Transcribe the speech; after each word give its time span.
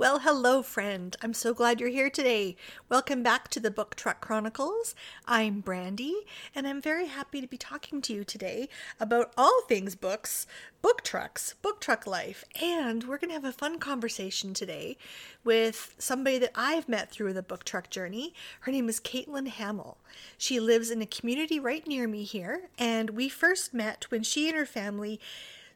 Well, 0.00 0.20
hello, 0.20 0.62
friend. 0.62 1.14
I'm 1.20 1.34
so 1.34 1.52
glad 1.52 1.78
you're 1.78 1.90
here 1.90 2.08
today. 2.08 2.56
Welcome 2.88 3.22
back 3.22 3.48
to 3.48 3.60
the 3.60 3.70
Book 3.70 3.96
Truck 3.96 4.22
Chronicles. 4.22 4.94
I'm 5.26 5.60
Brandy, 5.60 6.14
and 6.54 6.66
I'm 6.66 6.80
very 6.80 7.08
happy 7.08 7.42
to 7.42 7.46
be 7.46 7.58
talking 7.58 8.00
to 8.00 8.14
you 8.14 8.24
today 8.24 8.70
about 8.98 9.30
all 9.36 9.60
things 9.68 9.94
books, 9.96 10.46
book 10.80 11.04
trucks, 11.04 11.52
book 11.60 11.82
truck 11.82 12.06
life, 12.06 12.46
and 12.62 13.04
we're 13.04 13.18
going 13.18 13.28
to 13.28 13.34
have 13.34 13.44
a 13.44 13.52
fun 13.52 13.78
conversation 13.78 14.54
today 14.54 14.96
with 15.44 15.94
somebody 15.98 16.38
that 16.38 16.52
I've 16.54 16.88
met 16.88 17.10
through 17.10 17.34
the 17.34 17.42
book 17.42 17.64
truck 17.64 17.90
journey. 17.90 18.32
Her 18.60 18.72
name 18.72 18.88
is 18.88 19.00
Katelin 19.00 19.48
Hamil. 19.48 19.96
She 20.38 20.58
lives 20.58 20.90
in 20.90 21.02
a 21.02 21.06
community 21.06 21.60
right 21.60 21.86
near 21.86 22.08
me 22.08 22.24
here, 22.24 22.70
and 22.78 23.10
we 23.10 23.28
first 23.28 23.74
met 23.74 24.06
when 24.08 24.22
she 24.22 24.48
and 24.48 24.56
her 24.56 24.64
family 24.64 25.20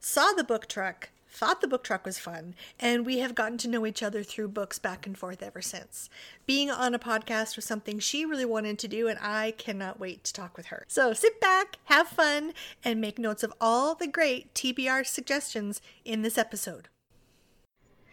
saw 0.00 0.32
the 0.32 0.44
book 0.44 0.66
truck 0.66 1.10
thought 1.34 1.60
the 1.60 1.68
book 1.68 1.82
truck 1.82 2.06
was 2.06 2.18
fun, 2.18 2.54
and 2.78 3.04
we 3.04 3.18
have 3.18 3.34
gotten 3.34 3.58
to 3.58 3.68
know 3.68 3.84
each 3.84 4.02
other 4.02 4.22
through 4.22 4.48
books 4.48 4.78
back 4.78 5.06
and 5.06 5.18
forth 5.18 5.42
ever 5.42 5.60
since. 5.60 6.08
Being 6.46 6.70
on 6.70 6.94
a 6.94 6.98
podcast 6.98 7.56
was 7.56 7.64
something 7.64 7.98
she 7.98 8.24
really 8.24 8.44
wanted 8.44 8.78
to 8.78 8.88
do, 8.88 9.08
and 9.08 9.18
I 9.20 9.52
cannot 9.58 9.98
wait 9.98 10.22
to 10.24 10.32
talk 10.32 10.56
with 10.56 10.66
her. 10.66 10.84
So 10.86 11.12
sit 11.12 11.40
back, 11.40 11.78
have 11.86 12.06
fun, 12.06 12.52
and 12.84 13.00
make 13.00 13.18
notes 13.18 13.42
of 13.42 13.52
all 13.60 13.94
the 13.94 14.06
great 14.06 14.54
TBR 14.54 15.04
suggestions 15.04 15.82
in 16.04 16.22
this 16.22 16.38
episode. 16.38 16.88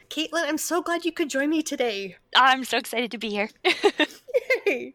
Katelin, 0.09 0.43
I'm 0.43 0.57
so 0.57 0.81
glad 0.81 1.05
you 1.05 1.12
could 1.13 1.29
join 1.29 1.49
me 1.49 1.62
today. 1.62 2.17
Oh, 2.35 2.41
I'm 2.41 2.65
so 2.65 2.77
excited 2.77 3.12
to 3.12 3.17
be 3.17 3.29
here. 3.29 3.49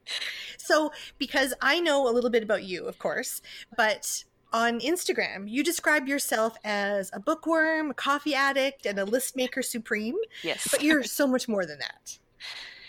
So, 0.66 0.90
because 1.16 1.54
I 1.62 1.78
know 1.78 2.08
a 2.08 2.10
little 2.10 2.28
bit 2.28 2.42
about 2.42 2.64
you, 2.64 2.86
of 2.86 2.98
course, 2.98 3.40
but 3.76 4.24
on 4.52 4.80
Instagram, 4.80 5.48
you 5.48 5.62
describe 5.62 6.09
yourself 6.09 6.56
as 6.64 7.10
a 7.12 7.20
bookworm, 7.20 7.91
a 7.91 7.95
coffee 7.95 8.34
addict, 8.34 8.87
and 8.87 8.98
a 8.98 9.04
list 9.04 9.37
maker 9.37 9.62
supreme. 9.62 10.16
Yes. 10.42 10.68
But 10.70 10.82
you're 10.82 11.02
so 11.04 11.27
much 11.27 11.48
more 11.48 11.66
than 11.66 11.78
that. 11.78 12.18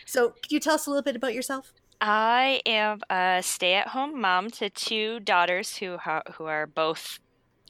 So, 0.06 0.30
could 0.30 0.52
you 0.52 0.60
tell 0.60 0.76
us 0.76 0.88
a 0.88 0.90
little 0.90 1.04
bit 1.04 1.16
about 1.16 1.34
yourself? 1.34 1.74
I 2.00 2.62
am 2.66 3.02
a 3.10 3.42
stay-at-home 3.42 4.22
mom 4.22 4.52
to 4.52 4.70
two 4.70 5.20
daughters 5.20 5.78
who 5.78 5.98
ha- 5.98 6.22
who 6.38 6.46
are 6.46 6.68
both 6.68 7.20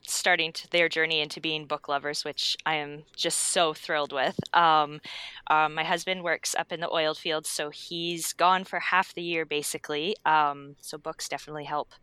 starting 0.09 0.53
their 0.71 0.89
journey 0.89 1.19
into 1.21 1.41
being 1.41 1.65
book 1.65 1.87
lovers, 1.87 2.23
which 2.23 2.57
I 2.65 2.75
am 2.75 3.03
just 3.15 3.39
so 3.39 3.73
thrilled 3.73 4.13
with. 4.13 4.39
Um, 4.53 5.01
um, 5.49 5.73
my 5.73 5.83
husband 5.83 6.23
works 6.23 6.55
up 6.55 6.71
in 6.71 6.79
the 6.79 6.89
oil 6.89 7.13
fields, 7.13 7.49
so 7.49 7.69
he's 7.69 8.33
gone 8.33 8.63
for 8.63 8.79
half 8.79 9.13
the 9.13 9.21
year 9.21 9.45
basically. 9.45 10.15
Um, 10.25 10.75
so 10.79 10.97
books 10.97 11.27
definitely 11.27 11.65
help 11.65 11.93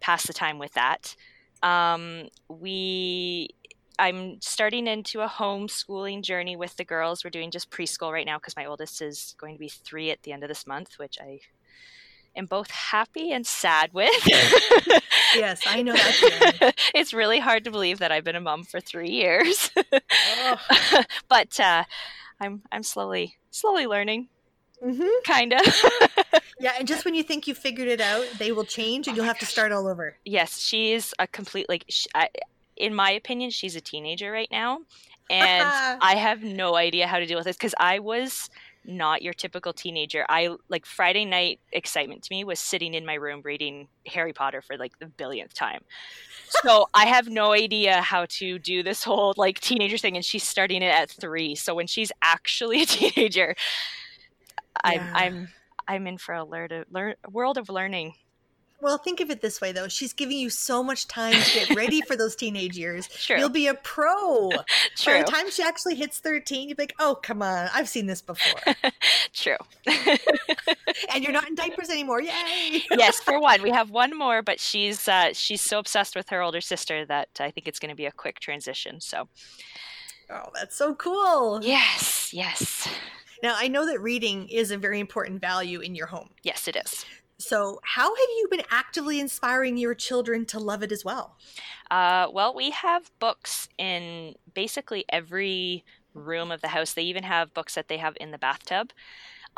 pass 0.00 0.26
the 0.26 0.32
time 0.32 0.58
with 0.58 0.72
that. 0.74 1.16
Um, 1.62 2.28
we 2.48 3.50
I'm 3.98 4.40
starting 4.40 4.86
into 4.86 5.20
a 5.20 5.28
homeschooling 5.28 6.22
journey 6.22 6.56
with 6.56 6.76
the 6.76 6.84
girls. 6.84 7.22
We're 7.22 7.30
doing 7.30 7.50
just 7.50 7.70
preschool 7.70 8.12
right 8.12 8.26
now 8.26 8.38
because 8.38 8.56
my 8.56 8.66
oldest 8.66 9.00
is 9.00 9.34
going 9.38 9.54
to 9.54 9.58
be 9.58 9.68
three 9.68 10.10
at 10.10 10.22
the 10.22 10.32
end 10.32 10.42
of 10.42 10.48
this 10.48 10.66
month, 10.66 10.98
which 10.98 11.18
I 11.20 11.40
am 12.36 12.46
both 12.46 12.70
happy 12.70 13.30
and 13.32 13.46
sad 13.46 13.92
with. 13.92 14.10
yes, 15.34 15.62
I 15.66 15.82
know 15.82 15.94
that. 15.94 16.74
it's 16.94 17.14
really 17.14 17.38
hard 17.38 17.64
to 17.64 17.70
believe 17.70 18.00
that 18.00 18.10
I've 18.10 18.24
been 18.24 18.36
a 18.36 18.40
mom 18.40 18.64
for 18.64 18.80
three 18.80 19.10
years, 19.10 19.70
oh. 19.76 20.60
but 21.28 21.60
uh, 21.60 21.84
I'm 22.40 22.62
I'm 22.72 22.82
slowly 22.82 23.36
slowly 23.50 23.86
learning. 23.86 24.28
Mm-hmm. 24.82 25.08
Kind 25.24 25.52
of. 25.52 25.62
yeah, 26.60 26.72
and 26.78 26.86
just 26.86 27.04
when 27.04 27.14
you 27.14 27.22
think 27.22 27.46
you 27.46 27.54
figured 27.54 27.88
it 27.88 28.00
out, 28.00 28.26
they 28.38 28.52
will 28.52 28.64
change 28.64 29.08
and 29.08 29.16
you'll 29.16 29.26
have 29.26 29.38
to 29.38 29.46
start 29.46 29.72
all 29.72 29.86
over. 29.86 30.16
Yes, 30.24 30.60
she's 30.60 31.14
a 31.18 31.26
complete 31.26 31.68
like. 31.68 31.84
She, 31.88 32.08
I, 32.14 32.28
in 32.76 32.94
my 32.94 33.10
opinion, 33.10 33.50
she's 33.50 33.76
a 33.76 33.80
teenager 33.80 34.30
right 34.30 34.48
now, 34.50 34.80
and 35.30 35.64
I 36.02 36.16
have 36.16 36.42
no 36.42 36.76
idea 36.76 37.06
how 37.06 37.18
to 37.18 37.26
deal 37.26 37.38
with 37.38 37.46
this 37.46 37.56
because 37.56 37.74
I 37.78 37.98
was 37.98 38.50
not 38.84 39.22
your 39.22 39.32
typical 39.32 39.72
teenager. 39.72 40.26
I 40.28 40.56
like 40.68 40.84
Friday 40.84 41.24
night 41.24 41.60
excitement 41.72 42.22
to 42.24 42.28
me 42.30 42.44
was 42.44 42.60
sitting 42.60 42.94
in 42.94 43.06
my 43.06 43.14
room 43.14 43.40
reading 43.42 43.88
Harry 44.06 44.32
Potter 44.32 44.60
for 44.60 44.76
like 44.76 44.98
the 44.98 45.06
billionth 45.06 45.54
time. 45.54 45.82
So 46.62 46.88
I 46.92 47.06
have 47.06 47.28
no 47.28 47.52
idea 47.52 48.02
how 48.02 48.26
to 48.26 48.58
do 48.58 48.82
this 48.82 49.02
whole 49.02 49.34
like 49.36 49.60
teenager 49.60 49.98
thing, 49.98 50.16
and 50.16 50.24
she's 50.24 50.44
starting 50.44 50.82
it 50.82 50.94
at 50.94 51.10
three. 51.10 51.54
So 51.54 51.74
when 51.74 51.86
she's 51.86 52.12
actually 52.22 52.82
a 52.82 52.86
teenager, 52.86 53.56
I'm 54.84 54.94
yeah. 54.94 55.12
I'm 55.14 55.48
I'm 55.88 56.06
in 56.06 56.18
for 56.18 56.34
a 56.34 56.44
learn, 56.44 56.84
learn, 56.90 57.14
world 57.30 57.58
of 57.58 57.68
learning. 57.68 58.14
Well, 58.80 58.98
think 58.98 59.20
of 59.20 59.30
it 59.30 59.40
this 59.40 59.62
way, 59.62 59.72
though. 59.72 59.88
She's 59.88 60.12
giving 60.12 60.36
you 60.36 60.50
so 60.50 60.82
much 60.82 61.08
time 61.08 61.32
to 61.32 61.54
get 61.54 61.74
ready 61.74 62.02
for 62.02 62.16
those 62.16 62.36
teenage 62.36 62.76
years. 62.76 63.08
True. 63.24 63.38
You'll 63.38 63.48
be 63.48 63.66
a 63.66 63.74
pro. 63.74 64.50
True. 64.50 64.60
By 65.06 65.22
the 65.22 65.30
time 65.30 65.50
she 65.50 65.62
actually 65.62 65.94
hits 65.94 66.18
13, 66.18 66.68
you'll 66.68 66.76
be 66.76 66.82
like, 66.82 66.94
oh, 66.98 67.14
come 67.14 67.40
on. 67.40 67.70
I've 67.72 67.88
seen 67.88 68.04
this 68.06 68.20
before. 68.20 68.74
True. 69.32 69.56
and 71.14 71.24
you're 71.24 71.32
not 71.32 71.48
in 71.48 71.54
diapers 71.54 71.88
anymore. 71.88 72.20
Yay. 72.20 72.82
yes, 72.90 73.20
for 73.20 73.40
one. 73.40 73.62
We 73.62 73.70
have 73.70 73.90
one 73.90 74.16
more, 74.18 74.42
but 74.42 74.60
she's 74.60 75.08
uh, 75.08 75.30
she's 75.32 75.62
so 75.62 75.78
obsessed 75.78 76.14
with 76.14 76.28
her 76.28 76.42
older 76.42 76.60
sister 76.60 77.06
that 77.06 77.28
I 77.40 77.50
think 77.50 77.66
it's 77.66 77.78
going 77.78 77.90
to 77.90 77.96
be 77.96 78.06
a 78.06 78.12
quick 78.12 78.38
transition. 78.40 79.00
So. 79.00 79.28
Oh, 80.28 80.50
that's 80.54 80.76
so 80.76 80.94
cool. 80.94 81.60
Yes, 81.62 82.34
yes. 82.34 82.86
Now, 83.44 83.56
I 83.58 83.68
know 83.68 83.84
that 83.84 84.00
reading 84.00 84.48
is 84.48 84.70
a 84.70 84.78
very 84.78 84.98
important 84.98 85.38
value 85.38 85.80
in 85.80 85.94
your 85.94 86.06
home. 86.06 86.30
Yes, 86.42 86.66
it 86.66 86.76
is. 86.76 87.04
So, 87.36 87.78
how 87.84 88.14
have 88.14 88.28
you 88.38 88.48
been 88.50 88.62
actively 88.70 89.20
inspiring 89.20 89.76
your 89.76 89.94
children 89.94 90.46
to 90.46 90.58
love 90.58 90.82
it 90.82 90.90
as 90.90 91.04
well? 91.04 91.36
Uh, 91.90 92.28
well, 92.32 92.54
we 92.54 92.70
have 92.70 93.10
books 93.18 93.68
in 93.76 94.34
basically 94.54 95.04
every 95.10 95.84
room 96.14 96.50
of 96.50 96.62
the 96.62 96.68
house. 96.68 96.94
They 96.94 97.02
even 97.02 97.22
have 97.22 97.52
books 97.52 97.74
that 97.74 97.88
they 97.88 97.98
have 97.98 98.16
in 98.18 98.30
the 98.30 98.38
bathtub. 98.38 98.92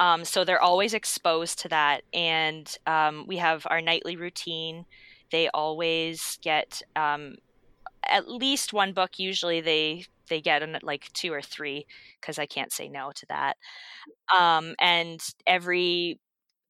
Um, 0.01 0.25
so 0.25 0.43
they're 0.43 0.61
always 0.61 0.93
exposed 0.93 1.61
to 1.61 1.69
that. 1.69 2.03
And 2.13 2.77
um, 2.89 3.25
we 3.29 3.37
have 3.37 3.69
our 3.71 3.81
nightly 3.81 4.17
routine. 4.17 4.85
They 5.31 5.49
always 5.51 6.41
get 6.43 6.83
um, 6.97 7.37
at 8.05 8.29
least 8.29 8.73
one 8.73 8.93
book. 8.95 9.21
Usually 9.21 9.61
they 9.61 10.07
they 10.29 10.41
get 10.41 10.63
at 10.63 10.83
like 10.85 11.13
two 11.13 11.33
or 11.33 11.43
three 11.43 11.87
because 12.21 12.39
I 12.39 12.47
can't 12.47 12.73
say 12.73 12.89
no 12.89 13.13
to 13.15 13.27
that. 13.29 13.57
Um, 14.37 14.75
and 14.81 15.21
every 15.47 16.21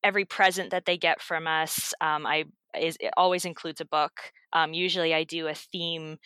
every 0.05 0.25
present 0.25 0.71
that 0.71 0.87
they 0.87 0.99
get 0.99 1.23
from 1.23 1.47
us, 1.47 1.95
um, 2.01 2.27
I 2.27 2.45
is 2.79 2.97
it 3.01 3.13
always 3.17 3.45
includes 3.45 3.81
a 3.81 3.87
book. 3.87 4.33
Um, 4.53 4.75
usually, 4.75 5.15
I 5.15 5.25
do 5.25 5.49
a 5.49 5.55
theme. 5.55 6.19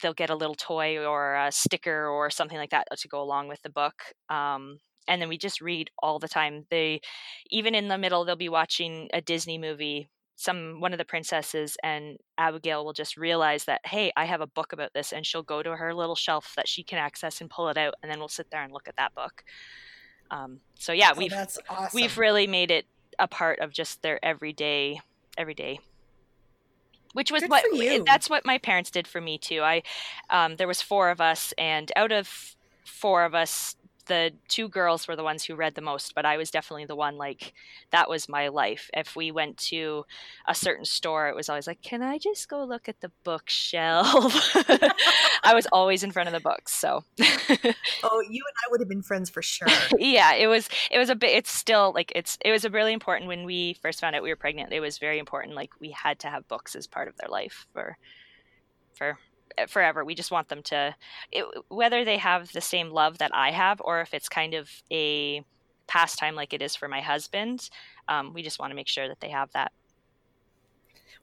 They'll 0.00 0.14
get 0.14 0.30
a 0.30 0.36
little 0.36 0.54
toy 0.54 1.04
or 1.04 1.36
a 1.36 1.52
sticker 1.52 2.08
or 2.08 2.30
something 2.30 2.58
like 2.58 2.70
that 2.70 2.86
to 2.98 3.08
go 3.08 3.22
along 3.22 3.48
with 3.48 3.60
the 3.62 3.70
book. 3.70 3.94
Um, 4.30 4.78
and 5.08 5.20
then 5.20 5.28
we 5.28 5.36
just 5.38 5.60
read 5.60 5.90
all 6.02 6.18
the 6.18 6.28
time. 6.28 6.66
They 6.70 7.00
even 7.50 7.74
in 7.74 7.88
the 7.88 7.98
middle, 7.98 8.24
they'll 8.24 8.36
be 8.36 8.48
watching 8.48 9.08
a 9.12 9.20
Disney 9.20 9.58
movie 9.58 10.08
some 10.36 10.80
one 10.80 10.92
of 10.92 10.98
the 10.98 11.04
princesses 11.04 11.76
and 11.82 12.18
Abigail 12.38 12.84
will 12.84 12.92
just 12.92 13.16
realize 13.16 13.64
that 13.64 13.80
hey, 13.84 14.12
I 14.16 14.24
have 14.24 14.40
a 14.40 14.46
book 14.46 14.72
about 14.72 14.92
this 14.94 15.12
and 15.12 15.26
she'll 15.26 15.42
go 15.42 15.62
to 15.62 15.76
her 15.76 15.94
little 15.94 16.16
shelf 16.16 16.54
that 16.56 16.68
she 16.68 16.82
can 16.82 16.98
access 16.98 17.40
and 17.40 17.50
pull 17.50 17.68
it 17.68 17.76
out 17.76 17.94
and 18.02 18.10
then 18.10 18.18
we'll 18.18 18.28
sit 18.28 18.50
there 18.50 18.62
and 18.62 18.72
look 18.72 18.88
at 18.88 18.96
that 18.96 19.14
book. 19.14 19.44
Um, 20.30 20.60
so 20.78 20.92
yeah, 20.92 21.12
oh, 21.14 21.18
we've 21.18 21.30
that's 21.30 21.58
awesome. 21.68 21.90
we've 21.94 22.16
really 22.16 22.46
made 22.46 22.70
it 22.70 22.86
a 23.18 23.28
part 23.28 23.60
of 23.60 23.72
just 23.72 24.02
their 24.02 24.24
everyday 24.24 25.00
everyday 25.36 25.78
which 27.12 27.30
was 27.30 27.42
Good 27.42 27.50
what 27.50 28.06
that's 28.06 28.30
what 28.30 28.44
my 28.44 28.58
parents 28.58 28.90
did 28.90 29.06
for 29.06 29.20
me 29.20 29.38
too. 29.38 29.60
I 29.62 29.82
um, 30.30 30.56
there 30.56 30.68
was 30.68 30.82
four 30.82 31.10
of 31.10 31.20
us, 31.20 31.52
and 31.58 31.92
out 31.96 32.12
of 32.12 32.56
four 32.84 33.24
of 33.24 33.34
us, 33.34 33.76
the 34.06 34.32
two 34.48 34.68
girls 34.68 35.06
were 35.06 35.16
the 35.16 35.22
ones 35.22 35.44
who 35.44 35.54
read 35.54 35.74
the 35.74 35.80
most, 35.80 36.14
but 36.14 36.26
I 36.26 36.36
was 36.36 36.50
definitely 36.50 36.86
the 36.86 36.96
one 36.96 37.16
like 37.16 37.52
that 37.90 38.08
was 38.08 38.28
my 38.28 38.48
life. 38.48 38.90
If 38.94 39.14
we 39.14 39.30
went 39.30 39.56
to 39.68 40.04
a 40.46 40.54
certain 40.54 40.84
store, 40.84 41.28
it 41.28 41.36
was 41.36 41.48
always 41.48 41.66
like, 41.66 41.82
"Can 41.82 42.02
I 42.02 42.18
just 42.18 42.48
go 42.48 42.64
look 42.64 42.88
at 42.88 43.00
the 43.00 43.10
bookshelf?" 43.24 44.56
I 45.44 45.52
was 45.54 45.66
always 45.72 46.02
in 46.02 46.10
front 46.10 46.28
of 46.28 46.32
the 46.32 46.40
books, 46.40 46.72
so. 46.72 47.04
oh, 47.20 48.22
you 48.28 48.42
and 48.46 48.56
I 48.66 48.70
would 48.70 48.80
have 48.80 48.88
been 48.88 49.02
friends 49.02 49.30
for 49.30 49.42
sure. 49.42 49.68
yeah, 49.98 50.34
it 50.34 50.46
was. 50.46 50.68
It 50.90 50.98
was 50.98 51.10
a 51.10 51.14
bit. 51.14 51.30
It's 51.30 51.52
still 51.52 51.92
like 51.94 52.12
it's. 52.14 52.38
It 52.44 52.50
was 52.50 52.64
a 52.64 52.70
really 52.70 52.92
important 52.92 53.28
when 53.28 53.44
we 53.44 53.74
first 53.82 54.00
found 54.00 54.16
out 54.16 54.22
we 54.22 54.30
were 54.30 54.36
pregnant. 54.36 54.72
It 54.72 54.80
was 54.80 54.98
very 54.98 55.18
important. 55.18 55.54
Like 55.54 55.70
we 55.80 55.90
had 55.90 56.18
to 56.20 56.28
have 56.28 56.48
books 56.48 56.74
as 56.74 56.86
part 56.86 57.08
of 57.08 57.16
their 57.16 57.28
life 57.28 57.66
for, 57.72 57.96
for 58.94 59.18
forever. 59.68 60.04
We 60.04 60.14
just 60.14 60.30
want 60.30 60.48
them 60.48 60.62
to, 60.64 60.94
it, 61.30 61.44
whether 61.68 62.04
they 62.04 62.18
have 62.18 62.52
the 62.52 62.60
same 62.60 62.90
love 62.90 63.18
that 63.18 63.34
I 63.34 63.50
have 63.50 63.80
or 63.84 64.00
if 64.00 64.14
it's 64.14 64.28
kind 64.28 64.54
of 64.54 64.70
a 64.90 65.44
pastime 65.86 66.34
like 66.34 66.52
it 66.52 66.62
is 66.62 66.76
for 66.76 66.88
my 66.88 67.00
husband, 67.00 67.68
um, 68.08 68.32
we 68.32 68.42
just 68.42 68.58
want 68.58 68.70
to 68.70 68.74
make 68.74 68.88
sure 68.88 69.08
that 69.08 69.20
they 69.20 69.30
have 69.30 69.52
that. 69.52 69.72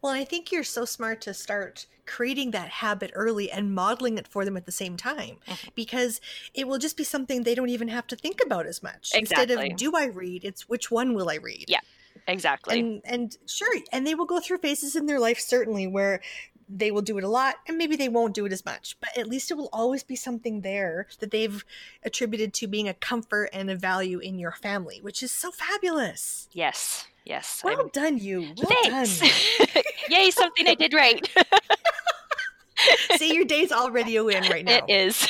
Well, 0.02 0.14
I 0.14 0.24
think 0.24 0.52
you're 0.52 0.64
so 0.64 0.86
smart 0.86 1.22
to 1.22 1.34
start 1.34 1.86
creating 2.06 2.52
that 2.52 2.70
habit 2.70 3.12
early 3.14 3.52
and 3.52 3.76
modeling 3.76 4.18
it 4.18 4.28
for 4.28 4.46
them 4.46 4.58
at 4.58 4.66
the 4.66 4.72
same 4.72 4.98
time 4.98 5.38
mm-hmm. 5.46 5.70
because 5.76 6.22
it 6.54 6.68
will 6.68 6.78
just 6.78 6.98
be 6.98 7.04
something 7.04 7.44
they 7.44 7.54
don't 7.54 7.70
even 7.70 7.90
have 7.90 8.08
to 8.08 8.16
think 8.16 8.40
about 8.44 8.66
as 8.66 8.82
much. 8.82 9.12
Exactly. 9.14 9.44
Instead 9.54 9.72
of 9.72 9.78
do 9.78 9.92
I 9.96 10.06
read, 10.06 10.44
it's 10.44 10.68
which 10.68 10.90
one 10.90 11.14
will 11.14 11.30
I 11.30 11.36
read? 11.36 11.66
Yeah. 11.68 11.82
Exactly. 12.28 12.80
And 12.80 13.02
and 13.06 13.38
sure, 13.48 13.74
and 13.92 14.06
they 14.06 14.14
will 14.14 14.26
go 14.26 14.40
through 14.40 14.60
phases 14.60 14.96
in 14.96 15.06
their 15.06 15.20
life 15.20 15.40
certainly 15.40 15.88
where 15.88 16.22
they 16.70 16.92
will 16.92 17.02
do 17.02 17.18
it 17.18 17.24
a 17.24 17.28
lot 17.28 17.56
and 17.68 17.78
maybe 17.78 17.96
they 17.96 18.10
won't 18.10 18.36
do 18.36 18.46
it 18.46 18.54
as 18.54 18.64
much, 18.64 18.96
but 19.00 19.18
at 19.18 19.28
least 19.28 19.50
it 19.50 19.56
will 19.56 19.70
always 19.74 20.04
be 20.04 20.16
something 20.16 20.62
there 20.62 21.08
that 21.20 21.32
they've 21.32 21.66
attributed 22.04 22.54
to 22.54 22.68
being 22.68 22.88
a 22.88 22.94
comfort 22.94 23.50
and 23.52 23.70
a 23.70 23.76
value 23.76 24.20
in 24.20 24.38
your 24.38 24.52
family, 24.52 25.00
which 25.02 25.24
is 25.24 25.32
so 25.32 25.52
fabulous. 25.52 26.48
Yes. 26.52 27.08
Yes. 27.26 27.62
Well 27.64 27.80
I'm... 27.80 27.90
done, 27.90 28.18
you. 28.18 28.54
Well 28.58 28.72
Thanks. 28.84 29.20
Done. 29.20 29.84
Yay, 30.10 30.32
something 30.32 30.68
I 30.68 30.76
did 30.76 30.94
right. 30.94 31.28
See, 33.18 33.34
your 33.34 33.46
day's 33.46 33.72
already 33.72 34.16
a 34.16 34.24
win 34.24 34.44
right 34.50 34.66
now. 34.66 34.86
It 34.88 34.90
is. 34.90 35.28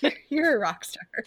you're, 0.00 0.12
you're 0.28 0.56
a 0.56 0.58
rock 0.58 0.84
star. 0.84 1.24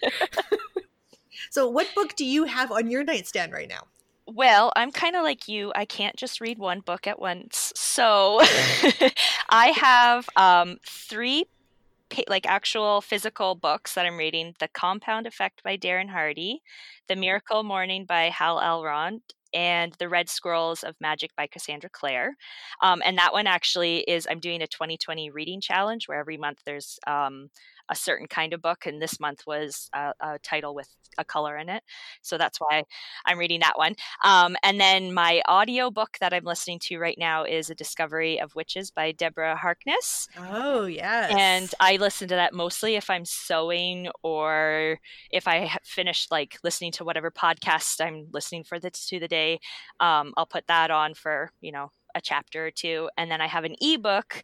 so, 1.50 1.68
what 1.68 1.88
book 1.96 2.16
do 2.16 2.26
you 2.26 2.44
have 2.46 2.72
on 2.72 2.90
your 2.90 3.04
nightstand 3.04 3.52
right 3.52 3.68
now? 3.68 3.88
Well, 4.28 4.72
I'm 4.76 4.92
kind 4.92 5.16
of 5.16 5.24
like 5.24 5.48
you. 5.48 5.72
I 5.76 5.86
can't 5.86 6.16
just 6.16 6.42
read 6.42 6.58
one 6.58 6.80
book 6.80 7.06
at 7.06 7.20
once. 7.20 7.72
So 7.76 8.40
I 9.50 9.68
have 9.78 10.28
um, 10.36 10.78
three 10.86 11.46
like 12.28 12.46
actual 12.46 13.02
physical 13.02 13.56
books 13.56 13.96
that 13.96 14.06
I'm 14.06 14.18
reading 14.18 14.56
The 14.60 14.68
Compound 14.70 15.28
Effect 15.28 15.64
by 15.64 15.78
Darren 15.78 16.10
Hardy, 16.10 16.62
The 17.08 17.16
Miracle 17.16 17.64
Morning 17.64 18.06
by 18.06 18.30
Hal 18.30 18.62
Elrod, 18.62 19.22
and 19.54 19.94
The 20.00 20.10
Red 20.10 20.30
Scrolls 20.30 20.84
of 20.84 20.96
Magic 21.02 21.32
by 21.36 21.48
Cassandra 21.48 21.90
Clare. 21.90 22.36
Um, 22.82 23.02
and 23.06 23.18
that 23.18 23.34
one 23.34 23.48
actually 23.48 24.00
is, 24.02 24.28
I'm 24.30 24.40
doing 24.40 24.62
a 24.62 24.68
2020 24.68 25.30
reading 25.32 25.62
challenge 25.62 26.08
where 26.08 26.20
every 26.20 26.38
month 26.38 26.60
there's 26.66 27.00
um, 27.08 27.50
a 27.90 27.96
certain 27.96 28.28
kind 28.28 28.54
of 28.54 28.62
book, 28.62 28.86
and 28.86 29.02
this 29.02 29.20
month 29.20 29.44
was 29.46 29.90
a, 29.94 30.14
a 30.20 30.40
title 30.40 30.74
with 30.74 30.88
a 31.18 31.24
color 31.24 31.58
in 31.58 31.70
it. 31.70 31.84
So 32.22 32.38
that's 32.38 32.60
why 32.60 32.84
I'm 33.26 33.38
reading 33.38 33.62
that 33.62 33.78
one. 33.78 33.96
Um, 34.24 34.56
and 34.64 34.80
then 34.80 35.14
my 35.14 35.42
audio 35.48 35.90
book 35.90 36.18
that 36.20 36.34
I'm 36.34 36.44
listening 36.44 36.80
to 36.84 36.98
right 36.98 37.18
now 37.18 37.44
is 37.44 37.70
A 37.70 37.76
Discovery 37.76 38.40
of 38.40 38.56
Witches 38.56 38.92
by 38.92 39.12
Deborah 39.14 39.56
Harkness. 39.56 40.28
Oh, 40.38 40.86
yes. 40.86 41.34
And 41.38 41.74
I 41.80 41.98
listen 41.98 42.28
to 42.30 42.36
that 42.36 42.54
mostly 42.54 42.96
if 42.96 43.10
I'm 43.10 43.26
sewing 43.26 44.10
or 44.24 45.00
if 45.32 45.48
I 45.48 45.66
have 45.66 45.84
finished 45.84 46.32
like 46.32 46.58
listening 46.64 46.92
to 46.94 47.06
whatever 47.06 47.32
podcast 47.32 48.04
I'm 48.06 48.28
listening 48.32 48.64
for 48.64 48.80
the 48.80 48.92
to 48.92 49.20
the 49.20 49.28
day. 49.28 49.60
Um, 50.00 50.34
I'll 50.38 50.46
put 50.46 50.68
that 50.68 50.92
on 50.92 51.14
for, 51.14 51.52
you 51.62 51.72
know, 51.72 51.92
a 52.16 52.22
chapter 52.22 52.66
or 52.66 52.72
two. 52.72 53.10
And 53.18 53.30
then 53.30 53.42
I 53.42 53.48
have 53.48 53.66
an 53.66 53.76
ebook, 53.82 54.44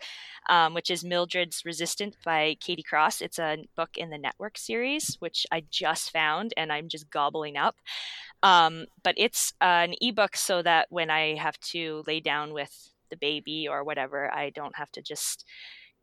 um, 0.50 0.74
which 0.74 0.92
is 0.92 1.04
Mildred's 1.04 1.64
Resistance 1.66 2.16
by 2.24 2.58
Katie 2.60 2.84
Cross. 2.84 3.22
It's 3.22 3.40
a 3.40 3.66
book 3.76 3.98
in 3.98 4.10
the 4.10 4.18
Network 4.18 4.58
series, 4.58 5.16
which 5.20 5.48
I 5.52 5.64
just 5.72 6.12
found 6.12 6.54
and 6.58 6.72
I'm 6.72 6.90
just 6.90 7.10
gobbling 7.10 7.58
up. 7.58 7.78
Um, 8.44 8.86
but 9.04 9.16
it's 9.18 9.54
uh, 9.62 9.88
an 9.88 9.96
ebook 10.02 10.36
so 10.36 10.62
that 10.62 10.88
when 10.90 11.10
I 11.10 11.36
have 11.36 11.60
to 11.72 12.04
lay 12.06 12.20
down 12.20 12.54
with 12.54 12.92
the 13.10 13.18
baby 13.18 13.68
or 13.68 13.84
whatever, 13.84 14.34
I 14.34 14.50
don't 14.50 14.76
have 14.76 14.92
to 14.94 15.02
just 15.02 15.46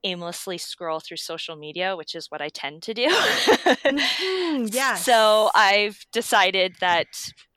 aimlessly 0.04 0.58
scroll 0.58 1.00
through 1.00 1.16
social 1.16 1.56
media, 1.56 1.96
which 1.96 2.14
is 2.14 2.30
what 2.30 2.40
I 2.40 2.48
tend 2.48 2.82
to 2.84 2.94
do. 2.94 3.08
mm-hmm, 3.08 4.66
yeah. 4.70 4.94
So 5.08 5.50
I've 5.54 6.04
decided 6.12 6.76
that 6.80 7.06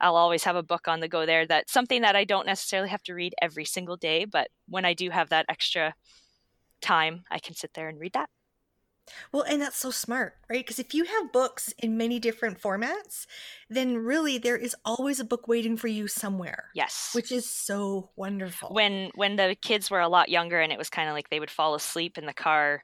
I'll 0.00 0.16
always 0.16 0.44
have 0.44 0.56
a 0.56 0.62
book 0.62 0.88
on 0.88 1.00
the 1.00 1.08
go 1.08 1.26
there. 1.26 1.46
That's 1.46 1.72
something 1.72 2.02
that 2.02 2.16
I 2.16 2.24
don't 2.24 2.46
necessarily 2.46 2.88
have 2.88 3.02
to 3.04 3.14
read 3.14 3.34
every 3.40 3.64
single 3.64 3.96
day, 3.96 4.24
but 4.24 4.48
when 4.68 4.84
I 4.84 4.94
do 4.94 5.10
have 5.10 5.28
that 5.30 5.46
extra 5.48 5.94
time, 6.80 7.24
I 7.30 7.38
can 7.38 7.54
sit 7.54 7.72
there 7.74 7.88
and 7.88 7.98
read 7.98 8.14
that. 8.14 8.28
Well, 9.32 9.42
and 9.42 9.60
that's 9.60 9.76
so 9.76 9.90
smart, 9.90 10.36
right? 10.48 10.64
Because 10.64 10.78
if 10.78 10.94
you 10.94 11.04
have 11.04 11.32
books 11.32 11.74
in 11.78 11.96
many 11.96 12.18
different 12.18 12.60
formats, 12.60 13.26
then 13.68 13.98
really 13.98 14.38
there 14.38 14.56
is 14.56 14.76
always 14.84 15.18
a 15.18 15.24
book 15.24 15.48
waiting 15.48 15.76
for 15.76 15.88
you 15.88 16.06
somewhere. 16.06 16.66
Yes. 16.74 17.10
Which 17.12 17.32
is 17.32 17.48
so 17.48 18.10
wonderful. 18.16 18.70
When 18.72 19.10
when 19.14 19.36
the 19.36 19.56
kids 19.60 19.90
were 19.90 20.00
a 20.00 20.08
lot 20.08 20.28
younger 20.28 20.60
and 20.60 20.72
it 20.72 20.78
was 20.78 20.90
kind 20.90 21.08
of 21.08 21.14
like 21.14 21.30
they 21.30 21.40
would 21.40 21.50
fall 21.50 21.74
asleep 21.74 22.16
in 22.16 22.26
the 22.26 22.32
car 22.32 22.82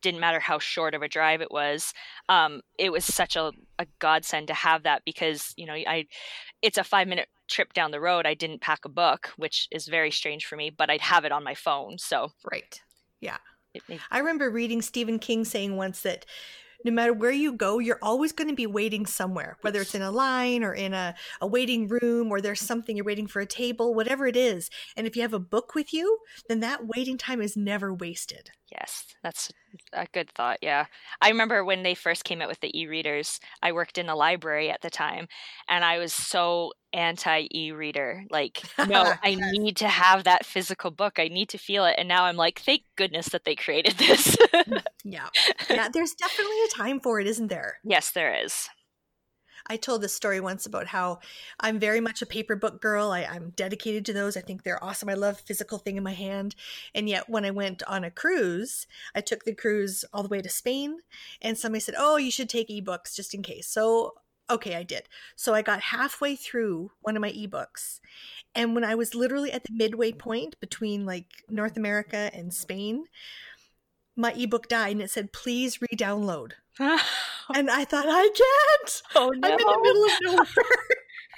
didn't 0.00 0.20
matter 0.20 0.40
how 0.40 0.58
short 0.58 0.94
of 0.94 1.02
a 1.02 1.08
drive 1.08 1.40
it 1.40 1.50
was 1.50 1.92
um, 2.28 2.60
it 2.78 2.92
was 2.92 3.04
such 3.04 3.36
a, 3.36 3.50
a 3.78 3.86
godsend 3.98 4.46
to 4.46 4.54
have 4.54 4.84
that 4.84 5.02
because 5.04 5.52
you 5.56 5.66
know 5.66 5.74
i 5.74 6.06
it's 6.62 6.78
a 6.78 6.84
five 6.84 7.08
minute 7.08 7.28
trip 7.48 7.72
down 7.72 7.90
the 7.90 8.00
road 8.00 8.26
i 8.26 8.34
didn't 8.34 8.60
pack 8.60 8.84
a 8.84 8.88
book 8.88 9.32
which 9.36 9.68
is 9.70 9.88
very 9.88 10.10
strange 10.10 10.46
for 10.46 10.56
me 10.56 10.70
but 10.70 10.90
i'd 10.90 11.00
have 11.00 11.24
it 11.24 11.32
on 11.32 11.42
my 11.42 11.54
phone 11.54 11.98
so 11.98 12.30
right 12.50 12.80
yeah 13.20 13.38
I 14.10 14.18
remember 14.18 14.50
reading 14.50 14.82
Stephen 14.82 15.18
King 15.18 15.44
saying 15.44 15.76
once 15.76 16.02
that 16.02 16.26
no 16.84 16.92
matter 16.92 17.12
where 17.12 17.32
you 17.32 17.52
go, 17.52 17.78
you're 17.78 17.98
always 18.00 18.32
going 18.32 18.48
to 18.48 18.54
be 18.54 18.66
waiting 18.66 19.06
somewhere, 19.06 19.56
whether 19.62 19.80
it's 19.80 19.94
in 19.94 20.02
a 20.02 20.10
line 20.10 20.62
or 20.62 20.72
in 20.72 20.94
a, 20.94 21.14
a 21.40 21.46
waiting 21.46 21.88
room 21.88 22.30
or 22.30 22.40
there's 22.40 22.60
something 22.60 22.96
you're 22.96 23.04
waiting 23.04 23.26
for 23.26 23.40
a 23.40 23.46
table, 23.46 23.94
whatever 23.94 24.26
it 24.26 24.36
is. 24.36 24.70
And 24.96 25.06
if 25.06 25.16
you 25.16 25.22
have 25.22 25.34
a 25.34 25.40
book 25.40 25.74
with 25.74 25.92
you, 25.92 26.18
then 26.48 26.60
that 26.60 26.86
waiting 26.86 27.18
time 27.18 27.42
is 27.42 27.56
never 27.56 27.92
wasted. 27.92 28.50
Yes, 28.70 29.04
that's 29.22 29.52
a 29.92 30.06
good 30.12 30.30
thought. 30.30 30.58
Yeah. 30.60 30.86
I 31.20 31.28
remember 31.28 31.64
when 31.64 31.82
they 31.82 31.94
first 31.94 32.24
came 32.24 32.42
out 32.42 32.48
with 32.48 32.60
the 32.60 32.76
e 32.78 32.86
readers, 32.86 33.38
I 33.62 33.72
worked 33.72 33.96
in 33.96 34.08
a 34.08 34.16
library 34.16 34.70
at 34.70 34.80
the 34.80 34.90
time, 34.90 35.28
and 35.68 35.84
I 35.84 35.98
was 35.98 36.12
so 36.12 36.72
anti 36.92 37.46
e 37.54 37.70
reader. 37.70 38.24
Like, 38.30 38.62
no, 38.88 39.12
I 39.22 39.36
need 39.52 39.76
to 39.78 39.88
have 39.88 40.24
that 40.24 40.44
physical 40.44 40.90
book. 40.90 41.18
I 41.18 41.28
need 41.28 41.48
to 41.50 41.58
feel 41.58 41.84
it. 41.84 41.94
And 41.98 42.08
now 42.08 42.24
I'm 42.24 42.36
like, 42.36 42.58
thank 42.60 42.82
goodness 42.96 43.28
that 43.28 43.44
they 43.44 43.54
created 43.54 43.98
this. 43.98 44.36
Mm, 44.36 44.82
yeah. 45.04 45.28
Yeah. 45.70 45.88
There's 45.92 46.14
definitely 46.14 46.56
a 46.64 46.74
time 46.74 47.00
for 47.00 47.20
it, 47.20 47.26
isn't 47.26 47.48
there? 47.48 47.78
Yes, 47.84 48.10
there 48.10 48.34
is. 48.34 48.68
I 49.68 49.76
told 49.76 50.02
this 50.02 50.14
story 50.14 50.40
once 50.40 50.66
about 50.66 50.86
how 50.88 51.20
I'm 51.60 51.78
very 51.78 52.00
much 52.00 52.22
a 52.22 52.26
paper 52.26 52.56
book 52.56 52.80
girl. 52.80 53.10
I, 53.10 53.22
am 53.22 53.52
dedicated 53.56 54.04
to 54.06 54.12
those. 54.12 54.36
I 54.36 54.40
think 54.40 54.62
they're 54.62 54.82
awesome. 54.82 55.08
I 55.08 55.14
love 55.14 55.40
physical 55.40 55.78
thing 55.78 55.96
in 55.96 56.02
my 56.02 56.14
hand. 56.14 56.54
And 56.94 57.08
yet, 57.08 57.28
when 57.28 57.44
I 57.44 57.50
went 57.50 57.82
on 57.84 58.04
a 58.04 58.10
cruise, 58.10 58.86
I 59.14 59.20
took 59.20 59.44
the 59.44 59.54
cruise 59.54 60.04
all 60.12 60.22
the 60.22 60.28
way 60.28 60.40
to 60.40 60.48
Spain, 60.48 60.98
and 61.42 61.58
somebody 61.58 61.80
said, 61.80 61.94
"Oh, 61.98 62.16
you 62.16 62.30
should 62.30 62.48
take 62.48 62.68
ebooks 62.68 63.14
just 63.14 63.34
in 63.34 63.42
case." 63.42 63.68
So 63.68 64.14
okay, 64.48 64.76
I 64.76 64.82
did. 64.82 65.08
So 65.34 65.54
I 65.54 65.62
got 65.62 65.80
halfway 65.80 66.36
through 66.36 66.92
one 67.00 67.16
of 67.16 67.20
my 67.20 67.32
ebooks. 67.32 68.00
And 68.54 68.74
when 68.74 68.84
I 68.84 68.94
was 68.94 69.14
literally 69.14 69.52
at 69.52 69.64
the 69.64 69.72
midway 69.72 70.12
point 70.12 70.58
between 70.60 71.04
like 71.04 71.26
North 71.50 71.76
America 71.76 72.30
and 72.32 72.54
Spain, 72.54 73.06
my 74.16 74.32
ebook 74.32 74.68
died 74.68 74.92
and 74.92 75.02
it 75.02 75.10
said, 75.10 75.32
please 75.32 75.80
re 75.82 75.88
download. 75.94 76.52
and 77.54 77.70
I 77.70 77.84
thought, 77.84 78.06
I 78.08 78.28
can't. 78.28 79.02
Oh 79.14 79.30
no. 79.30 79.48
I'm 79.48 79.52
in 79.52 79.66
the 79.66 79.80
middle 79.82 80.04
of 80.04 80.10
nowhere. 80.22 80.76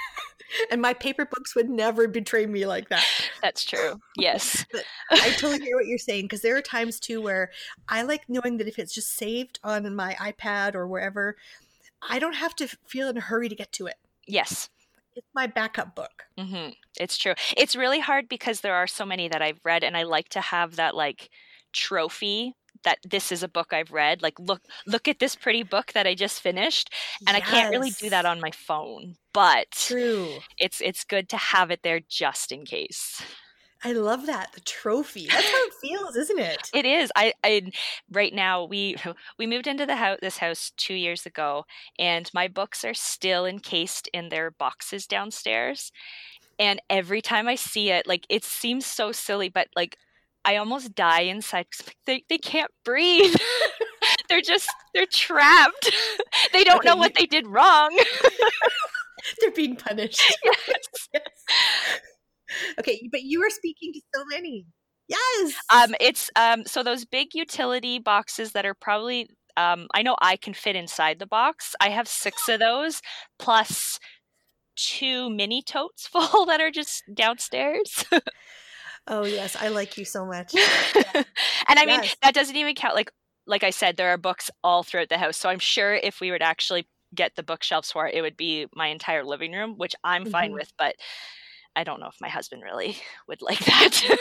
and 0.71 0.81
my 0.81 0.95
paper 0.95 1.25
books 1.25 1.55
would 1.55 1.69
never 1.69 2.09
betray 2.09 2.47
me 2.47 2.67
like 2.67 2.89
that. 2.89 3.05
That's 3.43 3.65
true. 3.65 4.01
Yes. 4.17 4.65
I 5.11 5.31
totally 5.31 5.61
hear 5.61 5.77
what 5.77 5.87
you're 5.87 5.99
saying 5.99 6.25
because 6.25 6.43
there 6.43 6.57
are 6.57 6.63
times 6.63 6.99
too 6.99 7.21
where 7.21 7.51
I 7.89 8.03
like 8.03 8.23
knowing 8.29 8.57
that 8.59 8.69
if 8.69 8.79
it's 8.79 8.95
just 8.95 9.17
saved 9.17 9.59
on 9.63 9.95
my 9.95 10.15
iPad 10.15 10.75
or 10.75 10.87
wherever, 10.87 11.37
I 12.09 12.19
don't 12.19 12.35
have 12.35 12.55
to 12.57 12.69
feel 12.87 13.09
in 13.09 13.17
a 13.17 13.21
hurry 13.21 13.49
to 13.49 13.55
get 13.55 13.73
to 13.73 13.87
it. 13.87 13.97
Yes. 14.27 14.71
It's 15.17 15.27
my 15.35 15.49
backup 15.49 15.97
book. 15.97 16.27
Mm-hmm. 16.39 16.71
It's 17.01 17.19
true. 17.19 17.35
It's 17.57 17.75
really 17.75 17.99
hard 17.99 18.29
because 18.29 18.61
there 18.61 18.75
are 18.75 18.87
so 18.87 19.05
many 19.05 19.29
that 19.29 19.43
I've 19.43 19.59
read, 19.65 19.83
and 19.83 19.97
I 19.97 20.05
like 20.05 20.29
to 20.31 20.41
have 20.41 20.77
that 20.77 20.95
like 20.95 21.31
trophy 21.73 22.55
that 22.85 22.99
this 23.05 23.33
is 23.33 23.43
a 23.43 23.49
book 23.49 23.73
I've 23.73 23.93
read. 23.93 24.23
Like, 24.23 24.39
look, 24.39 24.63
look 24.87 25.09
at 25.09 25.19
this 25.19 25.35
pretty 25.35 25.63
book 25.63 25.93
that 25.93 26.07
I 26.07 26.15
just 26.15 26.41
finished, 26.41 26.93
and 27.27 27.37
yes. 27.37 27.47
I 27.47 27.51
can't 27.51 27.71
really 27.71 27.91
do 27.91 28.11
that 28.11 28.27
on 28.27 28.41
my 28.41 28.51
phone. 28.51 29.17
But 29.33 29.71
true, 29.73 30.39
it's 30.59 30.81
it's 30.81 31.05
good 31.05 31.29
to 31.31 31.37
have 31.37 31.71
it 31.71 31.83
there 31.83 32.01
just 32.09 32.53
in 32.53 32.65
case. 32.65 33.23
I 33.85 33.93
love 33.93 34.27
that 34.27 34.53
the 34.53 34.61
trophy. 34.61 35.29
That's 35.31 35.51
how 35.51 35.67
it 35.67 35.75
feels, 35.81 36.17
isn't 36.17 36.39
it? 36.39 36.71
It 36.75 36.85
is. 36.85 37.13
I, 37.15 37.33
I 37.45 37.71
right 38.11 38.35
now 38.35 38.65
we 38.65 38.97
we 39.39 39.47
moved 39.47 39.67
into 39.67 39.87
the 39.87 39.97
house 39.97 40.19
this 40.21 40.39
house 40.39 40.73
two 40.77 40.95
years 40.95 41.27
ago, 41.27 41.65
and 41.99 42.31
my 42.35 42.49
books 42.49 42.85
are 42.85 42.95
still 42.95 43.47
encased 43.47 44.09
in 44.13 44.29
their 44.29 44.51
boxes 44.51 45.07
downstairs. 45.07 45.93
And 46.59 46.83
every 46.91 47.23
time 47.23 47.47
I 47.47 47.55
see 47.55 47.91
it, 47.91 48.07
like 48.07 48.27
it 48.29 48.45
seems 48.45 48.85
so 48.85 49.13
silly, 49.13 49.49
but 49.49 49.69
like 49.77 49.97
I 50.49 50.57
almost 50.57 50.95
die 50.95 51.21
inside. 51.21 51.67
They 52.07 52.25
they 52.31 52.39
can't 52.39 52.71
breathe. 52.83 53.37
they're 54.31 54.41
just 54.41 54.67
they're 54.95 55.05
trapped. 55.05 55.93
they 56.55 56.65
don't 56.65 56.79
okay, 56.79 56.89
know 56.89 56.97
what 56.97 57.13
they 57.15 57.27
did 57.27 57.47
wrong. 57.47 57.95
they're 59.41 59.51
being 59.51 59.77
punished. 59.77 60.39
Yes. 60.43 61.09
yes. 61.13 62.01
Okay, 62.79 63.11
but 63.13 63.25
you 63.25 63.43
are 63.43 63.51
speaking 63.51 63.93
to 63.93 64.01
so 64.15 64.25
many. 64.31 64.65
Yes. 65.07 65.53
Um, 65.71 65.95
it's 66.01 66.31
um, 66.35 66.65
so 66.65 66.83
those 66.83 67.05
big 67.05 67.35
utility 67.35 67.99
boxes 67.99 68.53
that 68.53 68.65
are 68.65 68.75
probably 68.75 69.29
um, 69.59 69.87
I 69.93 70.01
know 70.01 70.17
I 70.23 70.37
can 70.37 70.55
fit 70.55 70.77
inside 70.77 71.19
the 71.19 71.27
box. 71.27 71.75
I 71.79 71.91
have 71.91 72.09
six 72.09 72.49
of 72.49 72.59
those 72.61 73.03
plus 73.39 74.01
two 74.77 75.29
mini 75.29 75.61
totes 75.61 76.07
full 76.07 76.47
that 76.47 76.63
are 76.63 76.71
just 76.71 77.03
downstairs. 77.13 78.07
Oh 79.09 79.25
yes, 79.25 79.57
I 79.57 79.69
like 79.69 79.99
you 79.99 80.05
so 80.05 80.25
much. 80.25 80.55
and 80.55 81.25
I 81.69 81.85
yes. 81.85 82.01
mean 82.01 82.11
that 82.23 82.35
doesn't 82.35 82.57
even 82.57 82.75
count 82.75 82.95
like 82.95 83.11
like 83.47 83.65
I 83.65 83.71
said, 83.71 83.97
there 83.97 84.11
are 84.11 84.19
books 84.19 84.51
all 84.63 84.83
throughout 84.83 85.09
the 85.09 85.19
house. 85.19 85.37
So 85.37 85.49
I'm 85.49 85.59
sure 85.59 85.95
if 85.95 86.21
we 86.21 86.31
were 86.31 86.39
to 86.39 86.45
actually 86.45 86.87
get 87.15 87.35
the 87.35 87.43
bookshelves 87.43 87.91
for 87.91 88.07
it, 88.07 88.15
it 88.15 88.21
would 88.21 88.37
be 88.37 88.67
my 88.75 88.89
entire 88.89 89.25
living 89.25 89.53
room, 89.53 89.75
which 89.79 89.97
I'm 90.05 90.25
mm-hmm. 90.25 90.31
fine 90.31 90.53
with. 90.53 90.71
But 90.79 90.97
I 91.75 91.83
don't 91.83 91.99
know 92.01 92.09
if 92.09 92.21
my 92.21 92.29
husband 92.29 92.63
really 92.63 92.97
would 93.29 93.43
like 93.43 93.61
that. 93.61 94.17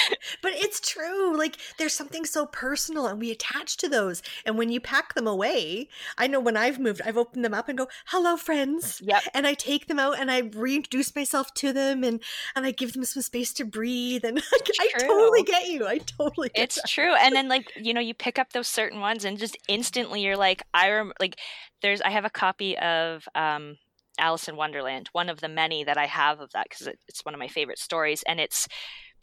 but 0.42 0.52
it's 0.54 0.80
true. 0.80 1.36
Like 1.36 1.56
there's 1.78 1.94
something 1.94 2.24
so 2.24 2.46
personal 2.46 3.06
and 3.06 3.20
we 3.20 3.30
attach 3.30 3.76
to 3.78 3.88
those. 3.88 4.22
And 4.44 4.58
when 4.58 4.70
you 4.70 4.80
pack 4.80 5.14
them 5.14 5.26
away, 5.26 5.88
I 6.18 6.26
know 6.26 6.40
when 6.40 6.56
I've 6.56 6.78
moved, 6.78 7.02
I've 7.04 7.16
opened 7.16 7.44
them 7.44 7.54
up 7.54 7.68
and 7.68 7.78
go, 7.78 7.88
"Hello 8.06 8.36
friends." 8.36 9.00
Yep. 9.04 9.22
And 9.34 9.46
I 9.46 9.54
take 9.54 9.86
them 9.86 9.98
out 9.98 10.18
and 10.18 10.30
I 10.30 10.38
reintroduce 10.40 11.14
myself 11.14 11.52
to 11.54 11.72
them 11.72 12.04
and 12.04 12.22
and 12.54 12.66
I 12.66 12.70
give 12.70 12.92
them 12.92 13.04
some 13.04 13.22
space 13.22 13.52
to 13.54 13.64
breathe 13.64 14.24
and 14.24 14.42
I 14.80 14.88
totally 14.98 15.42
get 15.42 15.66
you. 15.68 15.86
I 15.86 15.98
totally 15.98 16.50
get 16.54 16.64
It's 16.64 16.74
that. 16.76 16.88
true. 16.88 17.14
And 17.14 17.34
then 17.34 17.48
like, 17.48 17.70
you 17.76 17.94
know, 17.94 18.00
you 18.00 18.14
pick 18.14 18.38
up 18.38 18.52
those 18.52 18.68
certain 18.68 19.00
ones 19.00 19.24
and 19.24 19.38
just 19.38 19.56
instantly 19.68 20.20
you're 20.22 20.36
like, 20.36 20.62
I 20.74 20.90
rem 20.90 21.12
like 21.20 21.38
there's 21.82 22.00
I 22.00 22.10
have 22.10 22.24
a 22.24 22.30
copy 22.30 22.78
of 22.78 23.26
um 23.34 23.76
Alice 24.18 24.46
in 24.48 24.56
Wonderland, 24.56 25.08
one 25.12 25.28
of 25.30 25.40
the 25.40 25.48
many 25.48 25.84
that 25.84 25.96
I 25.96 26.06
have 26.06 26.40
of 26.40 26.50
that 26.52 26.66
because 26.68 26.86
it's 27.08 27.24
one 27.24 27.34
of 27.34 27.38
my 27.40 27.48
favorite 27.48 27.78
stories 27.78 28.22
and 28.26 28.38
it's 28.40 28.68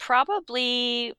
probably 0.00 1.14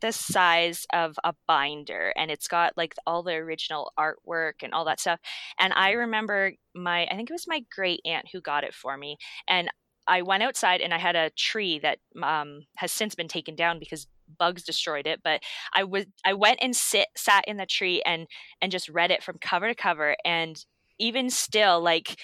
the 0.00 0.12
size 0.12 0.86
of 0.92 1.16
a 1.22 1.34
binder 1.46 2.12
and 2.16 2.30
it's 2.30 2.48
got 2.48 2.76
like 2.76 2.94
all 3.06 3.22
the 3.22 3.34
original 3.34 3.92
artwork 3.98 4.54
and 4.62 4.72
all 4.72 4.84
that 4.84 4.98
stuff. 5.00 5.20
And 5.58 5.72
i 5.74 5.92
remember 5.92 6.52
my 6.74 7.06
i 7.06 7.16
think 7.16 7.30
it 7.30 7.34
was 7.34 7.46
my 7.46 7.62
great 7.74 8.00
aunt 8.04 8.26
who 8.32 8.40
got 8.40 8.64
it 8.64 8.74
for 8.74 8.96
me 8.96 9.16
and 9.48 9.68
i 10.08 10.22
went 10.22 10.42
outside 10.42 10.80
and 10.80 10.94
i 10.94 10.98
had 10.98 11.16
a 11.16 11.30
tree 11.36 11.78
that 11.80 11.98
um, 12.22 12.62
has 12.76 12.90
since 12.90 13.14
been 13.14 13.28
taken 13.28 13.54
down 13.54 13.78
because 13.78 14.06
bugs 14.38 14.62
destroyed 14.62 15.06
it 15.06 15.20
but 15.22 15.42
i 15.74 15.84
was 15.84 16.06
i 16.24 16.32
went 16.32 16.58
and 16.62 16.74
sit 16.74 17.08
sat 17.16 17.44
in 17.46 17.58
the 17.58 17.66
tree 17.66 18.02
and 18.06 18.26
and 18.60 18.72
just 18.72 18.88
read 18.88 19.10
it 19.10 19.22
from 19.22 19.36
cover 19.38 19.68
to 19.68 19.74
cover 19.74 20.16
and 20.24 20.64
even 20.98 21.28
still 21.28 21.80
like 21.80 22.18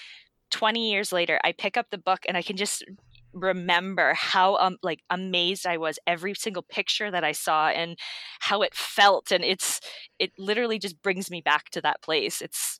20 0.51 0.89
years 0.89 1.11
later 1.11 1.39
i 1.43 1.51
pick 1.51 1.77
up 1.77 1.85
the 1.91 1.97
book 1.97 2.21
and 2.27 2.35
i 2.35 2.41
can 2.41 2.57
just 2.57 2.83
remember 3.33 4.13
how 4.15 4.55
um 4.57 4.77
like 4.83 5.01
amazed 5.09 5.67
I 5.67 5.77
was 5.77 5.99
every 6.07 6.33
single 6.33 6.63
picture 6.63 7.11
that 7.11 7.23
I 7.23 7.31
saw 7.31 7.67
and 7.69 7.97
how 8.39 8.61
it 8.61 8.73
felt 8.75 9.31
and 9.31 9.43
it's 9.43 9.79
it 10.19 10.31
literally 10.37 10.79
just 10.79 11.01
brings 11.01 11.29
me 11.31 11.41
back 11.41 11.69
to 11.71 11.81
that 11.81 12.01
place. 12.01 12.41
It's 12.41 12.79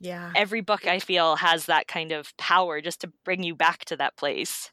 Yeah. 0.00 0.36
every 0.36 0.60
book 0.60 0.86
I 0.86 0.98
feel 1.00 1.36
has 1.36 1.66
that 1.66 1.88
kind 1.88 2.12
of 2.12 2.36
power 2.38 2.80
just 2.80 3.00
to 3.02 3.12
bring 3.24 3.42
you 3.42 3.54
back 3.54 3.84
to 3.86 3.96
that 3.96 4.16
place. 4.16 4.70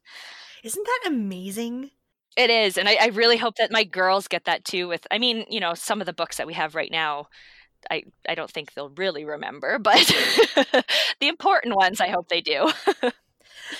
Isn't 0.63 0.83
that 0.85 1.03
amazing? 1.05 1.91
It 2.35 2.49
is, 2.49 2.77
and 2.77 2.89
I, 2.89 2.97
I 2.99 3.05
really 3.07 3.37
hope 3.37 3.57
that 3.57 3.71
my 3.71 3.83
girls 3.83 4.27
get 4.27 4.45
that 4.45 4.65
too. 4.65 4.87
With, 4.87 5.05
I 5.11 5.19
mean, 5.19 5.45
you 5.49 5.59
know, 5.59 5.75
some 5.75 6.01
of 6.01 6.07
the 6.07 6.13
books 6.13 6.37
that 6.37 6.47
we 6.47 6.53
have 6.53 6.73
right 6.73 6.91
now, 6.91 7.27
I 7.91 8.03
I 8.29 8.35
don't 8.35 8.51
think 8.51 8.73
they'll 8.73 8.89
really 8.91 9.25
remember, 9.25 9.79
but 9.79 9.97
the 11.21 11.27
important 11.29 11.75
ones, 11.75 12.01
I 12.01 12.09
hope 12.09 12.29
they 12.29 12.41
do. 12.41 12.71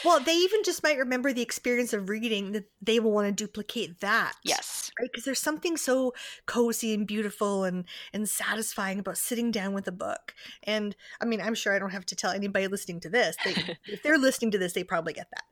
Well, 0.03 0.19
they 0.19 0.35
even 0.35 0.63
just 0.63 0.83
might 0.83 0.97
remember 0.97 1.33
the 1.33 1.41
experience 1.41 1.93
of 1.93 2.09
reading 2.09 2.51
that 2.53 2.65
they 2.81 2.99
will 2.99 3.11
want 3.11 3.27
to 3.27 3.31
duplicate 3.31 3.99
that. 4.01 4.33
yes, 4.43 4.91
right? 4.99 5.09
Because 5.11 5.25
there's 5.25 5.41
something 5.41 5.77
so 5.77 6.13
cozy 6.45 6.93
and 6.93 7.07
beautiful 7.07 7.63
and 7.63 7.85
and 8.13 8.27
satisfying 8.27 8.99
about 8.99 9.17
sitting 9.17 9.51
down 9.51 9.73
with 9.73 9.87
a 9.87 9.91
book. 9.91 10.33
And 10.63 10.95
i 11.21 11.25
mean 11.25 11.41
i'm 11.41 11.55
sure 11.55 11.73
i 11.73 11.79
don't 11.79 11.91
have 11.91 12.05
to 12.07 12.15
tell 12.15 12.31
anybody 12.31 12.67
listening 12.67 12.99
to 13.01 13.09
this. 13.09 13.35
They, 13.43 13.77
if 13.85 14.03
they're 14.03 14.17
listening 14.17 14.51
to 14.51 14.57
this 14.57 14.73
they 14.73 14.83
probably 14.83 15.13
get 15.13 15.27
that. 15.31 15.43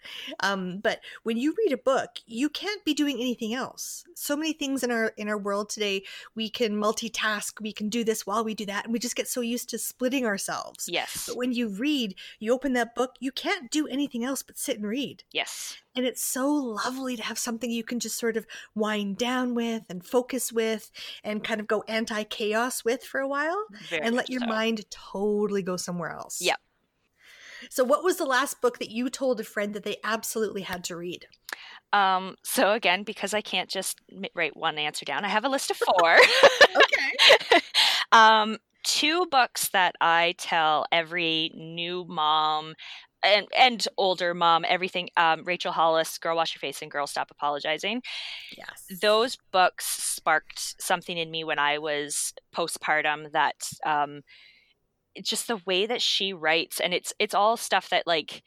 Um, 0.47 0.79
but 0.79 1.01
when 1.23 1.37
you 1.37 1.53
read 1.57 1.73
a 1.73 1.77
book 1.77 2.09
you 2.25 2.49
can't 2.49 2.83
be 2.85 2.93
doing 2.93 3.17
anything 3.17 3.53
else. 3.53 4.03
So 4.15 4.35
many 4.35 4.53
things 4.53 4.83
in 4.83 4.91
our 4.91 5.07
in 5.17 5.27
our 5.27 5.37
world 5.37 5.69
today 5.69 6.03
we 6.35 6.49
can 6.49 6.75
multitask 6.75 7.59
we 7.61 7.73
can 7.73 7.89
do 7.89 8.03
this 8.03 8.25
while 8.25 8.43
we 8.43 8.53
do 8.53 8.65
that 8.65 8.85
and 8.85 8.93
we 8.93 8.99
just 8.99 9.15
get 9.15 9.27
so 9.27 9.41
used 9.41 9.69
to 9.69 9.77
splitting 9.77 10.25
ourselves. 10.25 10.87
Yes, 10.87 11.25
but 11.27 11.37
when 11.37 11.51
you 11.51 11.69
read 11.69 12.15
you 12.39 12.53
open 12.53 12.73
that 12.73 12.95
book 12.95 13.15
you 13.19 13.31
can't 13.31 13.69
do 13.71 13.87
anything 13.87 14.23
else 14.23 14.30
but 14.41 14.57
sit 14.57 14.77
and 14.77 14.87
read 14.87 15.23
yes, 15.31 15.77
and 15.95 16.05
it's 16.05 16.23
so 16.23 16.49
lovely 16.49 17.15
to 17.15 17.23
have 17.23 17.37
something 17.37 17.69
you 17.69 17.83
can 17.83 17.99
just 17.99 18.17
sort 18.17 18.37
of 18.37 18.45
wind 18.75 19.17
down 19.17 19.53
with 19.55 19.83
and 19.89 20.05
focus 20.05 20.51
with 20.51 20.91
and 21.23 21.43
kind 21.43 21.59
of 21.59 21.67
go 21.67 21.83
anti 21.87 22.23
chaos 22.23 22.85
with 22.85 23.03
for 23.03 23.19
a 23.19 23.27
while 23.27 23.65
Very 23.89 24.03
and 24.03 24.15
let 24.15 24.29
your 24.29 24.41
so. 24.41 24.47
mind 24.47 24.85
totally 24.89 25.61
go 25.61 25.77
somewhere 25.77 26.11
else. 26.11 26.41
Yep. 26.41 26.59
So, 27.69 27.83
what 27.83 28.03
was 28.03 28.17
the 28.17 28.25
last 28.25 28.61
book 28.61 28.79
that 28.79 28.89
you 28.89 29.09
told 29.09 29.39
a 29.39 29.43
friend 29.43 29.73
that 29.73 29.83
they 29.83 29.97
absolutely 30.03 30.61
had 30.61 30.83
to 30.85 30.95
read? 30.95 31.27
Um, 31.93 32.35
so 32.43 32.71
again, 32.71 33.03
because 33.03 33.33
I 33.33 33.41
can't 33.41 33.69
just 33.69 33.99
write 34.33 34.55
one 34.55 34.77
answer 34.77 35.05
down, 35.05 35.25
I 35.25 35.27
have 35.27 35.43
a 35.43 35.49
list 35.49 35.71
of 35.71 35.77
four. 35.77 36.17
Okay. 36.73 37.59
um, 38.13 38.57
two 38.83 39.25
books 39.27 39.69
that 39.69 39.95
I 40.01 40.35
tell 40.37 40.85
every 40.91 41.51
new 41.55 42.05
mom 42.07 42.75
and 43.23 43.47
and 43.57 43.87
older 43.97 44.33
mom 44.33 44.65
everything. 44.67 45.09
Um, 45.17 45.43
Rachel 45.43 45.71
Hollis, 45.71 46.17
"Girl 46.17 46.35
Wash 46.35 46.55
Your 46.55 46.59
Face" 46.59 46.81
and 46.81 46.91
"Girl 46.91 47.07
Stop 47.07 47.31
Apologizing." 47.31 48.01
Yes. 48.57 48.99
Those 49.01 49.37
books 49.51 49.85
sparked 49.85 50.81
something 50.81 51.17
in 51.17 51.29
me 51.31 51.43
when 51.43 51.59
I 51.59 51.77
was 51.77 52.33
postpartum. 52.55 53.31
That 53.31 53.55
um, 53.85 54.21
it's 55.15 55.29
just 55.29 55.47
the 55.47 55.61
way 55.65 55.85
that 55.85 56.01
she 56.01 56.33
writes, 56.33 56.79
and 56.79 56.93
it's 56.93 57.13
it's 57.19 57.35
all 57.35 57.57
stuff 57.57 57.89
that 57.89 58.07
like 58.07 58.43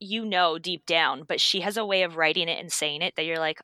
you 0.00 0.24
know 0.24 0.58
deep 0.58 0.86
down, 0.86 1.24
but 1.26 1.40
she 1.40 1.60
has 1.60 1.76
a 1.76 1.86
way 1.86 2.02
of 2.02 2.16
writing 2.16 2.48
it 2.48 2.60
and 2.60 2.72
saying 2.72 3.02
it 3.02 3.14
that 3.16 3.24
you're 3.24 3.38
like, 3.38 3.60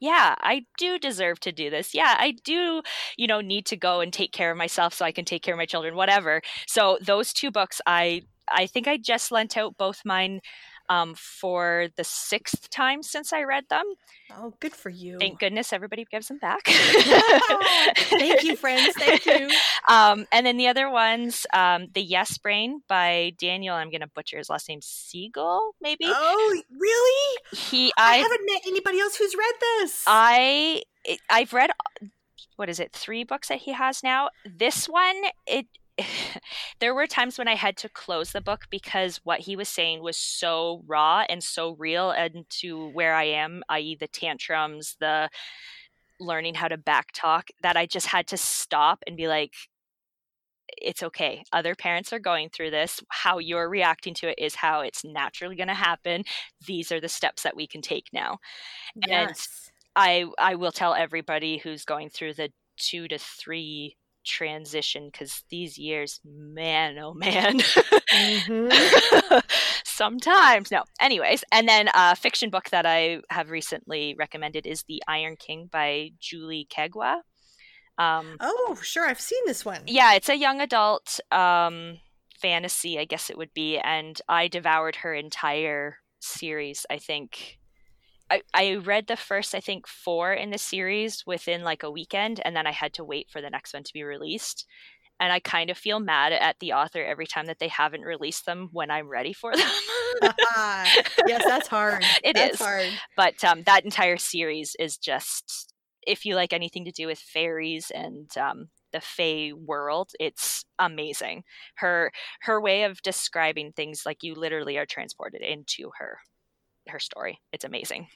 yeah, 0.00 0.34
I 0.40 0.66
do 0.78 0.98
deserve 0.98 1.40
to 1.40 1.52
do 1.52 1.70
this. 1.70 1.94
Yeah, 1.94 2.14
I 2.18 2.34
do, 2.44 2.82
you 3.16 3.26
know, 3.26 3.40
need 3.40 3.66
to 3.66 3.76
go 3.76 4.00
and 4.00 4.12
take 4.12 4.32
care 4.32 4.50
of 4.50 4.56
myself 4.58 4.92
so 4.94 5.04
I 5.04 5.12
can 5.12 5.24
take 5.24 5.42
care 5.42 5.54
of 5.54 5.58
my 5.58 5.66
children, 5.66 5.94
whatever. 5.96 6.42
So 6.66 6.98
those 7.00 7.32
two 7.32 7.50
books, 7.50 7.80
I 7.86 8.22
I 8.50 8.66
think 8.66 8.86
I 8.88 8.98
just 8.98 9.32
lent 9.32 9.56
out 9.56 9.76
both 9.78 10.02
mine 10.04 10.40
um, 10.88 11.14
for 11.14 11.88
the 11.96 12.04
sixth 12.04 12.70
time 12.70 13.02
since 13.02 13.32
I 13.32 13.42
read 13.42 13.64
them. 13.70 13.84
Oh, 14.32 14.54
good 14.60 14.72
for 14.72 14.90
you. 14.90 15.18
Thank 15.18 15.40
goodness 15.40 15.72
everybody 15.72 16.04
gives 16.10 16.28
them 16.28 16.38
back. 16.38 16.60
Thank 16.66 18.42
you, 18.44 18.56
friends. 18.56 18.94
Thank 18.96 19.26
you. 19.26 19.50
Um, 19.86 20.26
and 20.32 20.46
then 20.46 20.56
the 20.56 20.68
other 20.68 20.88
ones, 20.88 21.46
um, 21.52 21.88
The 21.92 22.00
Yes 22.00 22.38
Brain 22.38 22.80
by 22.88 23.34
Daniel, 23.38 23.74
I'm 23.74 23.90
going 23.90 24.00
to 24.00 24.06
butcher 24.06 24.38
his 24.38 24.48
last 24.48 24.66
name, 24.66 24.80
Siegel, 24.80 25.74
maybe. 25.82 26.06
Oh, 26.06 26.62
really? 26.70 27.38
He, 27.52 27.92
I 27.98 28.14
I, 28.14 28.16
haven't 28.16 28.40
met 28.46 28.62
anybody 28.66 28.98
else 28.98 29.16
who's 29.16 29.34
read 29.34 29.54
this. 29.60 30.04
I, 30.06 30.84
I've 31.28 31.52
read, 31.52 31.70
what 32.56 32.70
is 32.70 32.80
it, 32.80 32.92
three 32.92 33.24
books 33.24 33.48
that 33.48 33.58
he 33.58 33.72
has 33.72 34.02
now. 34.02 34.30
This 34.46 34.88
one, 34.88 35.16
it, 35.46 35.66
there 36.80 36.94
were 36.94 37.06
times 37.06 37.38
when 37.38 37.48
I 37.48 37.54
had 37.54 37.76
to 37.78 37.88
close 37.88 38.32
the 38.32 38.40
book 38.40 38.64
because 38.70 39.20
what 39.24 39.40
he 39.40 39.56
was 39.56 39.68
saying 39.68 40.02
was 40.02 40.16
so 40.16 40.82
raw 40.86 41.24
and 41.28 41.42
so 41.42 41.76
real, 41.78 42.10
and 42.10 42.44
to 42.60 42.88
where 42.90 43.14
I 43.14 43.24
am, 43.24 43.62
i.e., 43.68 43.96
the 43.98 44.08
tantrums, 44.08 44.96
the 45.00 45.28
learning 46.20 46.54
how 46.54 46.68
to 46.68 46.78
backtalk, 46.78 47.44
that 47.62 47.76
I 47.76 47.86
just 47.86 48.06
had 48.06 48.26
to 48.28 48.36
stop 48.36 49.02
and 49.06 49.16
be 49.16 49.28
like, 49.28 49.52
it's 50.78 51.02
okay. 51.02 51.44
Other 51.52 51.74
parents 51.74 52.12
are 52.12 52.18
going 52.18 52.48
through 52.48 52.70
this. 52.70 53.00
How 53.10 53.38
you're 53.38 53.68
reacting 53.68 54.14
to 54.14 54.28
it 54.28 54.38
is 54.38 54.56
how 54.56 54.80
it's 54.80 55.04
naturally 55.04 55.56
going 55.56 55.68
to 55.68 55.74
happen. 55.74 56.24
These 56.66 56.90
are 56.90 57.00
the 57.00 57.08
steps 57.08 57.42
that 57.42 57.56
we 57.56 57.66
can 57.66 57.82
take 57.82 58.06
now. 58.12 58.38
and 58.94 59.28
yes. 59.28 59.70
I 59.96 60.26
I 60.38 60.56
will 60.56 60.72
tell 60.72 60.94
everybody 60.94 61.58
who's 61.58 61.84
going 61.84 62.10
through 62.10 62.34
the 62.34 62.50
2 62.78 63.08
to 63.08 63.18
3 63.18 63.96
transition 64.24 65.10
cuz 65.10 65.44
these 65.50 65.78
years 65.78 66.20
man 66.24 66.98
oh 66.98 67.14
man. 67.14 67.58
Mhm. 68.12 69.42
Sometimes 69.84 70.70
no. 70.70 70.82
Anyways, 71.00 71.44
and 71.52 71.68
then 71.68 71.88
a 71.94 72.16
fiction 72.16 72.50
book 72.50 72.70
that 72.70 72.86
I 72.86 73.20
have 73.30 73.50
recently 73.50 74.14
recommended 74.18 74.66
is 74.66 74.82
The 74.84 75.02
Iron 75.06 75.36
King 75.36 75.68
by 75.70 76.10
Julie 76.18 76.66
Kagawa. 76.70 77.20
Um 77.98 78.36
Oh, 78.40 78.76
sure. 78.82 79.06
I've 79.06 79.20
seen 79.20 79.42
this 79.46 79.64
one. 79.64 79.82
yeah, 79.86 80.14
it's 80.14 80.28
a 80.28 80.36
young 80.36 80.60
adult 80.60 81.20
um, 81.30 81.98
fantasy, 82.40 82.98
I 82.98 83.04
guess 83.04 83.30
it 83.30 83.38
would 83.38 83.54
be, 83.54 83.78
and 83.78 84.20
I 84.28 84.48
devoured 84.48 84.96
her 84.96 85.14
entire 85.14 85.98
series. 86.20 86.84
I 86.90 86.98
think 86.98 87.58
I, 88.30 88.42
I 88.54 88.76
read 88.76 89.06
the 89.06 89.16
first, 89.16 89.54
I 89.54 89.60
think, 89.60 89.86
four 89.86 90.32
in 90.32 90.50
the 90.50 90.58
series 90.58 91.24
within 91.26 91.62
like 91.62 91.82
a 91.82 91.90
weekend, 91.90 92.40
and 92.44 92.56
then 92.56 92.66
I 92.66 92.72
had 92.72 92.94
to 92.94 93.04
wait 93.04 93.28
for 93.30 93.40
the 93.40 93.50
next 93.50 93.74
one 93.74 93.82
to 93.84 93.92
be 93.92 94.02
released. 94.02 94.66
And 95.20 95.32
I 95.32 95.38
kind 95.38 95.70
of 95.70 95.78
feel 95.78 96.00
mad 96.00 96.32
at 96.32 96.56
the 96.58 96.72
author 96.72 97.02
every 97.02 97.26
time 97.26 97.46
that 97.46 97.58
they 97.60 97.68
haven't 97.68 98.00
released 98.02 98.46
them 98.46 98.68
when 98.72 98.90
I'm 98.90 99.08
ready 99.08 99.32
for 99.32 99.54
them. 99.54 99.70
yes, 101.26 101.44
that's 101.46 101.68
hard. 101.68 102.04
It 102.24 102.34
that's 102.34 102.54
is. 102.54 102.60
hard. 102.60 102.88
but 103.16 103.44
um, 103.44 103.62
that 103.64 103.84
entire 103.84 104.16
series 104.16 104.74
is 104.78 104.96
just 104.96 105.72
if 106.06 106.24
you 106.24 106.34
like 106.34 106.52
anything 106.52 106.84
to 106.84 106.92
do 106.92 107.06
with 107.06 107.18
fairies 107.18 107.90
and 107.94 108.28
um, 108.36 108.68
the 108.92 109.00
fae 109.00 109.52
world 109.56 110.10
it's 110.20 110.64
amazing 110.78 111.42
her 111.76 112.12
her 112.42 112.60
way 112.60 112.84
of 112.84 113.02
describing 113.02 113.72
things 113.72 114.02
like 114.06 114.22
you 114.22 114.34
literally 114.34 114.78
are 114.78 114.86
transported 114.86 115.40
into 115.42 115.90
her 115.98 116.18
her 116.88 116.98
story 116.98 117.40
it's 117.52 117.64
amazing 117.64 118.08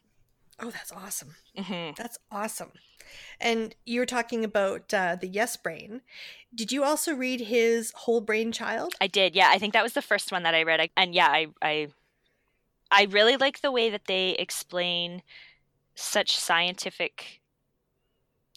Oh, 0.61 0.71
that's 0.73 0.91
awesome. 0.91 1.37
hmm 1.57 1.91
That's 1.97 2.19
awesome. 2.33 2.73
And 3.41 3.77
you 3.87 4.01
were 4.01 4.07
talking 4.07 4.45
about 4.45 4.93
uh, 4.93 5.15
the 5.15 5.29
Yes 5.29 5.57
Brain. 5.57 6.01
Did 6.53 6.73
you 6.73 6.83
also 6.83 7.15
read 7.15 7.43
his 7.43 7.93
Whole 7.95 8.21
Brain 8.21 8.51
Child? 8.51 8.95
i 9.01 9.07
did 9.07 9.37
yeah 9.37 9.51
i 9.53 9.59
think 9.59 9.73
that 9.73 9.85
was 9.85 9.93
the 9.93 10.03
first 10.03 10.33
one 10.33 10.43
that 10.43 10.57
i 10.57 10.65
read 10.65 10.81
I, 10.81 10.91
and 10.97 11.15
yeah 11.15 11.29
i 11.29 11.47
i 11.63 11.87
i 12.91 13.05
really 13.05 13.37
like 13.37 13.61
the 13.61 13.71
way 13.71 13.89
that 13.89 14.07
they 14.07 14.31
explain 14.31 15.23
such 15.95 16.37
scientific 16.37 17.41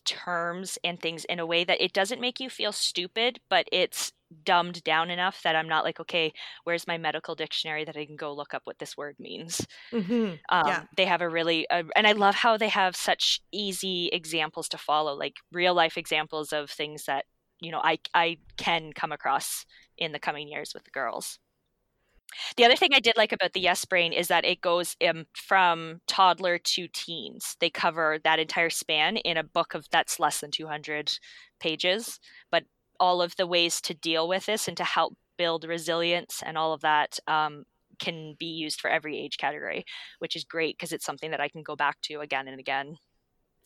terms 0.06 0.80
and 0.84 1.00
things 1.00 1.26
in 1.26 1.40
a 1.40 1.46
way 1.46 1.64
that 1.64 1.82
it 1.82 1.94
doesn't 1.94 2.22
make 2.22 2.40
you 2.40 2.50
feel 2.50 2.72
stupid, 2.72 3.40
but 3.50 3.68
it's 3.72 4.12
dumbed 4.44 4.84
down 4.84 5.10
enough 5.10 5.42
that 5.44 5.56
I'm 5.56 5.68
not 5.68 5.84
like, 5.84 6.00
okay, 6.00 6.34
where's 6.64 6.88
my 6.88 6.98
medical 6.98 7.36
dictionary 7.36 7.86
that 7.86 7.98
I 7.98 8.06
can 8.06 8.16
go 8.16 8.34
look 8.34 8.54
up 8.54 8.62
what 8.66 8.80
this 8.80 8.98
word 8.98 9.16
means? 9.20 9.66
Mm-hmm. 9.94 10.36
Um, 10.50 10.68
Yeah. 10.68 10.84
They 10.96 11.06
have 11.06 11.22
a 11.22 11.30
really, 11.30 11.70
uh, 11.70 11.84
and 11.96 12.08
I 12.08 12.14
love 12.14 12.36
how 12.36 12.58
they 12.58 12.70
have 12.70 12.96
such 12.96 13.42
easy 13.52 14.08
examples 14.14 14.68
to 14.70 14.78
follow, 14.78 15.14
like 15.16 15.36
real 15.52 15.74
life 15.74 15.98
examples 15.98 16.54
of 16.54 16.70
things 16.70 17.06
that 17.06 17.26
you 17.60 17.72
know 17.72 17.82
I 17.84 18.00
I 18.14 18.38
can 18.58 18.92
come 18.94 19.12
across 19.12 19.66
in 19.98 20.12
the 20.12 20.20
coming 20.20 20.48
years 20.48 20.74
with 20.74 20.84
the 20.84 20.92
girls. 20.92 21.40
The 22.56 22.66
other 22.66 22.76
thing 22.76 22.92
I 22.94 23.00
did 23.00 23.18
like 23.18 23.32
about 23.34 23.54
the 23.54 23.60
Yes 23.60 23.84
Brain 23.86 24.14
is 24.14 24.30
that 24.30 24.46
it 24.46 24.62
goes 24.62 24.96
um, 25.08 25.26
from 25.34 26.02
toddler 26.08 26.58
to 26.58 26.88
teens. 26.88 27.58
They 27.60 27.70
cover 27.70 28.20
that 28.24 28.40
entire 28.40 28.70
span 28.70 29.18
in 29.18 29.38
a 29.38 29.44
book 29.44 29.74
of 29.74 29.90
that's 29.92 30.20
less 30.20 30.40
than 30.40 30.52
200 30.52 31.20
pages, 31.60 32.20
but 32.50 32.64
all 33.02 33.22
of 33.22 33.36
the 33.36 33.48
ways 33.48 33.82
to 33.82 33.94
deal 33.96 34.28
with 34.30 34.46
this 34.46 34.68
and 34.70 34.78
to 34.78 34.86
help 34.86 35.18
build 35.38 35.66
resilience 35.66 36.42
and 36.46 36.58
all 36.58 36.72
of 36.72 36.82
that 36.82 37.20
um, 37.28 37.66
can 38.00 38.36
be 38.40 38.46
used 38.46 38.80
for 38.80 38.90
every 38.90 39.18
age 39.18 39.38
category, 39.38 39.84
which 40.20 40.36
is 40.36 40.46
great 40.46 40.78
because 40.78 40.94
it's 40.94 41.06
something 41.06 41.32
that 41.32 41.42
I 41.42 41.50
can 41.50 41.64
go 41.64 41.76
back 41.76 42.00
to 42.04 42.22
again 42.22 42.48
and 42.48 42.60
again. 42.60 42.98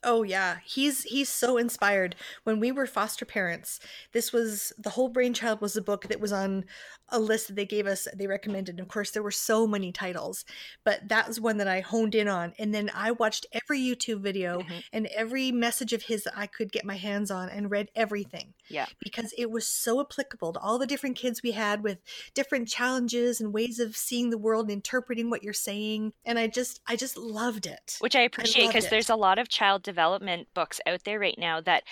Oh 0.05 0.23
yeah, 0.23 0.57
he's 0.63 1.03
he's 1.03 1.29
so 1.29 1.57
inspired. 1.57 2.15
When 2.43 2.59
we 2.59 2.71
were 2.71 2.85
foster 2.85 3.25
parents, 3.25 3.79
this 4.13 4.31
was 4.31 4.71
the 4.77 4.91
whole 4.91 5.09
Brain 5.09 5.33
Child 5.33 5.59
was 5.61 5.75
a 5.75 5.81
book 5.81 6.07
that 6.07 6.19
was 6.21 6.31
on 6.31 6.65
a 7.09 7.19
list 7.19 7.47
that 7.47 7.55
they 7.55 7.65
gave 7.65 7.85
us. 7.87 8.07
They 8.15 8.25
recommended. 8.27 8.79
Of 8.79 8.87
course, 8.87 9.11
there 9.11 9.21
were 9.23 9.29
so 9.31 9.67
many 9.67 9.91
titles, 9.91 10.45
but 10.83 11.07
that 11.09 11.27
was 11.27 11.39
one 11.39 11.57
that 11.57 11.67
I 11.67 11.81
honed 11.81 12.15
in 12.15 12.27
on. 12.27 12.53
And 12.57 12.73
then 12.73 12.89
I 12.95 13.11
watched 13.11 13.45
every 13.51 13.79
YouTube 13.79 14.21
video 14.21 14.61
Mhm. 14.61 14.83
and 14.93 15.05
every 15.07 15.51
message 15.51 15.93
of 15.93 16.03
his 16.03 16.23
that 16.23 16.37
I 16.37 16.47
could 16.47 16.71
get 16.71 16.85
my 16.85 16.95
hands 16.97 17.29
on, 17.31 17.49
and 17.49 17.69
read 17.71 17.89
everything. 17.95 18.53
Yeah. 18.67 18.87
because 18.99 19.31
it 19.37 19.51
was 19.51 19.67
so 19.67 20.01
applicable 20.01 20.53
to 20.53 20.59
all 20.59 20.79
the 20.79 20.87
different 20.87 21.15
kids 21.15 21.43
we 21.43 21.51
had 21.51 21.83
with 21.83 21.99
different 22.33 22.67
challenges 22.67 23.39
and 23.39 23.53
ways 23.53 23.79
of 23.79 23.95
seeing 23.95 24.31
the 24.31 24.39
world 24.39 24.65
and 24.65 24.71
interpreting 24.71 25.29
what 25.29 25.43
you're 25.43 25.53
saying. 25.53 26.13
And 26.25 26.39
I 26.39 26.47
just 26.47 26.81
I 26.87 26.95
just 26.95 27.15
loved 27.15 27.67
it. 27.67 27.97
which 27.99 28.15
I 28.15 28.21
appreciate 28.21 28.67
because 28.67 28.89
there's 28.89 29.09
a 29.11 29.15
lot 29.15 29.37
of 29.37 29.49
child 29.49 29.83
development 29.83 29.94
books 30.53 30.79
out 30.87 31.03
there 31.05 31.19
right 31.19 31.37
now 31.37 31.61
that 31.61 31.83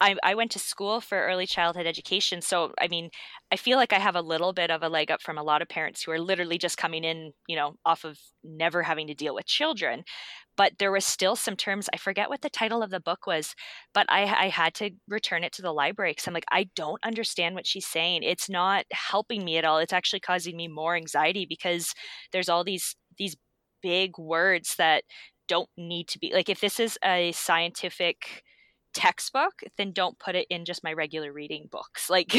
I, 0.00 0.16
I 0.22 0.34
went 0.34 0.52
to 0.52 0.58
school 0.58 1.00
for 1.00 1.26
early 1.26 1.46
childhood 1.46 1.86
education. 1.86 2.40
So, 2.40 2.72
I 2.80 2.86
mean, 2.86 3.10
I 3.50 3.56
feel 3.56 3.78
like 3.78 3.92
I 3.92 3.98
have 3.98 4.14
a 4.14 4.22
little 4.22 4.52
bit 4.52 4.70
of 4.70 4.82
a 4.82 4.88
leg 4.88 5.10
up 5.10 5.20
from 5.20 5.38
a 5.38 5.42
lot 5.42 5.60
of 5.60 5.68
parents 5.68 6.02
who 6.02 6.12
are 6.12 6.20
literally 6.20 6.56
just 6.58 6.76
coming 6.76 7.02
in, 7.02 7.32
you 7.48 7.56
know, 7.56 7.74
off 7.84 8.04
of 8.04 8.18
never 8.44 8.82
having 8.82 9.08
to 9.08 9.14
deal 9.14 9.34
with 9.34 9.46
children. 9.46 10.04
But 10.56 10.74
there 10.78 10.92
was 10.92 11.04
still 11.04 11.36
some 11.36 11.56
terms, 11.56 11.88
I 11.92 11.98
forget 11.98 12.28
what 12.28 12.42
the 12.42 12.50
title 12.50 12.82
of 12.82 12.90
the 12.90 13.00
book 13.00 13.26
was, 13.26 13.54
but 13.94 14.06
I, 14.08 14.22
I 14.24 14.48
had 14.48 14.74
to 14.74 14.90
return 15.08 15.44
it 15.44 15.52
to 15.54 15.62
the 15.62 15.72
library 15.72 16.12
because 16.12 16.26
I'm 16.26 16.34
like, 16.34 16.44
I 16.50 16.68
don't 16.74 17.04
understand 17.04 17.54
what 17.54 17.66
she's 17.66 17.86
saying. 17.86 18.22
It's 18.24 18.48
not 18.48 18.84
helping 18.92 19.44
me 19.44 19.56
at 19.56 19.64
all. 19.64 19.78
It's 19.78 19.92
actually 19.92 20.20
causing 20.20 20.56
me 20.56 20.68
more 20.68 20.96
anxiety 20.96 21.46
because 21.48 21.94
there's 22.32 22.48
all 22.48 22.64
these 22.64 22.96
these 23.18 23.36
big 23.82 24.18
words 24.18 24.74
that 24.76 25.04
don't 25.48 25.68
need 25.76 26.08
to 26.08 26.18
be 26.18 26.32
like 26.32 26.48
if 26.48 26.60
this 26.60 26.78
is 26.78 26.98
a 27.04 27.32
scientific 27.32 28.44
textbook 28.94 29.52
then 29.76 29.92
don't 29.92 30.18
put 30.18 30.34
it 30.34 30.46
in 30.50 30.64
just 30.64 30.84
my 30.84 30.92
regular 30.92 31.32
reading 31.32 31.68
books. 31.70 32.08
Like 32.18 32.32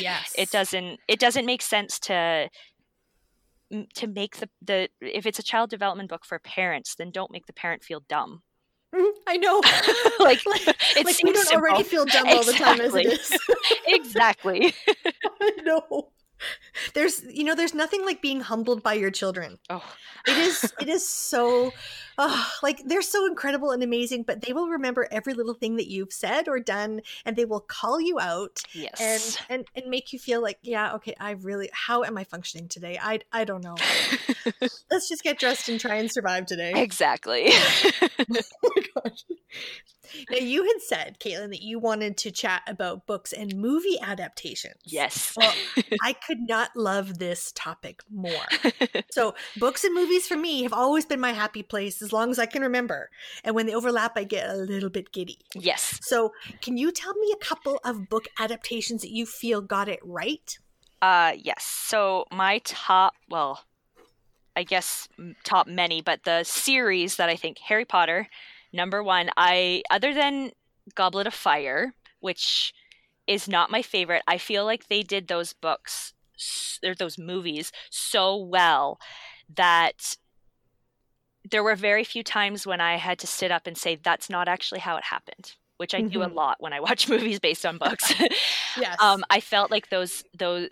Yes, 0.00 0.34
it 0.36 0.50
doesn't 0.50 1.00
it 1.08 1.18
doesn't 1.18 1.46
make 1.46 1.62
sense 1.62 1.98
to 2.00 2.48
to 3.94 4.06
make 4.06 4.36
the 4.38 4.48
the 4.62 4.88
if 5.00 5.26
it's 5.26 5.38
a 5.38 5.42
child 5.42 5.70
development 5.70 6.08
book 6.08 6.24
for 6.24 6.38
parents 6.38 6.94
then 6.96 7.10
don't 7.10 7.30
make 7.30 7.46
the 7.46 7.52
parent 7.52 7.84
feel 7.84 8.02
dumb. 8.08 8.42
Mhm, 8.94 9.10
I 9.28 9.36
know. 9.36 9.60
like 10.20 10.40
like, 10.46 10.68
it 10.96 11.04
like 11.04 11.16
we 11.22 11.32
don't 11.32 11.54
already 11.54 11.84
feel 11.84 12.04
dumb 12.04 12.28
all 12.28 12.44
the 12.44 12.52
time 12.52 12.80
as 12.80 12.94
it 12.94 13.06
is. 13.06 13.38
exactly. 13.86 14.74
I 15.40 15.50
know. 15.62 16.10
There's 16.94 17.22
you 17.24 17.44
know 17.44 17.54
there's 17.54 17.74
nothing 17.74 18.04
like 18.04 18.22
being 18.22 18.40
humbled 18.40 18.82
by 18.82 18.94
your 18.94 19.10
children. 19.10 19.58
oh 19.68 19.84
It 20.26 20.36
is 20.38 20.72
it 20.80 20.88
is 20.88 21.08
so 21.08 21.72
ah, 22.18 22.54
like 22.62 22.82
they're 22.84 23.02
so 23.02 23.26
incredible 23.26 23.70
and 23.70 23.82
amazing, 23.82 24.24
but 24.24 24.42
they 24.42 24.52
will 24.52 24.68
remember 24.68 25.06
every 25.10 25.34
little 25.34 25.54
thing 25.54 25.76
that 25.76 25.88
you've 25.88 26.12
said 26.12 26.48
or 26.48 26.60
done 26.60 27.00
and 27.24 27.36
they 27.36 27.44
will 27.44 27.60
call 27.60 28.00
you 28.00 28.18
out 28.18 28.60
and 28.74 28.82
yes 28.82 29.38
and 29.48 29.64
and 29.74 29.86
make 29.86 30.12
you 30.12 30.18
feel 30.18 30.42
like, 30.42 30.58
yeah, 30.62 30.94
okay, 30.94 31.14
I 31.20 31.32
really 31.32 31.70
how 31.72 32.02
am 32.04 32.16
I 32.16 32.24
functioning 32.24 32.68
today? 32.68 32.98
I 33.00 33.20
I 33.32 33.44
don't 33.44 33.62
know. 33.62 33.76
Let's 34.90 35.08
just 35.08 35.22
get 35.22 35.38
dressed 35.38 35.68
and 35.68 35.78
try 35.80 35.96
and 35.96 36.10
survive 36.10 36.46
today. 36.46 36.72
exactly 36.74 37.50
Oh 37.52 38.24
my 38.62 38.82
gosh. 38.94 39.24
Now 40.30 40.38
you 40.38 40.64
had 40.64 40.80
said, 40.80 41.18
Katelin, 41.20 41.50
that 41.50 41.62
you 41.62 41.78
wanted 41.78 42.16
to 42.18 42.30
chat 42.30 42.62
about 42.66 43.06
books 43.06 43.32
and 43.32 43.54
movie 43.54 43.98
adaptations. 44.00 44.80
yes 44.84 45.34
Well, 45.36 45.52
I 46.02 46.14
could 46.30 46.48
not 46.48 46.70
love 46.76 47.18
this 47.18 47.52
topic 47.54 48.02
more. 48.08 48.30
So, 49.12 49.34
books 49.56 49.82
and 49.82 49.92
movies 49.94 50.28
for 50.28 50.36
me 50.36 50.62
have 50.62 50.72
always 50.72 51.04
been 51.04 51.18
my 51.18 51.32
happy 51.32 51.64
place 51.64 52.00
as 52.00 52.12
long 52.12 52.30
as 52.30 52.38
I 52.38 52.46
can 52.46 52.62
remember. 52.62 53.10
And 53.42 53.54
when 53.56 53.66
they 53.66 53.74
overlap, 53.74 54.12
I 54.16 54.22
get 54.22 54.48
a 54.48 54.54
little 54.54 54.90
bit 54.90 55.10
giddy. 55.10 55.38
yes 55.54 55.98
So, 56.02 56.32
can 56.62 56.76
you 56.76 56.92
tell 56.92 57.14
me 57.14 57.34
a 57.34 57.44
couple 57.44 57.80
of 57.84 58.08
book 58.08 58.28
adaptations 58.38 59.02
that 59.02 59.10
you 59.10 59.26
feel 59.26 59.60
got 59.60 59.88
it 59.88 59.98
right? 60.04 60.56
Uh, 61.02 61.32
yes. 61.36 61.64
So 61.64 62.26
my 62.30 62.60
top, 62.64 63.14
well, 63.28 63.64
I 64.54 64.62
guess 64.62 65.08
top 65.42 65.66
many, 65.66 66.00
but 66.00 66.22
the 66.24 66.44
series 66.44 67.16
that 67.16 67.28
I 67.28 67.36
think 67.36 67.58
Harry 67.58 67.84
Potter, 67.84 68.28
number 68.72 69.02
one. 69.02 69.30
I 69.36 69.82
other 69.90 70.14
than 70.14 70.52
Goblet 70.94 71.26
of 71.26 71.34
Fire, 71.34 71.94
which 72.20 72.72
is 73.26 73.48
not 73.48 73.70
my 73.70 73.82
favorite. 73.82 74.22
I 74.28 74.38
feel 74.38 74.64
like 74.64 74.86
they 74.86 75.02
did 75.02 75.26
those 75.26 75.52
books 75.52 76.14
or 76.84 76.94
those 76.94 77.18
movies 77.18 77.72
so 77.90 78.36
well 78.36 78.98
that 79.54 80.16
there 81.50 81.62
were 81.64 81.74
very 81.74 82.04
few 82.04 82.22
times 82.22 82.66
when 82.66 82.80
I 82.80 82.96
had 82.96 83.18
to 83.20 83.26
sit 83.26 83.50
up 83.50 83.66
and 83.66 83.76
say 83.76 83.96
that's 83.96 84.28
not 84.28 84.48
actually 84.48 84.80
how 84.80 84.96
it 84.96 85.04
happened, 85.04 85.54
which 85.78 85.94
I 85.94 86.02
do 86.02 86.22
a 86.22 86.28
Mhm. 86.28 86.34
lot 86.34 86.56
when 86.60 86.72
I 86.72 86.80
watch 86.80 87.08
movies 87.08 87.40
based 87.40 87.64
on 87.64 87.78
books. 87.78 88.12
Yes. 88.76 88.98
um, 89.00 89.24
I 89.30 89.40
felt 89.40 89.70
like 89.70 89.88
those 89.88 90.22
those 90.38 90.68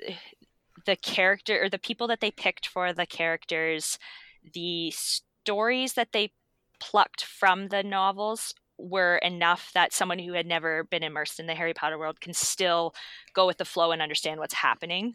the 0.87 0.97
character 0.97 1.63
or 1.63 1.69
the 1.69 1.79
people 1.79 2.07
that 2.09 2.21
they 2.21 2.31
picked 2.31 2.67
for 2.69 2.93
the 2.93 3.07
characters, 3.07 3.99
the 4.55 4.93
stories 4.93 5.95
that 5.95 6.13
they 6.13 6.33
plucked 6.81 7.25
from 7.25 7.69
the 7.69 7.83
novels 7.83 8.55
were 8.79 9.17
enough 9.19 9.71
that 9.75 9.93
someone 9.93 10.19
who 10.21 10.35
had 10.35 10.47
never 10.47 10.85
been 10.85 11.03
immersed 11.03 11.41
in 11.41 11.47
the 11.47 11.55
Harry 11.55 11.75
Potter 11.75 11.99
world 11.99 12.21
can 12.21 12.33
still 12.35 12.95
go 13.35 13.47
with 13.47 13.59
the 13.59 13.65
flow 13.65 13.93
and 13.93 14.01
understand 14.03 14.39
what's 14.41 14.55
happening. 14.55 15.15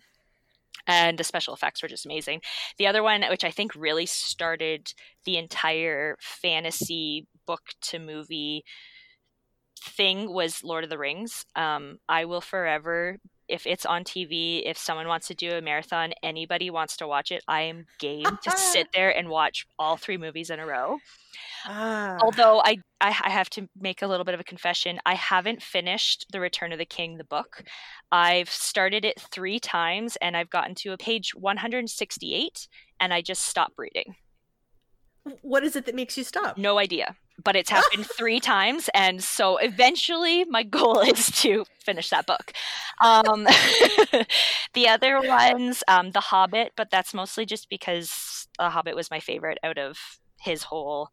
And 0.87 1.17
the 1.17 1.23
special 1.23 1.53
effects 1.53 1.81
were 1.81 1.87
just 1.87 2.05
amazing. 2.05 2.41
The 2.77 2.87
other 2.87 3.03
one, 3.03 3.23
which 3.29 3.43
I 3.43 3.51
think 3.51 3.73
really 3.75 4.05
started 4.05 4.93
the 5.25 5.37
entire 5.37 6.17
fantasy 6.19 7.27
book 7.45 7.61
to 7.83 7.99
movie 7.99 8.65
thing, 9.81 10.31
was 10.33 10.63
Lord 10.63 10.83
of 10.83 10.89
the 10.89 10.97
Rings. 10.97 11.45
Um, 11.55 11.99
I 12.09 12.25
will 12.25 12.41
forever 12.41 13.17
if 13.53 13.67
it's 13.67 13.85
on 13.85 14.03
TV, 14.03 14.63
if 14.65 14.77
someone 14.77 15.07
wants 15.07 15.27
to 15.27 15.35
do 15.35 15.51
a 15.51 15.61
marathon, 15.61 16.13
anybody 16.23 16.69
wants 16.71 16.97
to 16.97 17.07
watch 17.07 17.31
it, 17.31 17.43
I 17.47 17.61
am 17.61 17.85
game 17.99 18.25
to 18.43 18.51
sit 18.57 18.87
there 18.93 19.15
and 19.15 19.29
watch 19.29 19.67
all 19.77 19.95
three 19.95 20.17
movies 20.17 20.49
in 20.49 20.59
a 20.59 20.65
row. 20.65 20.97
ah. 21.65 22.17
Although 22.21 22.59
I, 22.61 22.77
I 22.99 23.09
I 23.09 23.29
have 23.29 23.49
to 23.51 23.67
make 23.79 24.01
a 24.01 24.07
little 24.07 24.25
bit 24.25 24.33
of 24.33 24.39
a 24.39 24.43
confession, 24.43 24.99
I 25.05 25.13
haven't 25.13 25.61
finished 25.61 26.25
The 26.31 26.39
Return 26.39 26.71
of 26.73 26.79
the 26.79 26.85
King, 26.85 27.17
the 27.17 27.23
book. 27.23 27.63
I've 28.11 28.49
started 28.49 29.05
it 29.05 29.21
three 29.31 29.59
times 29.59 30.17
and 30.21 30.35
I've 30.35 30.49
gotten 30.49 30.75
to 30.75 30.93
a 30.93 30.97
page 30.97 31.35
168 31.35 32.67
and 32.99 33.13
I 33.13 33.21
just 33.21 33.43
stopped 33.45 33.75
reading. 33.77 34.15
what 35.41 35.63
is 35.63 35.75
it 35.75 35.85
that 35.85 35.95
makes 35.95 36.17
you 36.17 36.23
stop? 36.23 36.57
No 36.57 36.77
idea. 36.79 37.15
But 37.41 37.55
it's 37.55 37.69
happened 37.69 38.05
three 38.17 38.39
times, 38.39 38.89
and 38.93 39.23
so 39.23 39.57
eventually 39.57 40.45
my 40.45 40.63
goal 40.63 40.99
is 41.07 41.27
to 41.41 41.65
finish 41.83 42.09
that 42.09 42.27
book. 42.27 42.53
Um, 43.03 43.45
the 44.73 44.87
other 44.87 45.21
ones, 45.21 45.83
um, 45.87 46.11
The 46.11 46.19
Hobbit, 46.19 46.73
but 46.75 46.89
that's 46.91 47.13
mostly 47.13 47.45
just 47.45 47.69
because 47.69 48.47
The 48.57 48.69
Hobbit 48.69 48.95
was 48.95 49.09
my 49.11 49.19
favorite 49.19 49.57
out 49.63 49.77
of 49.77 49.97
his 50.39 50.63
whole 50.63 51.09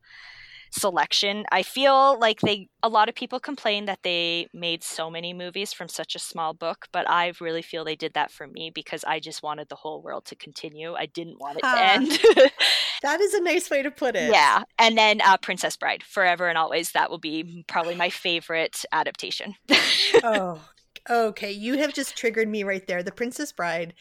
selection. 0.71 1.45
I 1.53 1.63
feel 1.63 2.19
like 2.19 2.41
they 2.41 2.69
a 2.83 2.89
lot 2.89 3.09
of 3.09 3.15
people 3.15 3.41
complain 3.41 3.85
that 3.87 4.01
they 4.03 4.49
made 4.55 4.83
so 4.83 5.11
many 5.11 5.33
movies 5.35 5.73
from 5.73 5.89
such 5.89 6.15
a 6.15 6.19
small 6.19 6.55
book, 6.55 6.87
but 6.93 7.09
I 7.09 7.33
really 7.41 7.63
feel 7.63 7.85
they 7.85 7.97
did 7.97 8.15
that 8.15 8.31
for 8.31 8.47
me 8.47 8.71
because 8.75 9.05
I 9.05 9.21
just 9.21 9.43
wanted 9.43 9.69
the 9.69 9.77
whole 9.77 10.03
world 10.03 10.25
to 10.27 10.37
continue. 10.37 10.95
I 10.95 11.07
didn't 11.07 11.41
want 11.41 11.59
it 11.59 11.61
to 11.63 11.67
Ah. 11.67 11.93
end. 11.95 12.19
That 13.03 13.23
is 13.23 13.33
a 13.33 13.41
nice 13.41 13.71
way 13.71 13.83
to 13.83 13.91
put 13.91 14.15
it. 14.15 14.31
Yeah, 14.31 14.63
and 14.79 14.99
then 14.99 15.23
uh, 15.23 15.39
Princess 15.39 15.75
Bride, 15.75 16.03
forever 16.03 16.51
and 16.51 16.59
always. 16.59 16.93
That 16.93 17.09
will 17.11 17.19
be 17.19 17.65
probably 17.67 17.95
my 17.95 18.11
favorite 18.11 18.85
adaptation. 18.93 19.55
oh, 20.23 20.61
okay. 21.09 21.51
You 21.51 21.79
have 21.79 21.95
just 21.95 22.15
triggered 22.15 22.47
me 22.51 22.63
right 22.63 22.87
there. 22.87 23.03
The 23.03 23.11
Princess 23.11 23.53
Bride. 23.53 23.95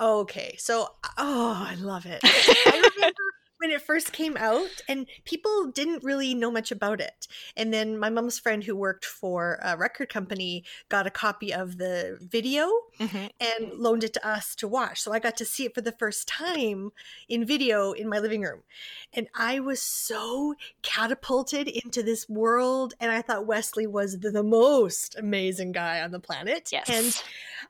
Okay, 0.00 0.56
so 0.58 0.88
oh, 1.16 1.64
I 1.68 1.76
love 1.76 2.04
it. 2.04 2.18
I 2.24 2.90
remember 2.96 3.14
when 3.58 3.70
it 3.70 3.80
first 3.80 4.12
came 4.12 4.36
out, 4.36 4.82
and 4.88 5.06
people 5.24 5.70
didn't 5.70 6.04
really 6.04 6.34
know 6.34 6.50
much 6.50 6.70
about 6.70 7.00
it. 7.00 7.26
And 7.56 7.72
then 7.72 7.98
my 7.98 8.10
mom's 8.10 8.38
friend 8.38 8.62
who 8.62 8.76
worked 8.76 9.04
for 9.04 9.58
a 9.62 9.76
record 9.76 10.08
company 10.08 10.64
got 10.88 11.06
a 11.06 11.10
copy 11.10 11.54
of 11.54 11.78
the 11.78 12.18
video 12.20 12.70
Mhm. 12.98 13.30
and 13.40 13.72
loaned 13.72 14.04
it 14.04 14.12
to 14.14 14.26
us 14.26 14.54
to 14.56 14.68
watch. 14.68 15.00
So 15.00 15.12
I 15.12 15.18
got 15.18 15.36
to 15.38 15.44
see 15.44 15.64
it 15.64 15.74
for 15.74 15.80
the 15.80 15.92
first 15.92 16.28
time 16.28 16.92
in 17.28 17.44
video 17.46 17.92
in 17.92 18.08
my 18.08 18.18
living 18.18 18.42
room. 18.42 18.62
And 19.12 19.28
I 19.34 19.60
was 19.60 19.80
so 19.80 20.54
catapulted 20.82 21.68
into 21.68 22.02
this 22.02 22.28
world. 22.28 22.94
And 23.00 23.10
I 23.10 23.22
thought 23.22 23.46
Westley 23.46 23.86
was 23.86 24.18
the, 24.20 24.30
the 24.30 24.42
most 24.42 25.16
amazing 25.16 25.72
guy 25.72 26.00
on 26.02 26.10
the 26.10 26.20
planet. 26.20 26.70
Yes. 26.72 26.88
And 26.88 27.22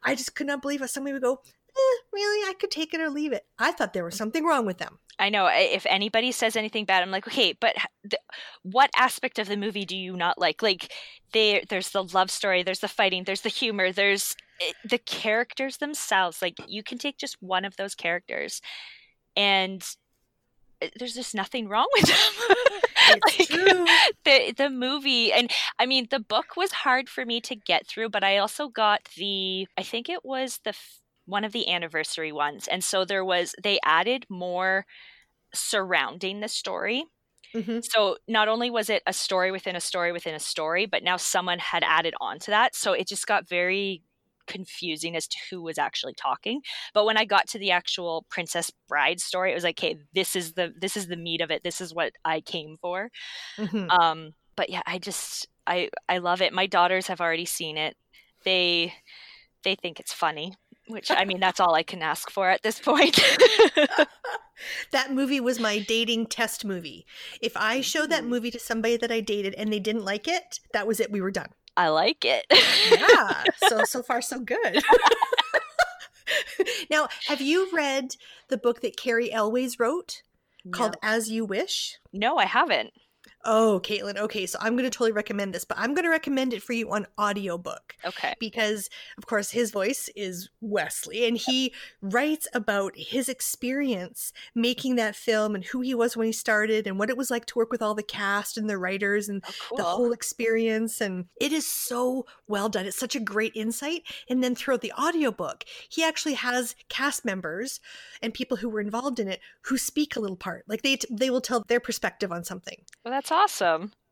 I 0.02 0.14
just 0.14 0.34
could 0.34 0.46
not 0.46 0.62
believe 0.62 0.80
how 0.80 0.86
somebody 0.86 1.12
would 1.12 1.22
go, 1.22 1.42
eh, 1.76 1.98
really? 2.12 2.48
I 2.48 2.54
could 2.58 2.70
take 2.70 2.94
it 2.94 3.00
or 3.00 3.10
leave 3.10 3.32
it. 3.32 3.44
I 3.58 3.72
thought 3.72 3.92
there 3.92 4.04
was 4.04 4.16
something 4.16 4.44
wrong 4.44 4.66
with 4.66 4.78
them. 4.78 4.98
I 5.18 5.30
know 5.30 5.48
if 5.50 5.86
anybody 5.88 6.30
says 6.32 6.56
anything 6.56 6.84
bad, 6.84 7.02
I'm 7.02 7.10
like, 7.10 7.26
okay, 7.26 7.54
but 7.58 7.74
h- 7.76 7.86
the, 8.04 8.18
what 8.62 8.90
aspect 8.96 9.38
of 9.38 9.48
the 9.48 9.56
movie 9.56 9.86
do 9.86 9.96
you 9.96 10.14
not 10.14 10.38
like? 10.38 10.62
Like, 10.62 10.92
there, 11.32 11.62
there's 11.68 11.90
the 11.90 12.04
love 12.04 12.30
story, 12.30 12.62
there's 12.62 12.80
the 12.80 12.88
fighting, 12.88 13.24
there's 13.24 13.40
the 13.40 13.48
humor, 13.48 13.92
there's 13.92 14.36
eh, 14.60 14.72
the 14.84 14.98
characters 14.98 15.78
themselves. 15.78 16.42
Like, 16.42 16.56
you 16.68 16.82
can 16.82 16.98
take 16.98 17.16
just 17.16 17.36
one 17.40 17.64
of 17.64 17.76
those 17.76 17.94
characters, 17.94 18.60
and 19.36 19.82
eh, 20.82 20.88
there's 20.98 21.14
just 21.14 21.34
nothing 21.34 21.68
wrong 21.68 21.88
with 21.94 22.06
them. 22.06 22.56
It's 23.08 23.38
Like, 23.38 23.48
true. 23.48 23.86
the 24.24 24.52
the 24.56 24.68
movie 24.68 25.32
and 25.32 25.48
i 25.78 25.86
mean 25.86 26.08
the 26.10 26.18
book 26.18 26.56
was 26.56 26.72
hard 26.72 27.08
for 27.08 27.24
me 27.24 27.40
to 27.42 27.54
get 27.54 27.86
through 27.86 28.08
but 28.08 28.24
i 28.24 28.38
also 28.38 28.68
got 28.68 29.04
the 29.16 29.68
i 29.78 29.82
think 29.84 30.08
it 30.08 30.24
was 30.24 30.58
the 30.64 30.74
one 31.26 31.44
of 31.44 31.52
the 31.52 31.68
anniversary 31.70 32.32
ones 32.32 32.68
and 32.68 32.82
so 32.84 33.04
there 33.04 33.24
was 33.24 33.54
they 33.62 33.78
added 33.84 34.26
more 34.30 34.86
surrounding 35.54 36.40
the 36.40 36.48
story. 36.48 37.04
Mhm. 37.54 37.82
so 37.84 38.18
not 38.28 38.48
only 38.48 38.70
was 38.70 38.90
it 38.90 39.02
a 39.06 39.12
story 39.12 39.50
within 39.52 39.76
a 39.76 39.80
story 39.80 40.12
within 40.12 40.34
a 40.34 40.40
story 40.40 40.86
but 40.86 41.02
now 41.04 41.16
someone 41.16 41.58
had 41.60 41.82
added 41.84 42.14
on 42.20 42.38
to 42.40 42.50
that. 42.50 42.74
So 42.76 42.92
it 42.92 43.08
just 43.08 43.26
got 43.26 43.48
very 43.48 44.02
confusing 44.46 45.16
as 45.16 45.26
to 45.28 45.38
who 45.50 45.62
was 45.62 45.78
actually 45.78 46.14
talking. 46.14 46.60
But 46.94 47.04
when 47.06 47.16
i 47.18 47.24
got 47.24 47.48
to 47.48 47.58
the 47.58 47.70
actual 47.72 48.26
princess 48.30 48.70
bride 48.88 49.20
story 49.20 49.52
it 49.52 49.54
was 49.54 49.64
like 49.64 49.78
okay 49.78 49.96
this 50.14 50.36
is 50.36 50.52
the 50.54 50.72
this 50.80 50.96
is 50.96 51.06
the 51.08 51.16
meat 51.16 51.40
of 51.42 51.50
it. 51.50 51.62
This 51.64 51.80
is 51.80 51.94
what 51.94 52.12
i 52.24 52.40
came 52.40 52.76
for. 52.80 53.10
Mhm. 53.58 53.94
um 54.00 54.34
but 54.56 54.70
yeah 54.70 54.82
i 54.86 54.98
just 54.98 55.48
i 55.66 55.90
i 56.08 56.18
love 56.18 56.42
it. 56.42 56.52
My 56.52 56.66
daughters 56.66 57.06
have 57.08 57.20
already 57.20 57.46
seen 57.46 57.76
it. 57.78 57.96
They 58.44 58.94
they 59.64 59.74
think 59.76 60.00
it's 60.00 60.12
funny 60.12 60.54
which 60.88 61.10
i 61.10 61.24
mean 61.24 61.40
that's 61.40 61.60
all 61.60 61.74
i 61.74 61.82
can 61.82 62.02
ask 62.02 62.30
for 62.30 62.48
at 62.48 62.62
this 62.62 62.78
point 62.78 63.20
that 64.92 65.12
movie 65.12 65.40
was 65.40 65.60
my 65.60 65.78
dating 65.78 66.26
test 66.26 66.64
movie. 66.64 67.06
If 67.40 67.56
I 67.56 67.80
showed 67.80 68.10
that 68.10 68.20
mm-hmm. 68.22 68.30
movie 68.30 68.50
to 68.50 68.58
somebody 68.58 68.96
that 68.96 69.10
I 69.10 69.20
dated 69.20 69.54
and 69.54 69.72
they 69.72 69.80
didn't 69.80 70.04
like 70.04 70.28
it, 70.28 70.60
that 70.72 70.86
was 70.86 71.00
it. 71.00 71.10
We 71.10 71.20
were 71.20 71.30
done. 71.30 71.50
i 71.76 71.88
like 71.88 72.24
it 72.24 72.46
Yeah. 72.90 73.44
so 73.68 73.84
so 73.84 74.02
far 74.02 74.22
so 74.22 74.40
good. 74.40 74.82
now, 76.90 77.08
have 77.28 77.40
you 77.40 77.68
read 77.72 78.16
the 78.48 78.56
book 78.56 78.80
that 78.80 78.96
Cary 78.96 79.32
Elwes 79.32 79.78
wrote 79.78 80.22
called 80.72 80.96
As 81.02 81.30
You 81.30 81.44
Wish? 81.44 81.98
no 82.12 82.38
i 82.38 82.44
haven't 82.44 82.92
Oh, 83.46 83.80
Katelin. 83.82 84.18
Okay, 84.18 84.44
so 84.44 84.58
I'm 84.60 84.74
going 84.74 84.84
to 84.84 84.90
totally 84.90 85.12
recommend 85.12 85.54
this, 85.54 85.64
but 85.64 85.78
I'm 85.78 85.94
going 85.94 86.04
to 86.04 86.10
recommend 86.10 86.52
it 86.52 86.62
for 86.62 86.72
you 86.72 86.90
on 86.92 87.06
audiobook. 87.18 87.94
okay 88.04 88.34
because 88.40 88.90
of 89.18 89.26
course 89.26 89.50
his 89.50 89.70
voice 89.70 90.08
is 90.16 90.48
Westley 90.60 91.26
and 91.26 91.36
he 91.36 91.72
writes 92.02 92.46
about 92.52 92.92
his 92.96 93.28
experience 93.28 94.32
making 94.54 94.96
that 94.96 95.16
film 95.16 95.54
and 95.54 95.64
who 95.64 95.80
he 95.80 95.94
was 95.94 96.16
when 96.16 96.26
he 96.26 96.32
started 96.32 96.86
and 96.86 96.98
what 96.98 97.10
it 97.10 97.16
was 97.16 97.30
like 97.30 97.46
to 97.46 97.58
work 97.58 97.70
with 97.70 97.82
all 97.82 97.94
the 97.94 98.02
cast 98.02 98.56
and 98.58 98.68
the 98.68 98.78
writers 98.78 99.28
and 99.28 99.42
oh, 99.46 99.52
cool 99.68 99.78
the 99.78 99.84
whole 99.84 100.12
experience 100.12 101.00
and 101.00 101.26
it 101.40 101.52
is 101.52 101.66
so 101.66 102.26
well 102.48 102.68
done 102.68 102.86
it's 102.86 102.98
such 102.98 103.16
a 103.16 103.20
great 103.20 103.52
insight 103.54 104.02
and 104.28 104.42
then 104.42 104.54
throughout 104.54 104.80
the 104.80 104.92
audiobook 104.92 105.64
he 105.88 106.02
actually 106.04 106.34
has 106.34 106.74
cast 106.88 107.24
members 107.24 107.80
and 108.22 108.34
people 108.34 108.56
who 108.56 108.68
were 108.68 108.80
involved 108.80 109.18
in 109.20 109.28
it 109.28 109.40
who 109.62 109.78
speak 109.78 110.16
a 110.16 110.20
little 110.20 110.36
part 110.36 110.64
like 110.68 110.82
they 110.82 110.98
they 111.10 111.30
will 111.30 111.40
tell 111.40 111.64
their 111.68 111.80
perspective 111.80 112.32
on 112.32 112.44
something 112.44 112.78
well 113.04 113.12
that's 113.12 113.30
awesome 113.30 113.35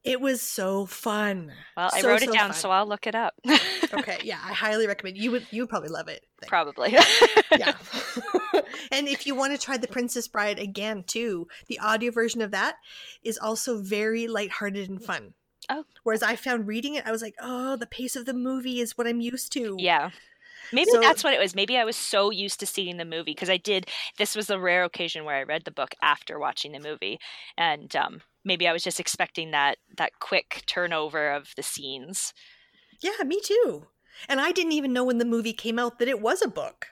it 0.05 0.21
was 0.21 0.43
so 0.43 0.87
fun 0.87 1.53
well 1.77 1.91
i 1.93 2.03
wrote 2.03 2.23
it 2.23 2.29
so 2.29 2.33
down 2.33 2.51
fun. 2.51 2.55
so 2.61 2.71
i'll 2.71 2.87
look 2.87 3.07
it 3.07 3.15
up 3.15 3.35
okay 3.95 4.19
yeah 4.23 4.39
i 4.45 4.53
highly 4.53 4.87
recommend 4.87 5.17
you 5.17 5.31
would 5.31 5.47
you 5.51 5.63
would 5.63 5.69
probably 5.71 5.89
love 5.89 6.09
it 6.09 6.25
probably 6.47 6.93
yeah. 6.93 7.75
and 8.93 9.09
if 9.09 9.27
you 9.27 9.35
want 9.35 9.53
to 9.53 9.59
try 9.59 9.77
The 9.77 9.89
Princess 9.89 10.29
Bride 10.29 10.59
again, 10.59 11.05
too, 11.05 11.49
the 11.69 11.79
audio 11.79 12.11
version 12.11 12.43
of 12.43 12.51
that 12.51 12.77
is 13.23 13.39
also 13.39 13.81
very 13.81 14.27
lighthearted 14.27 14.89
and 14.89 15.03
fun. 15.03 15.35
Oh. 15.71 15.85
Whereas 16.03 16.23
I 16.23 16.37
found 16.37 16.67
reading 16.67 16.95
it, 16.95 17.07
I 17.07 17.13
was 17.13 17.23
like, 17.23 17.35
oh, 17.41 17.77
the 17.77 17.87
pace 17.87 18.17
of 18.17 18.27
the 18.27 18.35
movie 18.35 18.81
is 18.81 18.99
what 18.99 19.07
I'm 19.07 19.21
used 19.21 19.53
to. 19.53 19.77
yeah 19.79 20.11
maybe 20.73 20.91
So- 20.91 21.01
that's 21.01 21.23
what 21.23 21.35
it 21.35 21.41
was 21.41 21.55
maybe 21.55 21.77
i 21.77 21.85
was 21.85 21.95
so 21.95 22.31
used 22.31 22.59
to 22.61 22.67
seeing 22.67 22.97
the 22.97 23.05
movie 23.05 23.33
because 23.33 23.51
i 23.51 23.59
did 23.59 23.87
this 24.17 24.35
was 24.35 24.49
a 24.49 24.59
rare 24.59 24.83
occasion 24.85 25.27
where 25.27 25.37
i 25.37 25.43
read 25.43 25.65
the 25.67 25.71
book 25.71 25.95
after 26.01 26.39
watching 26.39 26.73
the 26.73 26.81
movie 26.81 27.19
and 27.59 27.95
um, 27.95 28.23
maybe 28.45 28.67
i 28.69 28.73
was 28.73 28.85
just 28.85 29.01
expecting 29.01 29.51
that 29.51 29.79
that 29.97 30.13
quick 30.21 30.63
turnover 30.67 31.31
of 31.33 31.53
the 31.57 31.63
scenes 31.63 32.33
Yeah, 33.01 33.23
me 33.25 33.41
too. 33.41 33.87
And 34.29 34.41
I 34.41 34.53
didn't 34.53 34.73
even 34.73 34.93
know 34.93 35.05
when 35.05 35.19
the 35.19 35.25
movie 35.25 35.53
came 35.53 35.79
out 35.79 35.99
that 35.99 36.09
it 36.09 36.21
was 36.21 36.43
a 36.43 36.49
book. 36.49 36.89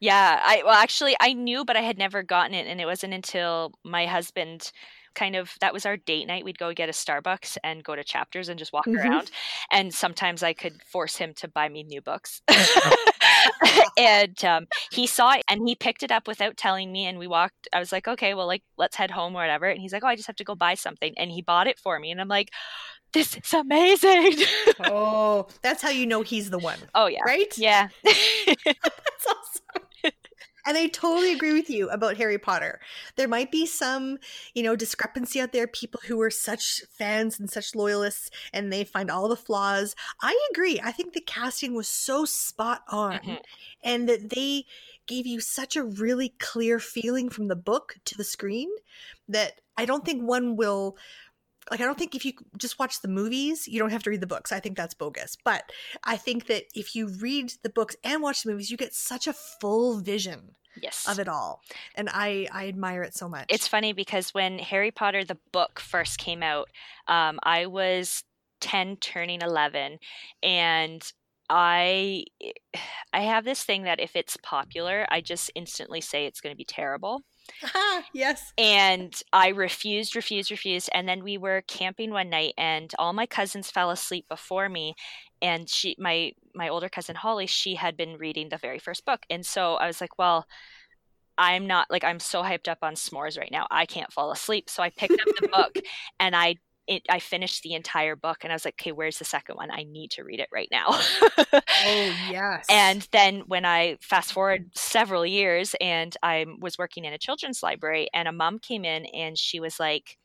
Yeah, 0.00 0.40
I 0.42 0.62
well 0.64 0.74
actually 0.74 1.16
I 1.20 1.32
knew 1.32 1.64
but 1.64 1.76
I 1.76 1.80
had 1.80 1.98
never 1.98 2.22
gotten 2.22 2.54
it 2.54 2.66
and 2.66 2.80
it 2.80 2.86
wasn't 2.86 3.14
until 3.14 3.72
my 3.84 4.06
husband 4.06 4.70
kind 5.14 5.36
of 5.36 5.52
that 5.60 5.72
was 5.72 5.86
our 5.86 5.96
date 5.96 6.26
night 6.26 6.44
we'd 6.44 6.58
go 6.58 6.72
get 6.72 6.88
a 6.88 6.92
Starbucks 6.92 7.56
and 7.62 7.84
go 7.84 7.94
to 7.94 8.02
chapters 8.04 8.48
and 8.48 8.58
just 8.58 8.72
walk 8.72 8.86
Mhm. 8.86 8.96
around 8.96 9.30
and 9.70 9.94
sometimes 9.94 10.42
I 10.42 10.52
could 10.52 10.82
force 10.82 11.16
him 11.16 11.32
to 11.34 11.48
buy 11.48 11.68
me 11.68 11.84
new 11.84 12.02
books. 12.02 12.42
and 13.98 14.44
um, 14.44 14.66
he 14.90 15.06
saw 15.06 15.32
it 15.32 15.44
and 15.48 15.66
he 15.66 15.74
picked 15.74 16.02
it 16.02 16.12
up 16.12 16.26
without 16.26 16.56
telling 16.56 16.92
me 16.92 17.06
and 17.06 17.18
we 17.18 17.26
walked 17.26 17.68
I 17.72 17.78
was 17.78 17.92
like 17.92 18.08
okay 18.08 18.34
well 18.34 18.46
like 18.46 18.62
let's 18.76 18.96
head 18.96 19.10
home 19.10 19.34
or 19.34 19.40
whatever 19.40 19.66
and 19.66 19.80
he's 19.80 19.92
like 19.92 20.04
oh 20.04 20.08
I 20.08 20.16
just 20.16 20.26
have 20.26 20.36
to 20.36 20.44
go 20.44 20.54
buy 20.54 20.74
something 20.74 21.14
and 21.16 21.30
he 21.30 21.42
bought 21.42 21.66
it 21.66 21.78
for 21.78 21.98
me 21.98 22.10
and 22.10 22.20
I'm 22.20 22.28
like 22.28 22.50
this 23.14 23.36
is 23.36 23.54
amazing. 23.54 24.44
Oh, 24.80 25.46
that's 25.62 25.80
how 25.80 25.90
you 25.90 26.04
know 26.04 26.22
he's 26.22 26.50
the 26.50 26.58
one, 26.58 26.78
oh 26.96 27.06
yeah. 27.06 27.20
right? 27.24 27.56
Yeah. 27.56 27.88
That's 28.04 29.26
awesome. 29.28 29.83
And 30.66 30.76
I 30.78 30.86
totally 30.86 31.32
agree 31.32 31.52
with 31.52 31.68
you 31.68 31.90
about 31.90 32.16
Harry 32.16 32.38
Potter. 32.38 32.80
There 33.16 33.28
might 33.28 33.50
be 33.52 33.66
some, 33.66 34.18
you 34.54 34.62
know, 34.62 34.76
discrepancy 34.76 35.40
out 35.40 35.52
there, 35.52 35.66
people 35.66 36.00
who 36.06 36.20
are 36.22 36.30
such 36.30 36.82
fans 36.90 37.38
and 37.38 37.50
such 37.50 37.74
loyalists 37.74 38.30
and 38.52 38.72
they 38.72 38.84
find 38.84 39.10
all 39.10 39.28
the 39.28 39.36
flaws. 39.36 39.94
I 40.22 40.38
agree. 40.52 40.80
I 40.82 40.90
think 40.92 41.12
the 41.12 41.20
casting 41.20 41.74
was 41.74 41.88
so 41.88 42.24
spot 42.24 42.82
on 42.88 43.20
Mhm. 43.20 43.42
and 43.82 44.08
that 44.08 44.30
they 44.30 44.64
gave 45.06 45.26
you 45.26 45.40
such 45.40 45.76
a 45.76 45.84
really 45.84 46.30
clear 46.38 46.78
feeling 46.80 47.28
from 47.28 47.48
the 47.48 47.56
book 47.56 47.96
to 48.06 48.16
the 48.16 48.24
screen 48.24 48.70
that 49.28 49.60
I 49.76 49.84
don't 49.84 50.04
think 50.04 50.22
one 50.22 50.56
will 50.56 50.96
like 51.70 51.80
I 51.80 51.84
don't 51.84 51.98
think 51.98 52.14
if 52.14 52.24
you 52.24 52.32
just 52.56 52.78
watch 52.78 53.00
the 53.00 53.08
movies, 53.08 53.66
you 53.68 53.78
don't 53.78 53.90
have 53.90 54.02
to 54.04 54.10
read 54.10 54.20
the 54.20 54.26
books. 54.26 54.52
I 54.52 54.60
think 54.60 54.76
that's 54.76 54.94
bogus. 54.94 55.36
But 55.44 55.70
I 56.02 56.16
think 56.16 56.46
that 56.46 56.64
if 56.74 56.94
you 56.94 57.08
read 57.08 57.52
the 57.62 57.70
books 57.70 57.96
and 58.04 58.22
watch 58.22 58.42
the 58.42 58.50
movies, 58.50 58.70
you 58.70 58.76
get 58.76 58.94
such 58.94 59.26
a 59.26 59.32
full 59.32 59.98
vision 59.98 60.54
yes. 60.80 61.06
of 61.08 61.18
it 61.18 61.28
all. 61.28 61.60
And 61.94 62.08
I 62.12 62.48
I 62.52 62.68
admire 62.68 63.02
it 63.02 63.14
so 63.14 63.28
much. 63.28 63.46
It's 63.48 63.68
funny 63.68 63.92
because 63.92 64.34
when 64.34 64.58
Harry 64.58 64.90
Potter 64.90 65.24
the 65.24 65.38
book 65.52 65.80
first 65.80 66.18
came 66.18 66.42
out, 66.42 66.68
um, 67.08 67.38
I 67.42 67.66
was 67.66 68.24
ten, 68.60 68.96
turning 68.96 69.40
eleven, 69.42 69.98
and 70.42 71.02
I 71.50 72.24
I 73.12 73.20
have 73.20 73.44
this 73.44 73.62
thing 73.62 73.84
that 73.84 74.00
if 74.00 74.16
it's 74.16 74.36
popular, 74.42 75.06
I 75.10 75.20
just 75.20 75.50
instantly 75.54 76.00
say 76.00 76.26
it's 76.26 76.40
going 76.40 76.52
to 76.52 76.56
be 76.56 76.64
terrible. 76.64 77.22
yes. 78.14 78.52
And 78.56 79.14
I 79.32 79.48
refused, 79.48 80.16
refused, 80.16 80.50
refused. 80.50 80.90
And 80.92 81.08
then 81.08 81.22
we 81.22 81.38
were 81.38 81.62
camping 81.68 82.10
one 82.10 82.30
night, 82.30 82.54
and 82.56 82.90
all 82.98 83.12
my 83.12 83.26
cousins 83.26 83.70
fell 83.70 83.90
asleep 83.90 84.26
before 84.28 84.68
me. 84.68 84.94
And 85.42 85.68
she, 85.68 85.96
my 85.98 86.32
my 86.54 86.68
older 86.68 86.88
cousin 86.88 87.16
Holly, 87.16 87.46
she 87.46 87.74
had 87.74 87.96
been 87.96 88.16
reading 88.16 88.48
the 88.48 88.58
very 88.58 88.78
first 88.78 89.04
book, 89.04 89.20
and 89.30 89.44
so 89.44 89.74
I 89.74 89.86
was 89.86 90.00
like, 90.00 90.18
well. 90.18 90.46
I'm 91.36 91.66
not 91.66 91.88
like 91.90 92.04
I'm 92.04 92.20
so 92.20 92.44
hyped 92.44 92.68
up 92.68 92.78
on 92.82 92.94
s'mores 92.94 93.36
right 93.36 93.50
now. 93.50 93.66
I 93.68 93.86
can't 93.86 94.12
fall 94.12 94.30
asleep. 94.30 94.70
So 94.70 94.84
I 94.84 94.90
picked 94.90 95.20
up 95.20 95.26
the 95.40 95.48
book 95.48 95.74
and 96.20 96.36
I 96.36 96.54
it, 96.86 97.02
I 97.08 97.18
finished 97.18 97.62
the 97.62 97.74
entire 97.74 98.14
book 98.14 98.38
and 98.42 98.52
I 98.52 98.54
was 98.54 98.64
like, 98.64 98.74
okay, 98.80 98.92
where's 98.92 99.18
the 99.18 99.24
second 99.24 99.56
one? 99.56 99.70
I 99.70 99.84
need 99.84 100.10
to 100.12 100.24
read 100.24 100.40
it 100.40 100.48
right 100.52 100.68
now. 100.70 100.86
Oh 100.90 101.60
yes. 102.30 102.66
And 102.68 103.06
then 103.10 103.42
when 103.46 103.64
I 103.64 103.96
fast 104.00 104.32
forward 104.32 104.60
mm-hmm. 104.62 104.70
several 104.74 105.24
years 105.24 105.74
and 105.80 106.14
I 106.22 106.46
was 106.60 106.78
working 106.78 107.04
in 107.04 107.12
a 107.12 107.18
children's 107.18 107.62
library 107.62 108.08
and 108.12 108.28
a 108.28 108.32
mom 108.32 108.58
came 108.58 108.84
in 108.84 109.06
and 109.06 109.38
she 109.38 109.60
was 109.60 109.80
like, 109.80 110.18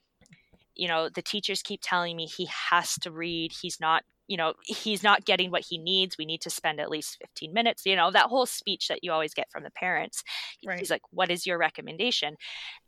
you 0.76 0.88
know, 0.88 1.10
the 1.10 1.22
teachers 1.22 1.62
keep 1.62 1.82
telling 1.84 2.16
me 2.16 2.26
he 2.26 2.50
has 2.70 2.96
to 3.00 3.12
read. 3.12 3.52
He's 3.52 3.80
not 3.80 4.04
you 4.30 4.38
know 4.38 4.54
he's 4.64 5.04
not 5.04 5.26
getting 5.26 5.52
what 5.52 5.66
he 5.68 5.78
needs 5.78 6.18
we 6.18 6.26
need 6.26 6.40
to 6.40 6.50
spend 6.50 6.80
at 6.80 6.90
least 6.90 7.18
15 7.20 7.52
minutes 7.52 7.86
you 7.86 7.96
know 7.96 8.12
that 8.12 8.28
whole 8.28 8.46
speech 8.46 8.88
that 8.88 9.04
you 9.04 9.12
always 9.12 9.34
get 9.34 9.52
from 9.52 9.64
the 9.64 9.72
parents 9.72 10.24
right. 10.66 10.80
he's 10.80 10.92
like 10.92 11.02
what 11.10 11.30
is 11.30 11.46
your 11.46 11.58
recommendation 11.58 12.36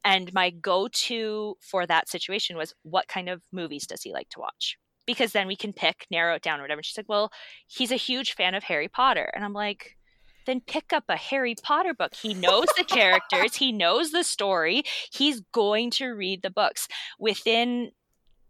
and 0.06 0.32
my 0.34 0.51
go-to 0.51 1.56
for 1.60 1.86
that 1.86 2.08
situation 2.08 2.56
was 2.56 2.73
what 2.84 3.08
kind 3.08 3.27
of 3.27 3.41
movies 3.51 3.88
does 3.88 4.04
he 4.04 4.13
like 4.13 4.30
to 4.30 4.39
watch 4.39 4.77
because 5.08 5.34
then 5.34 5.47
we 5.47 5.56
can 5.56 5.73
pick 5.73 6.06
narrow 6.12 6.36
it 6.36 6.43
down 6.43 6.60
or 6.60 6.63
whatever 6.63 6.80
and 6.80 6.86
she's 6.86 6.97
like 6.97 7.10
well 7.10 7.32
he's 7.67 7.91
a 7.91 7.95
huge 7.95 8.34
fan 8.34 8.54
of 8.54 8.63
harry 8.63 8.88
potter 8.88 9.30
and 9.36 9.43
i'm 9.43 9.54
like 9.54 9.97
then 10.45 10.62
pick 10.65 10.91
up 10.91 11.04
a 11.08 11.15
Harry 11.15 11.54
Potter 11.62 11.93
book. 11.93 12.15
He 12.15 12.34
knows 12.34 12.65
the 12.75 12.84
characters, 12.84 13.58
he 13.58 13.71
knows 13.71 14.12
the 14.12 14.23
story. 14.23 14.84
He's 15.12 15.41
going 15.54 15.91
to 15.91 16.08
read 16.08 16.41
the 16.41 16.49
books. 16.49 16.88
Within 17.19 17.91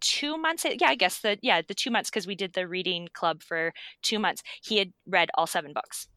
two 0.01 0.37
months 0.37 0.65
yeah 0.65 0.89
i 0.89 0.95
guess 0.95 1.19
the 1.19 1.37
yeah 1.41 1.61
the 1.67 1.73
two 1.73 1.91
months 1.91 2.09
because 2.09 2.27
we 2.27 2.35
did 2.35 2.53
the 2.53 2.67
reading 2.67 3.07
club 3.13 3.41
for 3.43 3.73
two 4.01 4.19
months 4.19 4.41
he 4.63 4.77
had 4.77 4.91
read 5.05 5.29
all 5.35 5.47
seven 5.47 5.73
books 5.73 6.07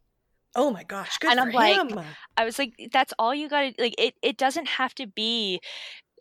oh 0.57 0.70
my 0.70 0.83
gosh 0.85 1.18
good 1.18 1.31
and 1.31 1.40
i'm 1.40 1.51
him. 1.51 1.88
like 1.88 2.07
i 2.37 2.44
was 2.44 2.59
like 2.59 2.73
that's 2.92 3.12
all 3.18 3.35
you 3.35 3.49
gotta 3.49 3.73
like 3.79 3.94
it, 3.99 4.14
it 4.23 4.37
doesn't 4.37 4.66
have 4.66 4.94
to 4.94 5.07
be 5.07 5.61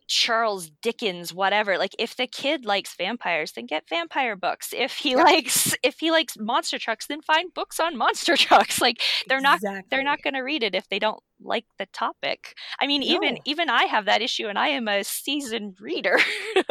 Charles 0.07 0.69
Dickens, 0.81 1.33
whatever. 1.33 1.77
Like 1.77 1.95
if 1.97 2.15
the 2.15 2.27
kid 2.27 2.65
likes 2.65 2.95
vampires, 2.95 3.53
then 3.53 3.65
get 3.65 3.89
vampire 3.89 4.35
books. 4.35 4.73
If 4.75 4.97
he 4.97 5.11
yeah. 5.11 5.23
likes 5.23 5.75
if 5.83 5.99
he 5.99 6.11
likes 6.11 6.37
monster 6.37 6.77
trucks, 6.77 7.07
then 7.07 7.21
find 7.21 7.53
books 7.53 7.79
on 7.79 7.97
monster 7.97 8.35
trucks. 8.37 8.81
Like 8.81 9.01
they're 9.27 9.39
exactly. 9.39 9.71
not 9.71 9.83
they're 9.89 10.03
not 10.03 10.21
going 10.21 10.33
to 10.35 10.41
read 10.41 10.63
it 10.63 10.75
if 10.75 10.87
they 10.89 10.99
don't 10.99 11.21
like 11.41 11.65
the 11.77 11.87
topic. 11.87 12.55
I 12.79 12.87
mean, 12.87 13.01
no. 13.01 13.07
even 13.07 13.39
even 13.45 13.69
I 13.69 13.85
have 13.85 14.05
that 14.05 14.21
issue, 14.21 14.47
and 14.47 14.57
I 14.57 14.69
am 14.69 14.87
a 14.87 15.03
seasoned 15.03 15.77
reader. 15.79 16.19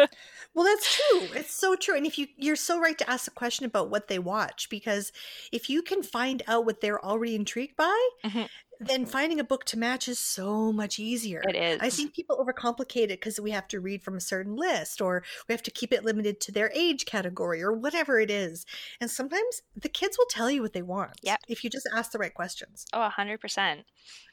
well, 0.55 0.65
that's 0.65 0.97
true. 0.97 1.29
It's 1.35 1.53
so 1.55 1.77
true. 1.77 1.97
And 1.97 2.07
if 2.07 2.19
you 2.19 2.27
you're 2.37 2.57
so 2.57 2.79
right 2.81 2.99
to 2.99 3.09
ask 3.11 3.27
a 3.27 3.31
question 3.31 3.67
about 3.67 3.91
what 3.91 4.09
they 4.09 4.19
watch, 4.19 4.69
because 4.69 5.12
if 5.51 5.71
you 5.71 5.83
can 5.83 6.03
find 6.03 6.43
out 6.47 6.67
what 6.67 6.81
they're 6.81 7.05
already 7.05 7.35
intrigued 7.35 7.77
by, 7.77 8.09
mm-hmm 8.25 8.45
then 8.87 9.07
finding 9.07 9.40
a 9.40 9.45
book 9.45 9.64
to 9.66 9.79
match 9.79 10.09
is 10.09 10.18
so 10.18 10.73
much 10.73 10.99
easier. 10.99 11.42
It 11.49 11.57
is. 11.57 11.81
I 11.81 11.90
think 11.90 12.14
people 12.14 12.37
overcomplicate 12.37 13.05
it 13.05 13.21
because 13.21 13.40
we 13.40 13.51
have 13.51 13.68
to 13.68 13.81
read 13.81 14.03
from 14.03 14.16
a 14.16 14.21
certain 14.21 14.57
list 14.57 15.01
or 15.01 15.23
we 15.49 15.53
have 15.53 15.62
to 15.62 15.71
keep 15.71 15.92
it 15.92 16.05
limited 16.05 16.40
to 16.40 16.53
their 16.53 16.71
age 16.75 17.05
category 17.05 17.62
or 17.62 17.73
whatever 17.73 18.21
it 18.21 18.31
is. 18.31 18.66
And 19.01 19.11
sometimes 19.11 19.62
the 19.77 19.88
kids 19.88 20.18
will 20.18 20.27
tell 20.27 20.51
you 20.51 20.62
what 20.62 20.73
they 20.73 20.83
want. 20.83 21.12
Yep. 21.23 21.40
If 21.49 21.64
you 21.64 21.71
just 21.71 21.88
ask 21.95 22.12
the 22.12 22.18
right 22.18 22.35
questions. 22.35 22.87
Oh, 22.92 23.09
100%. 23.16 23.85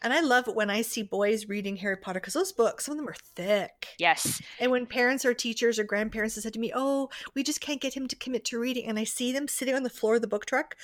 And 0.01 0.13
I 0.13 0.21
love 0.21 0.47
it 0.47 0.55
when 0.55 0.69
I 0.69 0.81
see 0.81 1.03
boys 1.03 1.47
reading 1.47 1.75
Harry 1.77 1.97
Potter 1.97 2.19
because 2.19 2.33
those 2.33 2.51
books, 2.51 2.85
some 2.85 2.93
of 2.93 2.97
them 2.97 3.09
are 3.09 3.15
thick. 3.35 3.87
Yes. 3.97 4.41
And 4.59 4.71
when 4.71 4.85
parents 4.85 5.25
or 5.25 5.33
teachers 5.33 5.77
or 5.77 5.83
grandparents 5.83 6.35
have 6.35 6.43
said 6.43 6.53
to 6.53 6.59
me, 6.59 6.71
oh, 6.73 7.09
we 7.35 7.43
just 7.43 7.61
can't 7.61 7.81
get 7.81 7.95
him 7.95 8.07
to 8.07 8.15
commit 8.15 8.45
to 8.45 8.59
reading, 8.59 8.85
and 8.85 8.97
I 8.97 9.03
see 9.03 9.31
them 9.31 9.47
sitting 9.47 9.75
on 9.75 9.83
the 9.83 9.89
floor 9.89 10.15
of 10.15 10.21
the 10.21 10.27
book 10.27 10.45
truck, 10.45 10.75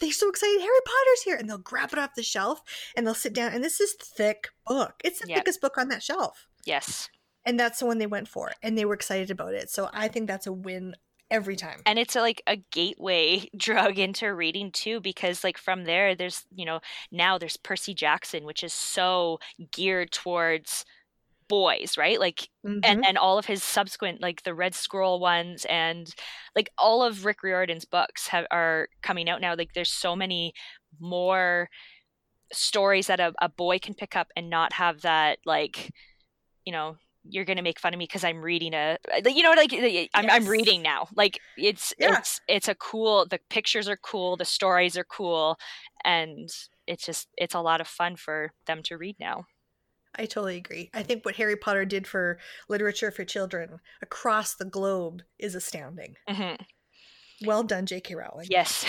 they're 0.00 0.10
so 0.10 0.28
excited, 0.28 0.60
Harry 0.60 0.80
Potter's 0.84 1.22
here. 1.24 1.36
And 1.36 1.48
they'll 1.48 1.58
grab 1.58 1.92
it 1.92 1.98
off 1.98 2.14
the 2.14 2.22
shelf 2.22 2.62
and 2.96 3.06
they'll 3.06 3.11
they'll 3.12 3.20
sit 3.20 3.34
down 3.34 3.52
and 3.52 3.62
this 3.62 3.78
is 3.78 3.94
thick 3.94 4.48
book. 4.66 4.94
It's 5.04 5.20
the 5.20 5.28
yep. 5.28 5.38
thickest 5.38 5.60
book 5.60 5.76
on 5.76 5.88
that 5.88 6.02
shelf. 6.02 6.46
Yes. 6.64 7.10
And 7.44 7.60
that's 7.60 7.80
the 7.80 7.86
one 7.86 7.98
they 7.98 8.06
went 8.06 8.28
for 8.28 8.50
and 8.62 8.78
they 8.78 8.86
were 8.86 8.94
excited 8.94 9.30
about 9.30 9.52
it. 9.52 9.68
So 9.68 9.90
I 9.92 10.08
think 10.08 10.28
that's 10.28 10.46
a 10.46 10.52
win 10.52 10.94
every 11.30 11.56
time. 11.56 11.80
And 11.84 11.98
it's 11.98 12.14
like 12.14 12.42
a 12.46 12.56
gateway 12.72 13.50
drug 13.56 13.98
into 13.98 14.32
reading 14.32 14.70
too, 14.72 15.00
because 15.00 15.44
like 15.44 15.58
from 15.58 15.84
there, 15.84 16.14
there's 16.14 16.44
you 16.54 16.64
know 16.64 16.80
now 17.10 17.36
there's 17.36 17.58
Percy 17.58 17.92
Jackson, 17.92 18.44
which 18.44 18.64
is 18.64 18.72
so 18.72 19.38
geared 19.72 20.10
towards 20.10 20.86
boys, 21.48 21.98
right? 21.98 22.18
Like 22.18 22.48
mm-hmm. 22.64 22.78
and 22.82 23.04
and 23.04 23.18
all 23.18 23.38
of 23.38 23.46
his 23.46 23.62
subsequent 23.62 24.22
like 24.22 24.44
the 24.44 24.54
Red 24.54 24.74
Scroll 24.74 25.20
ones 25.20 25.66
and 25.68 26.14
like 26.56 26.70
all 26.78 27.02
of 27.02 27.26
Rick 27.26 27.42
Riordan's 27.42 27.84
books 27.84 28.28
have 28.28 28.46
are 28.50 28.88
coming 29.02 29.28
out 29.28 29.40
now. 29.42 29.54
Like 29.54 29.74
there's 29.74 29.92
so 29.92 30.16
many 30.16 30.54
more 31.00 31.68
stories 32.52 33.06
that 33.06 33.20
a, 33.20 33.32
a 33.40 33.48
boy 33.48 33.78
can 33.78 33.94
pick 33.94 34.16
up 34.16 34.28
and 34.36 34.50
not 34.50 34.72
have 34.74 35.02
that 35.02 35.38
like 35.46 35.90
you 36.64 36.72
know 36.72 36.96
you're 37.24 37.44
gonna 37.44 37.62
make 37.62 37.78
fun 37.78 37.94
of 37.94 37.98
me 37.98 38.04
because 38.04 38.24
I'm 38.24 38.40
reading 38.40 38.74
a 38.74 38.98
you 39.24 39.42
know 39.42 39.52
like 39.52 39.72
I'm, 39.72 40.24
yes. 40.24 40.30
I'm 40.30 40.46
reading 40.46 40.82
now 40.82 41.08
like 41.16 41.38
it's 41.56 41.92
yeah. 41.98 42.18
it's 42.18 42.40
it's 42.48 42.68
a 42.68 42.74
cool 42.74 43.26
the 43.26 43.38
pictures 43.48 43.88
are 43.88 43.96
cool 43.96 44.36
the 44.36 44.44
stories 44.44 44.96
are 44.96 45.04
cool 45.04 45.56
and 46.04 46.48
it's 46.86 47.06
just 47.06 47.28
it's 47.36 47.54
a 47.54 47.60
lot 47.60 47.80
of 47.80 47.86
fun 47.86 48.16
for 48.16 48.52
them 48.66 48.82
to 48.84 48.96
read 48.96 49.16
now 49.20 49.44
I 50.14 50.26
totally 50.26 50.58
agree. 50.58 50.90
I 50.92 51.02
think 51.02 51.24
what 51.24 51.36
Harry 51.36 51.56
Potter 51.56 51.86
did 51.86 52.06
for 52.06 52.38
literature 52.68 53.10
for 53.10 53.24
children 53.24 53.80
across 54.02 54.54
the 54.54 54.66
globe 54.66 55.22
is 55.38 55.54
astounding. 55.54 56.16
Mm-hmm. 56.28 56.62
Well 57.46 57.62
done, 57.62 57.86
J.K. 57.86 58.14
Rowling. 58.14 58.46
Yes. 58.50 58.84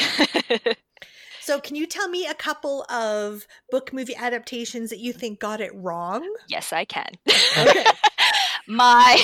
So, 1.44 1.60
can 1.60 1.76
you 1.76 1.86
tell 1.86 2.08
me 2.08 2.26
a 2.26 2.34
couple 2.34 2.84
of 2.90 3.48
book 3.70 3.92
movie 3.92 4.16
adaptations 4.16 4.90
that 4.92 5.00
you 5.00 5.12
think 5.12 5.42
got 5.42 5.60
it 5.60 5.72
wrong? 5.76 6.26
Yes, 6.48 6.72
I 6.72 6.86
can. 6.86 7.10
Okay. 7.58 7.84
my 8.68 9.22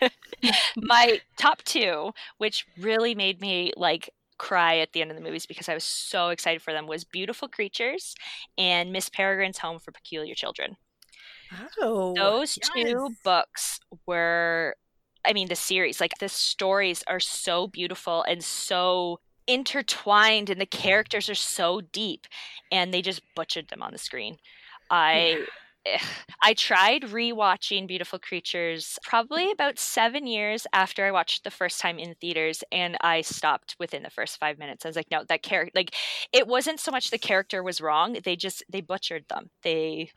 my 0.76 1.20
top 1.36 1.62
two, 1.64 2.12
which 2.38 2.64
really 2.78 3.14
made 3.14 3.42
me 3.42 3.72
like 3.76 4.08
cry 4.38 4.78
at 4.78 4.94
the 4.94 5.02
end 5.02 5.10
of 5.10 5.18
the 5.18 5.22
movies 5.22 5.44
because 5.44 5.68
I 5.68 5.74
was 5.74 5.84
so 5.84 6.30
excited 6.30 6.62
for 6.62 6.72
them, 6.72 6.86
was 6.86 7.04
Beautiful 7.04 7.46
Creatures 7.46 8.14
and 8.56 8.90
Miss 8.90 9.10
Peregrine's 9.10 9.58
Home 9.58 9.78
for 9.78 9.92
Peculiar 9.92 10.34
Children. 10.34 10.78
Oh, 11.78 12.14
those 12.14 12.56
yes. 12.56 12.70
two 12.72 13.10
books 13.22 13.80
were 14.06 14.76
I 15.26 15.34
mean, 15.34 15.48
the 15.48 15.56
series, 15.56 16.00
like 16.00 16.16
the 16.20 16.30
stories 16.30 17.04
are 17.06 17.20
so 17.20 17.66
beautiful 17.66 18.22
and 18.22 18.42
so 18.42 19.20
intertwined 19.50 20.50
and 20.50 20.60
the 20.60 20.66
characters 20.66 21.28
are 21.28 21.34
so 21.34 21.80
deep 21.80 22.26
and 22.70 22.92
they 22.92 23.02
just 23.02 23.22
butchered 23.34 23.68
them 23.68 23.82
on 23.82 23.92
the 23.92 23.98
screen. 23.98 24.36
I 24.90 25.46
yeah. 25.86 25.98
I 26.42 26.52
tried 26.54 27.02
rewatching 27.04 27.86
Beautiful 27.88 28.18
Creatures 28.18 28.98
probably 29.02 29.50
about 29.50 29.78
seven 29.78 30.26
years 30.26 30.66
after 30.74 31.06
I 31.06 31.10
watched 31.10 31.42
the 31.44 31.50
first 31.50 31.80
time 31.80 31.98
in 31.98 32.14
theaters, 32.16 32.62
and 32.70 32.96
I 33.00 33.22
stopped 33.22 33.76
within 33.78 34.02
the 34.02 34.10
first 34.10 34.38
five 34.38 34.58
minutes. 34.58 34.84
I 34.84 34.88
was 34.88 34.96
like, 34.96 35.10
no, 35.10 35.24
that 35.28 35.42
character, 35.42 35.72
like, 35.74 35.94
it 36.32 36.46
wasn't 36.46 36.80
so 36.80 36.90
much 36.90 37.10
the 37.10 37.18
character 37.18 37.62
was 37.62 37.80
wrong; 37.80 38.18
they 38.24 38.36
just 38.36 38.62
they 38.68 38.82
butchered 38.82 39.24
them. 39.28 39.50
They 39.62 40.10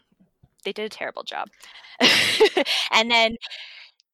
they 0.65 0.73
did 0.73 0.85
a 0.85 0.89
terrible 0.89 1.23
job. 1.23 1.49
and 2.91 3.11
then 3.11 3.37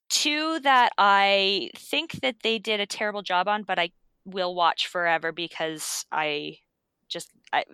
two 0.09 0.59
that 0.61 0.91
I 0.97 1.71
think 1.77 2.13
that 2.21 2.37
they 2.43 2.59
did 2.59 2.79
a 2.79 2.85
terrible 2.85 3.21
job 3.21 3.47
on, 3.47 3.63
but 3.63 3.79
I 3.79 3.91
will 4.31 4.55
watch 4.55 4.87
forever 4.87 5.31
because 5.31 6.05
I 6.11 6.57
just 7.07 7.31
I, 7.51 7.65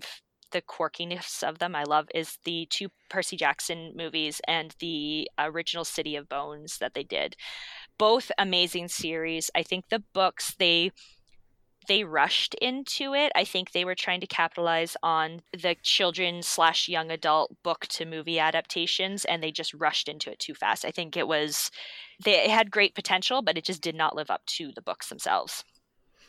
the 0.51 0.61
quirkiness 0.61 1.43
of 1.43 1.59
them 1.59 1.75
I 1.75 1.83
love 1.83 2.07
is 2.15 2.37
the 2.45 2.67
two 2.69 2.89
Percy 3.09 3.35
Jackson 3.35 3.91
movies 3.95 4.39
and 4.47 4.73
the 4.79 5.29
original 5.37 5.83
City 5.83 6.15
of 6.15 6.29
Bones 6.29 6.77
that 6.77 6.93
they 6.93 7.03
did. 7.03 7.35
Both 7.97 8.31
amazing 8.37 8.87
series. 8.87 9.51
I 9.55 9.63
think 9.63 9.89
the 9.89 10.03
books 10.13 10.55
they 10.57 10.91
they 11.87 12.03
rushed 12.03 12.55
into 12.55 13.13
it. 13.13 13.31
I 13.35 13.43
think 13.43 13.71
they 13.71 13.85
were 13.85 13.95
trying 13.95 14.21
to 14.21 14.27
capitalize 14.27 14.97
on 15.03 15.41
the 15.51 15.75
children 15.83 16.41
slash 16.41 16.87
young 16.87 17.11
adult 17.11 17.55
book 17.61 17.85
to 17.89 18.05
movie 18.05 18.39
adaptations, 18.39 19.25
and 19.25 19.43
they 19.43 19.51
just 19.51 19.73
rushed 19.73 20.07
into 20.07 20.31
it 20.31 20.39
too 20.39 20.55
fast. 20.55 20.85
I 20.85 20.91
think 20.91 21.15
it 21.15 21.27
was 21.27 21.69
they 22.23 22.45
it 22.45 22.49
had 22.49 22.71
great 22.71 22.95
potential, 22.95 23.41
but 23.41 23.57
it 23.57 23.65
just 23.65 23.81
did 23.81 23.95
not 23.95 24.15
live 24.15 24.29
up 24.29 24.45
to 24.47 24.71
the 24.73 24.81
books 24.81 25.09
themselves. 25.09 25.63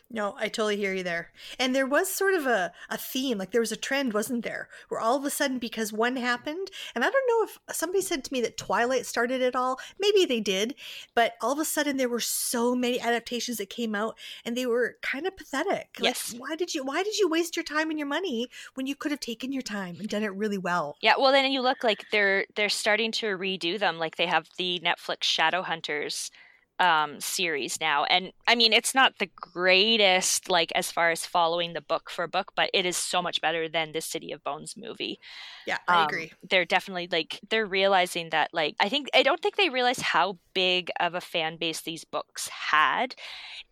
No, 0.08 0.36
I 0.38 0.48
totally 0.48 0.76
hear 0.76 0.94
you 0.94 1.02
there. 1.02 1.32
And 1.58 1.74
there 1.74 1.86
was 1.86 2.08
sort 2.08 2.34
of 2.34 2.46
a, 2.46 2.72
a 2.88 2.96
theme, 2.96 3.38
like 3.38 3.50
there 3.50 3.60
was 3.60 3.72
a 3.72 3.76
trend, 3.76 4.14
wasn't 4.14 4.44
there? 4.44 4.68
Where 4.88 5.00
all 5.00 5.16
of 5.16 5.24
a 5.24 5.30
sudden, 5.30 5.58
because 5.58 5.92
one 5.92 6.14
happened, 6.14 6.70
and 6.94 7.02
I 7.02 7.10
don't 7.10 7.28
know 7.28 7.44
if 7.44 7.76
somebody 7.76 8.02
said 8.02 8.22
to 8.24 8.32
me 8.32 8.40
that 8.42 8.56
Twilight 8.56 9.04
started 9.04 9.42
it 9.42 9.56
all. 9.56 9.80
Maybe 9.98 10.24
they 10.24 10.40
did, 10.40 10.76
but 11.14 11.34
all 11.40 11.52
of 11.52 11.58
a 11.58 11.64
sudden 11.64 11.96
there 11.96 12.08
were 12.08 12.20
so 12.20 12.76
many 12.76 13.00
adaptations 13.00 13.58
that 13.58 13.68
came 13.68 13.96
out 13.96 14.16
and 14.44 14.56
they 14.56 14.66
were 14.66 14.96
kind 15.02 15.26
of 15.26 15.36
pathetic. 15.36 15.96
Yes. 16.00 16.32
Like, 16.32 16.40
why 16.40 16.56
did 16.56 16.72
you 16.72 16.84
why 16.84 17.02
did 17.02 17.18
you 17.18 17.28
waste 17.28 17.56
your 17.56 17.64
time 17.64 17.90
and 17.90 17.98
your 17.98 18.08
money 18.08 18.48
when 18.74 18.86
you 18.86 18.94
could 18.94 19.10
have 19.10 19.20
taken 19.20 19.52
your 19.52 19.62
time 19.62 19.96
and 19.98 20.08
done 20.08 20.22
it 20.22 20.34
really 20.34 20.58
well? 20.58 20.96
Yeah, 21.00 21.14
well 21.18 21.32
then 21.32 21.50
you 21.50 21.60
look 21.60 21.82
like 21.82 22.04
they're 22.12 22.46
they're 22.54 22.68
starting 22.68 23.10
to 23.12 23.26
redo 23.26 23.76
them. 23.76 23.98
Like 23.98 24.16
they 24.16 24.26
have 24.26 24.48
the 24.56 24.80
Netflix 24.84 25.22
Shadowhunters 25.22 26.30
um, 26.78 27.20
series 27.20 27.80
now. 27.80 28.04
And 28.04 28.32
I 28.46 28.54
mean, 28.54 28.72
it's 28.72 28.94
not 28.94 29.18
the 29.18 29.30
greatest, 29.34 30.50
like, 30.50 30.72
as 30.74 30.90
far 30.90 31.10
as 31.10 31.24
following 31.26 31.72
the 31.72 31.80
book 31.80 32.10
for 32.10 32.26
book, 32.26 32.52
but 32.54 32.70
it 32.74 32.84
is 32.84 32.96
so 32.96 33.22
much 33.22 33.40
better 33.40 33.68
than 33.68 33.92
the 33.92 34.00
City 34.00 34.32
of 34.32 34.44
Bones 34.44 34.74
movie. 34.76 35.18
Yeah, 35.66 35.78
I 35.88 36.02
um, 36.02 36.08
agree. 36.08 36.32
They're 36.48 36.64
definitely 36.64 37.08
like, 37.10 37.40
they're 37.48 37.66
realizing 37.66 38.30
that, 38.30 38.50
like, 38.52 38.76
I 38.78 38.88
think, 38.88 39.08
I 39.14 39.22
don't 39.22 39.40
think 39.40 39.56
they 39.56 39.70
realize 39.70 40.00
how 40.00 40.38
big 40.54 40.90
of 41.00 41.14
a 41.14 41.20
fan 41.20 41.56
base 41.56 41.80
these 41.80 42.04
books 42.04 42.48
had. 42.48 43.14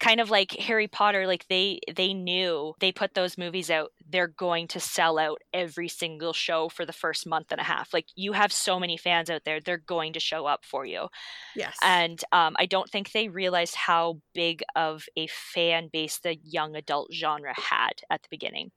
Kind 0.00 0.20
of 0.20 0.30
like 0.30 0.52
Harry 0.52 0.88
Potter, 0.88 1.26
like, 1.26 1.46
they, 1.48 1.80
they 1.94 2.14
knew 2.14 2.74
they 2.80 2.90
put 2.90 3.14
those 3.14 3.38
movies 3.38 3.70
out, 3.70 3.92
they're 4.08 4.26
going 4.26 4.66
to 4.68 4.80
sell 4.80 5.18
out 5.18 5.40
every 5.52 5.88
single 5.88 6.32
show 6.32 6.68
for 6.68 6.84
the 6.84 6.92
first 6.92 7.26
month 7.26 7.52
and 7.52 7.60
a 7.60 7.64
half. 7.64 7.94
Like, 7.94 8.06
you 8.16 8.32
have 8.32 8.52
so 8.52 8.80
many 8.80 8.96
fans 8.96 9.30
out 9.30 9.44
there, 9.44 9.60
they're 9.60 9.78
going 9.78 10.14
to 10.14 10.20
show 10.20 10.46
up 10.46 10.64
for 10.64 10.84
you. 10.84 11.08
Yes. 11.54 11.76
And 11.82 12.22
um, 12.32 12.56
I 12.58 12.66
don't 12.66 12.90
think 12.94 13.10
they 13.10 13.26
realized 13.26 13.74
how 13.74 14.20
big 14.34 14.62
of 14.76 15.06
a 15.16 15.26
fan 15.26 15.88
base 15.92 16.20
the 16.20 16.36
young 16.36 16.76
adult 16.76 17.12
genre 17.12 17.52
had 17.56 17.94
at 18.08 18.22
the 18.22 18.28
beginning. 18.30 18.70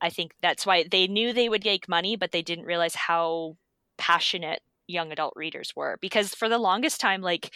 I 0.00 0.10
think 0.10 0.32
that's 0.42 0.66
why 0.66 0.84
they 0.90 1.06
knew 1.06 1.32
they 1.32 1.48
would 1.48 1.64
make 1.64 1.88
money, 1.88 2.16
but 2.16 2.32
they 2.32 2.42
didn't 2.42 2.64
realize 2.64 2.96
how 2.96 3.56
passionate 3.98 4.62
young 4.88 5.12
adult 5.12 5.34
readers 5.36 5.72
were. 5.76 5.96
Because 6.00 6.34
for 6.34 6.48
the 6.48 6.58
longest 6.58 7.00
time, 7.00 7.22
like, 7.22 7.54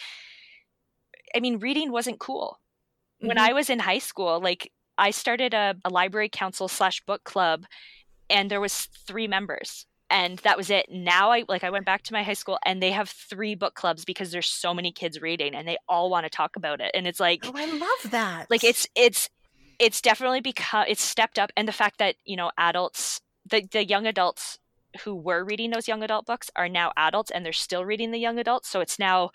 I 1.35 1.41
mean, 1.41 1.59
reading 1.59 1.91
wasn't 1.91 2.21
cool. 2.21 2.61
Mm-hmm. 3.19 3.27
When 3.27 3.37
I 3.37 3.51
was 3.51 3.69
in 3.69 3.79
high 3.79 3.99
school, 3.99 4.39
like, 4.39 4.71
I 4.97 5.11
started 5.11 5.53
a, 5.53 5.75
a 5.83 5.89
library 5.89 6.29
council 6.29 6.69
slash 6.69 7.03
book 7.05 7.25
club, 7.25 7.65
and 8.29 8.49
there 8.49 8.61
was 8.61 8.87
three 9.05 9.27
members 9.27 9.85
and 10.11 10.39
that 10.39 10.57
was 10.57 10.69
it. 10.69 10.85
Now 10.89 11.31
i 11.31 11.43
like 11.47 11.63
i 11.63 11.69
went 11.69 11.85
back 11.85 12.03
to 12.03 12.13
my 12.13 12.23
high 12.23 12.33
school 12.33 12.59
and 12.65 12.81
they 12.81 12.91
have 12.91 13.09
three 13.09 13.55
book 13.55 13.73
clubs 13.73 14.05
because 14.05 14.31
there's 14.31 14.47
so 14.47 14.73
many 14.73 14.91
kids 14.91 15.21
reading 15.21 15.55
and 15.55 15.67
they 15.67 15.77
all 15.87 16.09
want 16.09 16.25
to 16.25 16.29
talk 16.29 16.55
about 16.55 16.81
it 16.81 16.91
and 16.93 17.07
it's 17.07 17.19
like 17.19 17.41
oh 17.45 17.53
i 17.55 17.65
love 17.65 18.11
that. 18.11 18.49
like 18.49 18.63
it's 18.63 18.87
it's 18.95 19.29
it's 19.79 20.01
definitely 20.01 20.41
become 20.41 20.85
it's 20.87 21.01
stepped 21.01 21.39
up 21.39 21.51
and 21.55 21.67
the 21.67 21.71
fact 21.73 21.97
that 21.99 22.15
you 22.25 22.35
know 22.35 22.51
adults 22.57 23.21
the, 23.49 23.65
the 23.71 23.85
young 23.85 24.05
adults 24.05 24.59
who 25.03 25.15
were 25.15 25.43
reading 25.43 25.71
those 25.71 25.87
young 25.87 26.03
adult 26.03 26.25
books 26.25 26.49
are 26.55 26.69
now 26.69 26.91
adults 26.97 27.31
and 27.31 27.45
they're 27.45 27.53
still 27.53 27.85
reading 27.85 28.11
the 28.11 28.19
young 28.19 28.37
adults 28.37 28.69
so 28.69 28.81
it's 28.81 28.99
now 28.99 29.31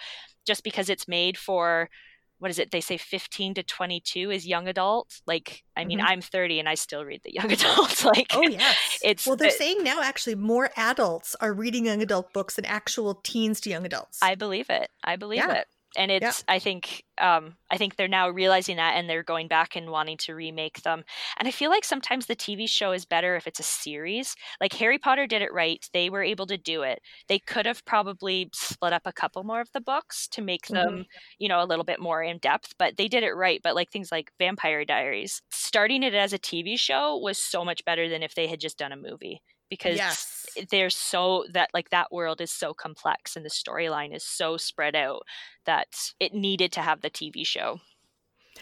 just 0.46 0.62
because 0.62 0.88
it's 0.88 1.08
made 1.08 1.36
for 1.36 1.88
what 2.38 2.50
is 2.50 2.58
it 2.58 2.70
they 2.70 2.80
say 2.80 2.96
15 2.96 3.54
to 3.54 3.62
22 3.62 4.30
is 4.30 4.46
young 4.46 4.68
adult 4.68 5.20
like 5.26 5.64
i 5.76 5.84
mean 5.84 5.98
mm-hmm. 5.98 6.08
i'm 6.08 6.20
30 6.20 6.58
and 6.58 6.68
i 6.68 6.74
still 6.74 7.04
read 7.04 7.20
the 7.24 7.32
young 7.32 7.50
adults 7.52 8.04
like 8.04 8.26
oh 8.34 8.42
yeah 8.42 8.72
it's 9.02 9.26
well 9.26 9.36
they're 9.36 9.50
saying 9.50 9.82
now 9.82 10.02
actually 10.02 10.34
more 10.34 10.70
adults 10.76 11.34
are 11.40 11.52
reading 11.52 11.86
young 11.86 12.02
adult 12.02 12.32
books 12.32 12.56
than 12.56 12.64
actual 12.64 13.14
teens 13.14 13.60
to 13.60 13.70
young 13.70 13.84
adults 13.86 14.18
i 14.22 14.34
believe 14.34 14.70
it 14.70 14.90
i 15.04 15.16
believe 15.16 15.38
yeah. 15.38 15.52
it 15.52 15.66
and 15.96 16.10
it's 16.10 16.44
yeah. 16.46 16.54
i 16.54 16.58
think 16.58 17.02
um, 17.18 17.56
i 17.70 17.76
think 17.76 17.96
they're 17.96 18.08
now 18.08 18.28
realizing 18.28 18.76
that 18.76 18.96
and 18.96 19.08
they're 19.08 19.22
going 19.22 19.48
back 19.48 19.74
and 19.74 19.90
wanting 19.90 20.16
to 20.18 20.34
remake 20.34 20.82
them. 20.82 21.04
And 21.38 21.48
i 21.48 21.50
feel 21.50 21.70
like 21.70 21.84
sometimes 21.84 22.26
the 22.26 22.36
tv 22.36 22.68
show 22.68 22.92
is 22.92 23.04
better 23.04 23.36
if 23.36 23.46
it's 23.46 23.60
a 23.60 23.64
series. 23.64 24.34
Like 24.60 24.72
harry 24.74 24.98
potter 24.98 25.26
did 25.26 25.42
it 25.42 25.52
right. 25.52 25.84
They 25.92 26.10
were 26.10 26.22
able 26.22 26.46
to 26.46 26.58
do 26.58 26.82
it. 26.82 27.00
They 27.28 27.38
could 27.38 27.66
have 27.66 27.84
probably 27.84 28.50
split 28.52 28.92
up 28.92 29.02
a 29.04 29.12
couple 29.12 29.44
more 29.44 29.60
of 29.60 29.72
the 29.72 29.80
books 29.80 30.28
to 30.28 30.42
make 30.42 30.66
them 30.68 30.88
mm-hmm. 30.88 31.02
you 31.38 31.48
know 31.48 31.62
a 31.62 31.66
little 31.66 31.84
bit 31.84 32.00
more 32.00 32.22
in 32.22 32.38
depth 32.38 32.74
but 32.78 32.96
they 32.96 33.08
did 33.08 33.22
it 33.22 33.32
right. 33.32 33.60
But 33.62 33.74
like 33.74 33.90
things 33.90 34.12
like 34.12 34.30
vampire 34.38 34.84
diaries 34.84 35.42
starting 35.50 36.02
it 36.02 36.14
as 36.14 36.32
a 36.32 36.38
tv 36.38 36.78
show 36.78 37.16
was 37.16 37.38
so 37.38 37.64
much 37.64 37.84
better 37.84 38.08
than 38.08 38.22
if 38.22 38.34
they 38.34 38.46
had 38.46 38.60
just 38.60 38.78
done 38.78 38.92
a 38.92 38.96
movie 38.96 39.42
because 39.68 39.96
yes. 39.96 40.46
there's 40.70 40.96
so 40.96 41.44
that 41.52 41.70
like 41.74 41.90
that 41.90 42.12
world 42.12 42.40
is 42.40 42.50
so 42.50 42.74
complex 42.74 43.36
and 43.36 43.44
the 43.44 43.50
storyline 43.50 44.14
is 44.14 44.24
so 44.24 44.56
spread 44.56 44.94
out 44.94 45.22
that 45.64 45.88
it 46.20 46.34
needed 46.34 46.72
to 46.72 46.80
have 46.80 47.00
the 47.00 47.10
TV 47.10 47.46
show. 47.46 47.80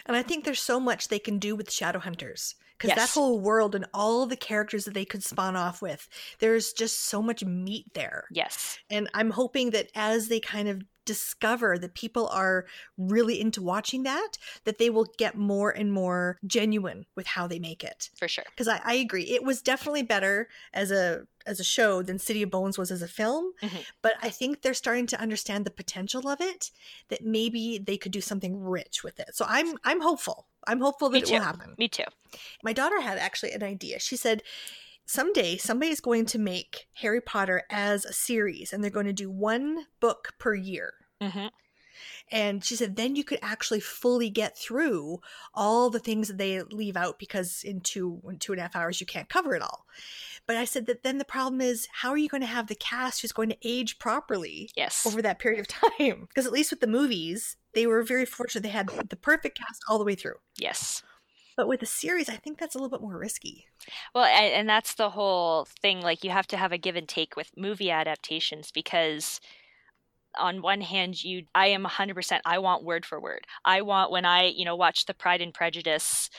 And 0.05 0.15
I 0.15 0.23
think 0.23 0.43
there's 0.43 0.61
so 0.61 0.79
much 0.79 1.07
they 1.07 1.19
can 1.19 1.39
do 1.39 1.55
with 1.55 1.69
Shadowhunters 1.69 2.55
because 2.77 2.89
yes. 2.89 2.97
that 2.97 3.09
whole 3.09 3.39
world 3.39 3.75
and 3.75 3.85
all 3.93 4.25
the 4.25 4.35
characters 4.35 4.85
that 4.85 4.93
they 4.93 5.05
could 5.05 5.23
spawn 5.23 5.55
off 5.55 5.81
with, 5.81 6.07
there's 6.39 6.73
just 6.73 7.05
so 7.05 7.21
much 7.21 7.43
meat 7.43 7.85
there. 7.93 8.25
Yes. 8.31 8.77
And 8.89 9.09
I'm 9.13 9.29
hoping 9.29 9.71
that 9.71 9.89
as 9.95 10.27
they 10.27 10.39
kind 10.39 10.67
of 10.67 10.83
discover 11.05 11.77
that 11.77 11.93
people 11.93 12.27
are 12.27 12.65
really 12.97 13.39
into 13.39 13.61
watching 13.61 14.03
that, 14.03 14.37
that 14.63 14.77
they 14.77 14.89
will 14.89 15.07
get 15.17 15.37
more 15.37 15.69
and 15.69 15.91
more 15.91 16.37
genuine 16.45 17.05
with 17.15 17.27
how 17.27 17.47
they 17.47 17.59
make 17.59 17.83
it. 17.83 18.09
For 18.17 18.27
sure. 18.27 18.43
Because 18.49 18.67
I, 18.67 18.81
I, 18.83 18.93
agree. 18.95 19.23
It 19.23 19.43
was 19.43 19.61
definitely 19.61 20.03
better 20.03 20.47
as 20.73 20.91
a 20.91 21.27
as 21.45 21.59
a 21.59 21.63
show 21.63 22.01
than 22.01 22.17
City 22.17 22.41
of 22.41 22.49
Bones 22.49 22.77
was 22.77 22.91
as 22.91 23.03
a 23.03 23.07
film. 23.07 23.53
Mm-hmm. 23.61 23.77
But 24.01 24.13
I 24.21 24.29
think 24.29 24.61
they're 24.61 24.73
starting 24.73 25.05
to 25.07 25.21
understand 25.21 25.63
the 25.63 25.71
potential 25.71 26.27
of 26.27 26.41
it, 26.41 26.71
that 27.09 27.23
maybe 27.23 27.77
they 27.77 27.97
could 27.97 28.11
do 28.11 28.21
something 28.21 28.59
rich 28.63 29.03
with 29.03 29.19
it. 29.19 29.35
So 29.35 29.45
I'm 29.47 29.77
I'm 29.83 30.01
hopeful. 30.01 30.47
I'm 30.67 30.81
hopeful 30.81 31.09
that 31.09 31.23
it 31.23 31.29
will 31.29 31.41
happen. 31.41 31.75
Me 31.77 31.87
too. 31.87 32.05
My 32.63 32.73
daughter 32.73 32.99
had 33.01 33.17
actually 33.17 33.51
an 33.51 33.63
idea. 33.63 33.99
She 33.99 34.17
said, 34.17 34.41
someday 35.05 35.57
somebody 35.57 35.91
is 35.91 35.99
going 35.99 36.25
to 36.27 36.39
make 36.39 36.87
Harry 36.93 37.21
Potter 37.21 37.63
as 37.69 38.05
a 38.05 38.13
series 38.13 38.73
and 38.73 38.83
they're 38.83 38.91
going 38.91 39.05
to 39.05 39.13
do 39.13 39.29
one 39.29 39.85
book 39.99 40.33
per 40.39 40.55
year. 40.55 40.93
Mm-hmm. 41.21 41.47
And 42.31 42.63
she 42.63 42.75
said, 42.75 42.95
then 42.95 43.15
you 43.15 43.23
could 43.23 43.39
actually 43.41 43.79
fully 43.79 44.29
get 44.29 44.57
through 44.57 45.19
all 45.53 45.89
the 45.89 45.99
things 45.99 46.27
that 46.27 46.37
they 46.37 46.61
leave 46.63 46.97
out 46.97 47.19
because 47.19 47.61
in 47.63 47.81
two, 47.81 48.21
in 48.27 48.39
two 48.39 48.51
and 48.51 48.59
a 48.59 48.63
half 48.63 48.75
hours, 48.75 48.99
you 48.99 49.05
can't 49.05 49.29
cover 49.29 49.55
it 49.55 49.61
all. 49.61 49.85
But 50.47 50.57
I 50.57 50.65
said 50.65 50.87
that 50.87 51.03
then 51.03 51.19
the 51.19 51.25
problem 51.25 51.61
is, 51.61 51.87
how 51.91 52.09
are 52.09 52.17
you 52.17 52.27
going 52.27 52.41
to 52.41 52.47
have 52.47 52.67
the 52.67 52.75
cast 52.75 53.21
who's 53.21 53.31
going 53.31 53.49
to 53.49 53.57
age 53.63 53.99
properly 53.99 54.69
yes. 54.75 55.05
over 55.05 55.21
that 55.21 55.39
period 55.39 55.59
of 55.59 55.67
time? 55.67 56.27
Because 56.27 56.45
at 56.45 56.51
least 56.51 56.71
with 56.71 56.81
the 56.81 56.87
movies, 56.87 57.57
they 57.73 57.87
were 57.87 58.03
very 58.03 58.25
fortunate. 58.25 58.63
They 58.63 58.69
had 58.69 58.89
the 59.09 59.15
perfect 59.15 59.57
cast 59.57 59.83
all 59.87 59.97
the 59.97 60.05
way 60.05 60.15
through. 60.15 60.35
Yes. 60.57 61.03
But 61.57 61.67
with 61.67 61.81
a 61.81 61.85
series, 61.87 62.27
I 62.27 62.35
think 62.35 62.59
that's 62.59 62.75
a 62.75 62.77
little 62.77 62.89
bit 62.89 63.01
more 63.01 63.17
risky. 63.17 63.65
Well, 64.13 64.25
and 64.25 64.67
that's 64.67 64.95
the 64.95 65.11
whole 65.11 65.67
thing. 65.81 66.01
Like, 66.01 66.23
you 66.23 66.29
have 66.31 66.47
to 66.47 66.57
have 66.57 66.73
a 66.73 66.77
give 66.77 66.95
and 66.95 67.07
take 67.07 67.35
with 67.35 67.51
movie 67.55 67.91
adaptations 67.91 68.71
because 68.71 69.39
on 70.37 70.61
one 70.61 70.81
hand 70.81 71.23
you 71.23 71.43
i 71.53 71.67
am 71.67 71.85
100% 71.85 72.39
i 72.45 72.57
want 72.57 72.83
word 72.83 73.05
for 73.05 73.19
word 73.19 73.45
i 73.63 73.81
want 73.81 74.11
when 74.11 74.25
i 74.25 74.45
you 74.45 74.65
know 74.65 74.75
watch 74.75 75.05
the 75.05 75.13
pride 75.13 75.41
and 75.41 75.53
prejudice 75.53 76.29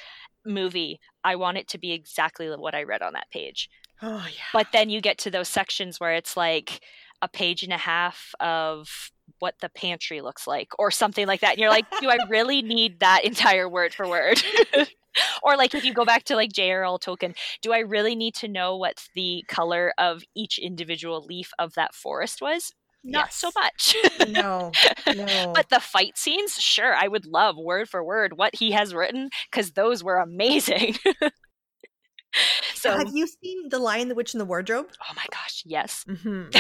movie 0.45 1.01
i 1.25 1.35
want 1.35 1.59
it 1.59 1.69
to 1.69 1.79
be 1.79 1.93
exactly 1.93 2.49
what 2.49 2.75
i 2.75 2.83
read 2.83 3.03
on 3.03 3.13
that 3.13 3.31
page 3.31 3.69
oh 4.03 4.27
yeah 4.29 4.43
but 4.53 4.69
then 4.73 4.91
you 4.91 5.01
get 5.01 5.19
to 5.19 5.31
those 5.31 5.49
sections 5.49 5.99
where 5.99 6.13
it's 6.13 6.37
like 6.37 6.81
a 7.23 7.29
page 7.29 7.63
and 7.63 7.73
a 7.73 7.79
half 7.79 8.35
of 8.41 9.11
what 9.39 9.55
the 9.61 9.69
pantry 9.71 10.21
looks 10.21 10.47
like 10.47 10.69
or 10.79 10.91
something 10.91 11.27
like 11.27 11.41
that 11.41 11.53
and 11.53 11.59
you're 11.59 11.71
like 11.71 11.87
do 12.01 12.09
i 12.09 12.19
really 12.29 12.63
need 12.63 13.01
that 13.01 13.25
entire 13.25 13.69
word 13.69 13.95
for 13.95 14.07
word 14.07 14.43
or 15.43 15.57
like 15.57 15.75
if 15.75 15.85
you 15.85 15.93
go 15.93 16.05
back 16.05 16.25
to 16.25 16.37
like 16.37 16.53
J.R.R. 16.53 16.99
Tolkien, 16.99 17.37
do 17.63 17.73
I 17.73 17.79
really 17.79 18.15
need 18.15 18.35
to 18.37 18.49
know 18.49 18.77
what 18.77 19.07
the 19.15 19.45
color 19.49 19.93
of 19.99 20.23
each 20.35 20.59
individual 20.59 21.25
leaf 21.25 21.53
of 21.59 21.75
that 21.75 21.95
forest 21.95 22.41
was? 22.41 22.73
Not 23.05 23.27
yes. 23.27 23.37
so 23.37 23.51
much. 23.55 23.97
no, 24.29 24.73
no. 25.15 25.53
But 25.55 25.69
the 25.71 25.81
fight 25.81 26.19
scenes, 26.19 26.55
sure, 26.55 26.93
I 26.93 27.07
would 27.07 27.25
love 27.25 27.57
word 27.57 27.89
for 27.89 28.03
word 28.03 28.37
what 28.37 28.57
he 28.57 28.73
has 28.73 28.93
written 28.93 29.31
because 29.51 29.73
those 29.73 30.03
were 30.03 30.17
amazing. 30.17 30.97
so 32.75 32.91
have 32.91 33.15
you 33.15 33.27
seen 33.27 33.69
the 33.69 33.79
lion 33.79 34.09
the 34.09 34.15
witch 34.15 34.35
and 34.35 34.41
the 34.41 34.45
wardrobe 34.45 34.89
oh 35.01 35.15
my 35.15 35.25
gosh 35.31 35.63
yes 35.65 36.05
mm-hmm. 36.07 36.51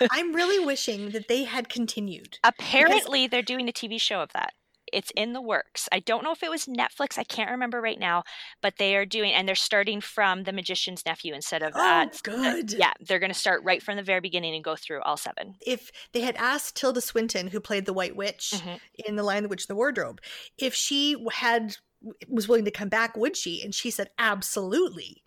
I'm, 0.00 0.08
I'm, 0.10 0.34
really 0.34 0.64
wishing 0.64 1.10
that 1.10 1.28
they 1.28 1.44
had 1.44 1.68
continued 1.68 2.38
apparently 2.42 3.28
they're 3.28 3.42
doing 3.42 3.68
a 3.68 3.72
tv 3.72 4.00
show 4.00 4.20
of 4.20 4.32
that 4.32 4.54
it's 4.94 5.12
in 5.16 5.32
the 5.32 5.40
works. 5.40 5.88
I 5.92 6.00
don't 6.00 6.24
know 6.24 6.32
if 6.32 6.42
it 6.42 6.50
was 6.50 6.66
Netflix. 6.66 7.18
I 7.18 7.24
can't 7.24 7.50
remember 7.50 7.80
right 7.80 7.98
now, 7.98 8.24
but 8.62 8.74
they 8.78 8.96
are 8.96 9.04
doing, 9.04 9.32
and 9.32 9.48
they're 9.48 9.54
starting 9.54 10.00
from 10.00 10.44
the 10.44 10.52
Magician's 10.52 11.04
Nephew 11.04 11.34
instead 11.34 11.62
of. 11.62 11.72
Oh, 11.74 12.08
good. 12.22 12.72
yeah, 12.72 12.92
they're 13.00 13.18
going 13.18 13.32
to 13.32 13.38
start 13.38 13.62
right 13.64 13.82
from 13.82 13.96
the 13.96 14.02
very 14.02 14.20
beginning 14.20 14.54
and 14.54 14.64
go 14.64 14.76
through 14.76 15.02
all 15.02 15.16
seven. 15.16 15.56
If 15.66 15.90
they 16.12 16.20
had 16.20 16.36
asked 16.36 16.76
Tilda 16.76 17.00
Swinton, 17.00 17.48
who 17.48 17.60
played 17.60 17.86
the 17.86 17.92
White 17.92 18.16
Witch 18.16 18.52
mm-hmm. 18.54 18.76
in 19.06 19.16
The 19.16 19.22
Lion, 19.22 19.42
the 19.42 19.48
Witch, 19.48 19.64
and 19.64 19.74
the 19.74 19.78
Wardrobe, 19.78 20.20
if 20.58 20.74
she 20.74 21.16
had 21.32 21.76
was 22.28 22.48
willing 22.48 22.64
to 22.66 22.70
come 22.70 22.88
back, 22.88 23.16
would 23.16 23.36
she? 23.36 23.62
And 23.62 23.74
she 23.74 23.90
said, 23.90 24.10
absolutely. 24.18 25.22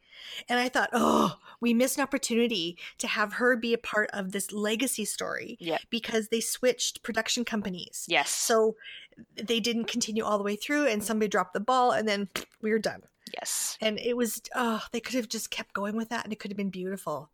And 0.50 0.60
I 0.60 0.70
thought, 0.70 0.90
oh, 0.94 1.38
we 1.60 1.74
missed 1.74 1.98
an 1.98 2.04
opportunity 2.04 2.78
to 3.00 3.08
have 3.08 3.34
her 3.34 3.56
be 3.56 3.74
a 3.74 3.78
part 3.78 4.10
of 4.14 4.32
this 4.32 4.52
legacy 4.52 5.06
story. 5.06 5.58
Yeah. 5.60 5.78
Because 5.90 6.28
they 6.30 6.42
switched 6.42 7.04
production 7.04 7.46
companies. 7.46 8.06
Yes. 8.08 8.30
So 8.30 8.76
they 9.36 9.60
didn't 9.60 9.86
continue 9.86 10.24
all 10.24 10.38
the 10.38 10.44
way 10.44 10.56
through 10.56 10.88
and 10.88 11.04
somebody 11.04 11.28
dropped 11.28 11.54
the 11.54 11.60
ball 11.60 11.92
and 11.92 12.08
then 12.08 12.30
we 12.62 12.72
were 12.72 12.80
done. 12.80 13.02
Yes. 13.34 13.78
And 13.82 14.00
it 14.00 14.16
was, 14.16 14.42
oh, 14.56 14.84
they 14.92 15.00
could 15.00 15.16
have 15.16 15.28
just 15.28 15.52
kept 15.52 15.74
going 15.74 15.96
with 15.96 16.10
that 16.10 16.24
and 16.24 16.32
it 16.32 16.40
could 16.40 16.52
have 16.52 16.58
been 16.58 16.70
beautiful 16.70 17.30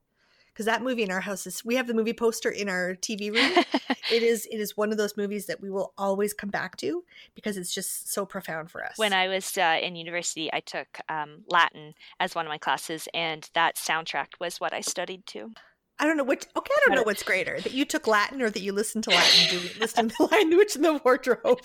because 0.53 0.65
that 0.67 0.81
movie 0.83 1.03
in 1.03 1.11
our 1.11 1.21
house 1.21 1.47
is 1.47 1.65
we 1.65 1.75
have 1.75 1.87
the 1.87 1.93
movie 1.93 2.13
poster 2.13 2.49
in 2.49 2.69
our 2.69 2.95
TV 2.95 3.33
room. 3.33 3.63
it 4.11 4.23
is 4.23 4.45
it 4.51 4.57
is 4.59 4.77
one 4.77 4.91
of 4.91 4.97
those 4.97 5.17
movies 5.17 5.47
that 5.47 5.61
we 5.61 5.69
will 5.69 5.93
always 5.97 6.33
come 6.33 6.49
back 6.49 6.77
to 6.77 7.03
because 7.35 7.57
it's 7.57 7.73
just 7.73 8.11
so 8.11 8.25
profound 8.25 8.69
for 8.71 8.83
us. 8.85 8.97
When 8.97 9.13
I 9.13 9.27
was 9.27 9.57
uh, 9.57 9.79
in 9.81 9.95
university, 9.95 10.51
I 10.53 10.59
took 10.59 10.99
um, 11.09 11.43
Latin 11.49 11.93
as 12.19 12.35
one 12.35 12.45
of 12.45 12.49
my 12.49 12.57
classes, 12.57 13.07
and 13.13 13.49
that 13.53 13.75
soundtrack 13.77 14.27
was 14.39 14.59
what 14.59 14.73
I 14.73 14.81
studied 14.81 15.25
to. 15.27 15.51
I 15.99 16.05
don't 16.05 16.17
know 16.17 16.23
which. 16.23 16.45
Okay, 16.55 16.73
I 16.75 16.87
don't 16.87 16.95
know 16.95 17.03
what's 17.03 17.23
greater 17.23 17.59
that 17.61 17.71
you 17.73 17.85
took 17.85 18.07
Latin 18.07 18.41
or 18.41 18.49
that 18.49 18.61
you 18.61 18.73
listened 18.73 19.03
to 19.05 19.11
Latin. 19.11 19.49
Do 19.49 19.69
listen 19.79 20.09
to 20.09 20.23
Lion 20.31 20.57
Witch 20.57 20.75
in 20.75 20.81
the 20.81 20.99
Wardrobe? 21.03 21.59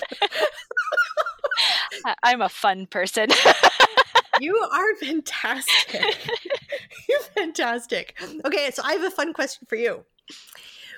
I'm 2.22 2.42
a 2.42 2.48
fun 2.48 2.86
person. 2.86 3.28
you 4.40 4.56
are 4.56 4.94
fantastic. 4.96 6.16
Fantastic. 7.34 8.20
Okay, 8.44 8.70
so 8.72 8.82
I 8.84 8.92
have 8.92 9.04
a 9.04 9.10
fun 9.10 9.32
question 9.32 9.66
for 9.68 9.76
you. 9.76 10.04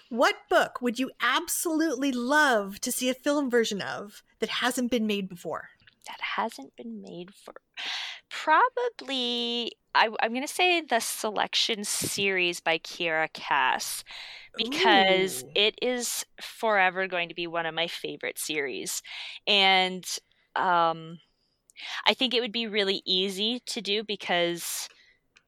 What 0.09 0.35
book 0.49 0.81
would 0.83 0.99
you 0.99 1.11
absolutely 1.21 2.11
love 2.11 2.81
to 2.81 2.91
see 2.91 3.09
a 3.09 3.15
film 3.15 3.49
version 3.51 3.81
of 3.81 4.23
that 4.41 4.49
hasn't 4.49 4.91
been 4.91 5.07
made 5.07 5.29
before? 5.29 5.69
That 6.07 6.21
hasn't 6.21 6.75
been 6.77 7.01
made 7.01 7.33
for 7.33 7.55
probably 8.31 9.73
I, 9.95 10.07
am 10.23 10.31
going 10.31 10.47
to 10.47 10.53
say 10.53 10.81
the 10.81 11.01
selection 11.01 11.85
series 11.85 12.61
by 12.61 12.79
Kiera 12.79 13.31
Cass 13.33 14.05
because 14.57 15.43
Ooh. 15.43 15.51
it 15.55 15.75
is 15.83 16.25
forever 16.41 17.09
going 17.09 17.29
to 17.29 17.35
be 17.35 17.49
one 17.49 17.67
of 17.67 17.75
my 17.75 17.89
favorite 17.89 18.39
series. 18.39 19.03
And 19.47 20.05
um, 20.55 21.19
I 22.07 22.15
think 22.15 22.35
it 22.35 22.41
would 22.41 22.53
be 22.53 22.67
really 22.67 23.03
easy 23.05 23.61
to 23.67 23.81
do 23.81 24.05
because. 24.05 24.89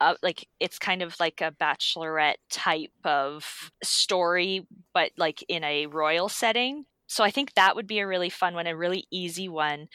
Uh, 0.02 0.14
like 0.22 0.48
it's 0.58 0.78
kind 0.78 1.02
of 1.02 1.14
like 1.20 1.40
a 1.40 1.54
bachelorette 1.60 2.36
type 2.50 2.90
of 3.04 3.70
story 3.82 4.66
but 4.92 5.12
like 5.16 5.44
in 5.48 5.62
a 5.62 5.86
royal 5.86 6.28
setting 6.28 6.84
so 7.06 7.22
i 7.22 7.30
think 7.30 7.54
that 7.54 7.76
would 7.76 7.86
be 7.86 8.00
a 8.00 8.06
really 8.06 8.30
fun 8.30 8.54
one 8.54 8.66
a 8.66 8.76
really 8.76 9.04
easy 9.10 9.48
one 9.48 9.88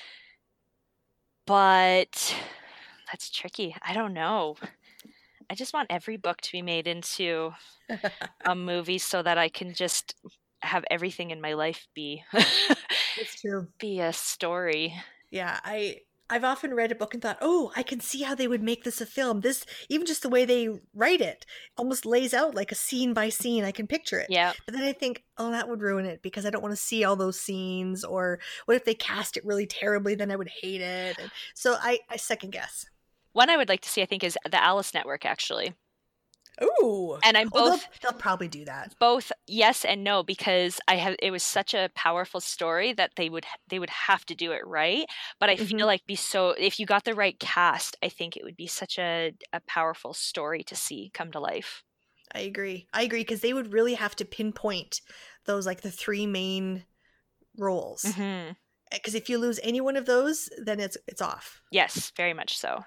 but 1.47 2.35
that's 3.09 3.29
tricky. 3.29 3.75
I 3.81 3.93
don't 3.93 4.13
know. 4.13 4.57
I 5.49 5.55
just 5.55 5.73
want 5.73 5.87
every 5.89 6.17
book 6.17 6.41
to 6.41 6.51
be 6.51 6.61
made 6.61 6.87
into 6.87 7.53
a 8.45 8.53
movie 8.53 8.97
so 8.97 9.23
that 9.23 9.37
I 9.37 9.47
can 9.47 9.73
just 9.73 10.13
have 10.61 10.83
everything 10.91 11.31
in 11.31 11.39
my 11.39 11.53
life 11.53 11.87
be 11.95 12.23
it's 13.17 13.39
true. 13.41 13.67
Be 13.79 14.01
a 14.01 14.11
story. 14.11 14.93
Yeah, 15.31 15.59
I 15.63 16.01
I've 16.29 16.43
often 16.43 16.73
read 16.73 16.91
a 16.91 16.95
book 16.95 17.13
and 17.13 17.23
thought, 17.23 17.37
"Oh, 17.41 17.71
I 17.75 17.83
can 17.83 17.99
see 17.99 18.23
how 18.23 18.35
they 18.35 18.47
would 18.47 18.61
make 18.61 18.83
this 18.83 18.99
a 19.01 19.05
film." 19.05 19.41
This 19.41 19.65
even 19.89 20.05
just 20.05 20.21
the 20.21 20.29
way 20.29 20.45
they 20.45 20.69
write 20.93 21.21
it 21.21 21.45
almost 21.77 22.05
lays 22.05 22.33
out 22.33 22.55
like 22.55 22.71
a 22.71 22.75
scene 22.75 23.13
by 23.13 23.29
scene. 23.29 23.63
I 23.63 23.71
can 23.71 23.87
picture 23.87 24.19
it. 24.19 24.27
Yeah. 24.29 24.53
But 24.65 24.73
then 24.75 24.83
I 24.83 24.93
think, 24.93 25.23
"Oh, 25.37 25.51
that 25.51 25.69
would 25.69 25.81
ruin 25.81 26.05
it 26.05 26.21
because 26.21 26.45
I 26.45 26.49
don't 26.49 26.61
want 26.61 26.73
to 26.73 26.81
see 26.81 27.03
all 27.03 27.15
those 27.15 27.39
scenes 27.39 28.03
or 28.03 28.39
what 28.65 28.75
if 28.75 28.85
they 28.85 28.93
cast 28.93 29.37
it 29.37 29.45
really 29.45 29.65
terribly, 29.67 30.15
then 30.15 30.31
I 30.31 30.35
would 30.35 30.49
hate 30.49 30.81
it." 30.81 31.17
And 31.19 31.31
so 31.53 31.77
I 31.81 31.99
I 32.09 32.17
second 32.17 32.51
guess. 32.51 32.85
One 33.33 33.49
I 33.49 33.57
would 33.57 33.69
like 33.69 33.81
to 33.81 33.89
see, 33.89 34.01
I 34.01 34.05
think, 34.05 34.23
is 34.23 34.37
the 34.49 34.61
Alice 34.61 34.93
Network. 34.93 35.25
Actually, 35.25 35.75
Ooh. 36.63 37.17
And 37.23 37.37
I'm 37.37 37.49
both 37.49 37.61
well, 37.61 37.69
they'll, 37.69 38.11
they'll, 38.11 38.19
probably 38.19 38.47
do 38.47 38.65
that. 38.65 38.95
Both 38.99 39.31
yes 39.45 39.85
and 39.85 40.03
no 40.03 40.23
because 40.23 40.79
I 40.87 40.95
have 40.95 41.15
it 41.21 41.31
was 41.31 41.43
such 41.43 41.73
a 41.73 41.89
powerful 41.95 42.41
story 42.41 42.93
that 42.93 43.11
they 43.15 43.29
would 43.29 43.45
they 43.69 43.79
would 43.79 43.89
have 43.89 44.25
to 44.27 44.35
do 44.35 44.51
it 44.51 44.65
right, 44.65 45.05
but 45.39 45.49
I 45.49 45.55
mm-hmm. 45.55 45.77
feel 45.77 45.85
like 45.85 46.05
be 46.07 46.15
so 46.15 46.49
if 46.49 46.79
you 46.79 46.85
got 46.85 47.03
the 47.03 47.13
right 47.13 47.39
cast, 47.39 47.95
I 48.03 48.09
think 48.09 48.35
it 48.35 48.43
would 48.43 48.57
be 48.57 48.67
such 48.67 48.97
a 48.97 49.33
a 49.53 49.59
powerful 49.67 50.13
story 50.13 50.63
to 50.63 50.75
see 50.75 51.11
come 51.13 51.31
to 51.31 51.39
life. 51.39 51.83
I 52.33 52.41
agree. 52.41 52.87
I 52.91 53.03
agree 53.03 53.21
because 53.21 53.41
they 53.41 53.53
would 53.53 53.71
really 53.71 53.93
have 53.93 54.15
to 54.17 54.25
pinpoint 54.25 55.01
those 55.45 55.65
like 55.65 55.81
the 55.81 55.91
three 55.91 56.25
main 56.25 56.85
roles. 57.57 58.01
Because 58.01 58.15
mm-hmm. 58.15 59.17
if 59.17 59.29
you 59.29 59.37
lose 59.37 59.59
any 59.63 59.81
one 59.81 59.95
of 59.95 60.05
those, 60.05 60.49
then 60.57 60.79
it's 60.79 60.97
it's 61.07 61.21
off. 61.21 61.61
Yes, 61.71 62.11
very 62.17 62.33
much 62.33 62.57
so. 62.57 62.83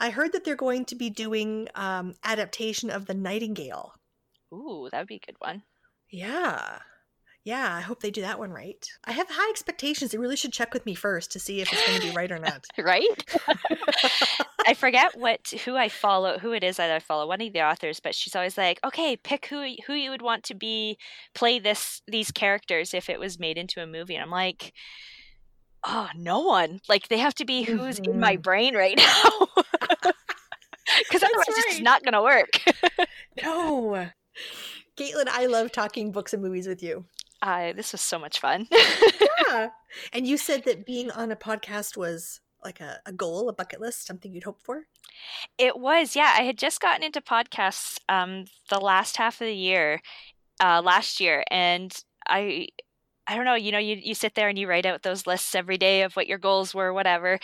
I 0.00 0.10
heard 0.10 0.32
that 0.32 0.44
they're 0.44 0.56
going 0.56 0.84
to 0.86 0.94
be 0.94 1.10
doing 1.10 1.68
um, 1.74 2.14
adaptation 2.24 2.90
of 2.90 3.06
the 3.06 3.14
Nightingale. 3.14 3.94
Ooh, 4.52 4.88
that 4.90 5.00
would 5.00 5.08
be 5.08 5.20
a 5.22 5.26
good 5.26 5.36
one. 5.38 5.62
Yeah. 6.10 6.78
Yeah, 7.46 7.76
I 7.76 7.80
hope 7.80 8.00
they 8.00 8.10
do 8.10 8.22
that 8.22 8.40
one 8.40 8.50
right. 8.50 8.84
I 9.04 9.12
have 9.12 9.28
high 9.30 9.48
expectations. 9.50 10.10
They 10.10 10.18
really 10.18 10.34
should 10.34 10.52
check 10.52 10.74
with 10.74 10.84
me 10.84 10.96
first 10.96 11.30
to 11.30 11.38
see 11.38 11.60
if 11.60 11.72
it's 11.72 11.86
going 11.86 12.00
to 12.00 12.08
be 12.08 12.12
right 12.12 12.32
or 12.32 12.40
not. 12.40 12.66
right? 12.78 13.06
I 14.66 14.74
forget 14.74 15.16
what 15.16 15.46
who 15.64 15.76
I 15.76 15.88
follow, 15.88 16.38
who 16.38 16.50
it 16.50 16.64
is 16.64 16.78
that 16.78 16.90
I 16.90 16.98
follow, 16.98 17.28
one 17.28 17.40
of 17.40 17.52
the 17.52 17.62
authors, 17.62 18.00
but 18.00 18.16
she's 18.16 18.34
always 18.34 18.58
like, 18.58 18.80
"Okay, 18.84 19.16
pick 19.16 19.46
who 19.46 19.64
who 19.86 19.94
you 19.94 20.10
would 20.10 20.22
want 20.22 20.42
to 20.44 20.54
be 20.54 20.98
play 21.36 21.60
this 21.60 22.02
these 22.08 22.32
characters 22.32 22.92
if 22.92 23.08
it 23.08 23.20
was 23.20 23.38
made 23.38 23.58
into 23.58 23.80
a 23.80 23.86
movie." 23.86 24.16
And 24.16 24.24
I'm 24.24 24.30
like, 24.30 24.72
oh, 25.86 26.08
no 26.16 26.40
one. 26.40 26.80
Like 26.88 27.08
they 27.08 27.18
have 27.18 27.34
to 27.36 27.44
be 27.44 27.62
who's 27.62 28.00
mm-hmm. 28.00 28.12
in 28.12 28.20
my 28.20 28.34
mm-hmm. 28.34 28.42
brain 28.42 28.76
right 28.76 28.96
now. 29.24 30.12
Because 31.00 31.22
otherwise 31.24 31.46
right. 31.48 31.64
it's 31.66 31.80
not 31.80 32.04
going 32.04 32.12
to 32.12 32.22
work. 32.22 32.60
no. 33.42 34.08
Katelin, 34.96 35.28
I 35.28 35.46
love 35.46 35.72
talking 35.72 36.12
books 36.12 36.32
and 36.32 36.40
movies 36.40 36.68
with 36.68 36.82
you. 36.82 37.04
Uh, 37.42 37.72
this 37.72 37.92
was 37.92 38.00
so 38.00 38.18
much 38.18 38.40
fun. 38.40 38.68
yeah. 39.48 39.68
And 40.12 40.26
you 40.26 40.36
said 40.36 40.64
that 40.64 40.86
being 40.86 41.10
on 41.10 41.32
a 41.32 41.36
podcast 41.36 41.96
was 41.96 42.40
like 42.64 42.80
a, 42.80 43.00
a 43.06 43.12
goal, 43.12 43.48
a 43.48 43.52
bucket 43.52 43.80
list, 43.80 44.06
something 44.06 44.32
you'd 44.32 44.44
hope 44.44 44.62
for? 44.62 44.84
It 45.58 45.78
was, 45.78 46.14
yeah. 46.14 46.34
I 46.36 46.42
had 46.42 46.58
just 46.58 46.80
gotten 46.80 47.02
into 47.02 47.20
podcasts 47.20 47.98
um, 48.08 48.44
the 48.70 48.78
last 48.78 49.16
half 49.16 49.40
of 49.40 49.46
the 49.46 49.54
year, 49.54 50.00
uh, 50.60 50.82
last 50.84 51.20
year, 51.20 51.44
and 51.50 51.92
I 52.28 52.68
I 53.26 53.36
don't 53.36 53.44
know, 53.44 53.54
you 53.54 53.72
know, 53.72 53.78
you, 53.78 53.96
you 54.00 54.14
sit 54.14 54.34
there 54.34 54.48
and 54.48 54.58
you 54.58 54.68
write 54.68 54.86
out 54.86 55.02
those 55.02 55.26
lists 55.26 55.54
every 55.54 55.78
day 55.78 56.02
of 56.02 56.14
what 56.14 56.26
your 56.28 56.38
goals 56.38 56.74
were, 56.74 56.92
whatever. 56.92 57.38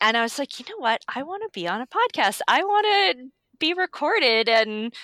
And 0.00 0.16
I 0.16 0.22
was 0.22 0.38
like, 0.38 0.58
you 0.58 0.64
know 0.68 0.78
what? 0.78 1.02
I 1.14 1.22
want 1.22 1.42
to 1.42 1.50
be 1.52 1.68
on 1.68 1.80
a 1.80 1.86
podcast. 1.86 2.40
I 2.48 2.64
want 2.64 2.86
to 2.86 3.28
be 3.58 3.74
recorded 3.74 4.48
and 4.48 4.94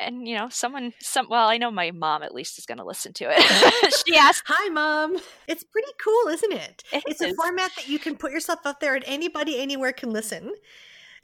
and 0.00 0.28
you 0.28 0.36
know 0.36 0.48
someone 0.48 0.92
some 1.00 1.26
well 1.28 1.48
i 1.48 1.56
know 1.56 1.70
my 1.70 1.90
mom 1.90 2.22
at 2.22 2.34
least 2.34 2.58
is 2.58 2.66
going 2.66 2.78
to 2.78 2.84
listen 2.84 3.12
to 3.12 3.24
it 3.28 4.02
she 4.06 4.16
asked 4.16 4.44
hi 4.46 4.68
mom 4.68 5.16
it's 5.46 5.64
pretty 5.64 5.90
cool 6.02 6.28
isn't 6.28 6.52
it, 6.52 6.84
it 6.92 7.02
it's 7.06 7.20
is. 7.20 7.32
a 7.32 7.34
format 7.34 7.70
that 7.76 7.88
you 7.88 7.98
can 7.98 8.16
put 8.16 8.30
yourself 8.30 8.60
out 8.64 8.80
there 8.80 8.94
and 8.94 9.04
anybody 9.06 9.60
anywhere 9.60 9.92
can 9.92 10.10
listen 10.10 10.52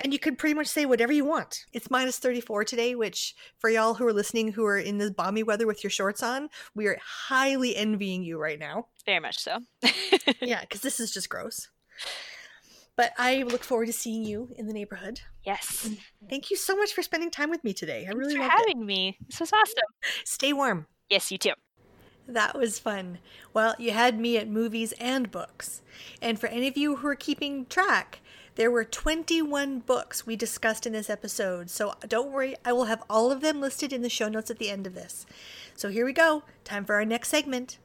and 0.01 0.12
you 0.12 0.18
could 0.18 0.38
pretty 0.38 0.55
much 0.55 0.66
say 0.66 0.86
whatever 0.86 1.12
you 1.12 1.24
want. 1.24 1.64
It's 1.72 1.90
minus 1.90 2.18
34 2.18 2.64
today, 2.64 2.95
which 2.95 3.34
for 3.59 3.70
y'all 3.70 3.95
who 3.95 4.07
are 4.07 4.12
listening 4.12 4.53
who 4.53 4.64
are 4.64 4.78
in 4.78 4.99
this 4.99 5.11
balmy 5.11 5.42
weather 5.42 5.66
with 5.66 5.82
your 5.84 5.90
shorts 5.90 6.22
on, 6.22 6.49
we 6.74 6.86
are 6.86 6.99
highly 7.03 7.76
envying 7.76 8.22
you 8.22 8.38
right 8.38 8.59
now. 8.59 8.86
Very 9.07 9.20
much 9.20 9.38
so. 9.38 9.59
yeah, 10.40 10.61
because 10.61 10.80
this 10.80 11.01
is 11.01 11.12
just 11.12 11.28
gross. 11.28 11.68
But 12.97 13.12
I 13.18 13.42
look 13.42 13.64
forward 13.64 13.86
to 13.86 13.92
seeing 13.92 14.24
you 14.24 14.51
in 14.57 14.66
the 14.66 14.72
neighborhood. 14.72 15.20
Yes. 15.45 15.90
Thank 16.30 16.51
you 16.51 16.57
so 16.57 16.76
much 16.76 16.92
for 16.92 17.03
spending 17.03 17.30
time 17.30 17.51
with 17.51 17.64
me 17.64 17.72
today. 17.72 18.03
I 18.03 18.07
Thanks 18.07 18.18
really 18.18 18.36
for 18.36 18.42
having 18.42 18.82
it. 18.82 18.84
me. 18.84 19.18
This 19.28 19.40
was 19.40 19.53
awesome. 19.53 19.74
Stay 20.24 20.53
warm. 20.53 20.86
Yes, 21.11 21.32
you 21.32 21.38
too. 21.38 21.55
That 22.26 22.57
was 22.57 22.78
fun. 22.78 23.18
Well, 23.53 23.74
you 23.78 23.90
had 23.90 24.18
me 24.18 24.38
at 24.38 24.49
movies 24.49 24.92
and 24.99 25.30
books. 25.30 25.82
And 26.22 26.38
for 26.38 26.47
any 26.47 26.68
of 26.68 26.76
you 26.76 26.97
who 26.97 27.09
are 27.09 27.16
keeping 27.16 27.66
track, 27.66 28.20
there 28.57 28.70
were 28.70 28.84
21 28.84 29.80
books 29.80 30.26
we 30.26 30.36
discussed 30.36 30.86
in 30.86 30.92
this 30.92 31.11
episode, 31.11 31.70
so 31.70 31.94
don't 32.07 32.30
worry, 32.30 32.55
I 32.64 32.72
will 32.72 32.84
have 32.84 33.02
all 33.11 33.32
of 33.32 33.40
them 33.40 33.61
listed 33.61 33.92
in 33.92 34.02
the 34.02 34.09
show 34.09 34.28
notes 34.28 34.50
at 34.50 34.59
the 34.59 34.70
end 34.70 34.86
of 34.86 34.94
this. 34.94 35.26
So 35.74 35.88
here 35.88 36.05
we 36.05 36.12
go, 36.12 36.44
time 36.62 36.84
for 36.84 36.94
our 36.94 37.05
next 37.05 37.30
segment. 37.30 37.78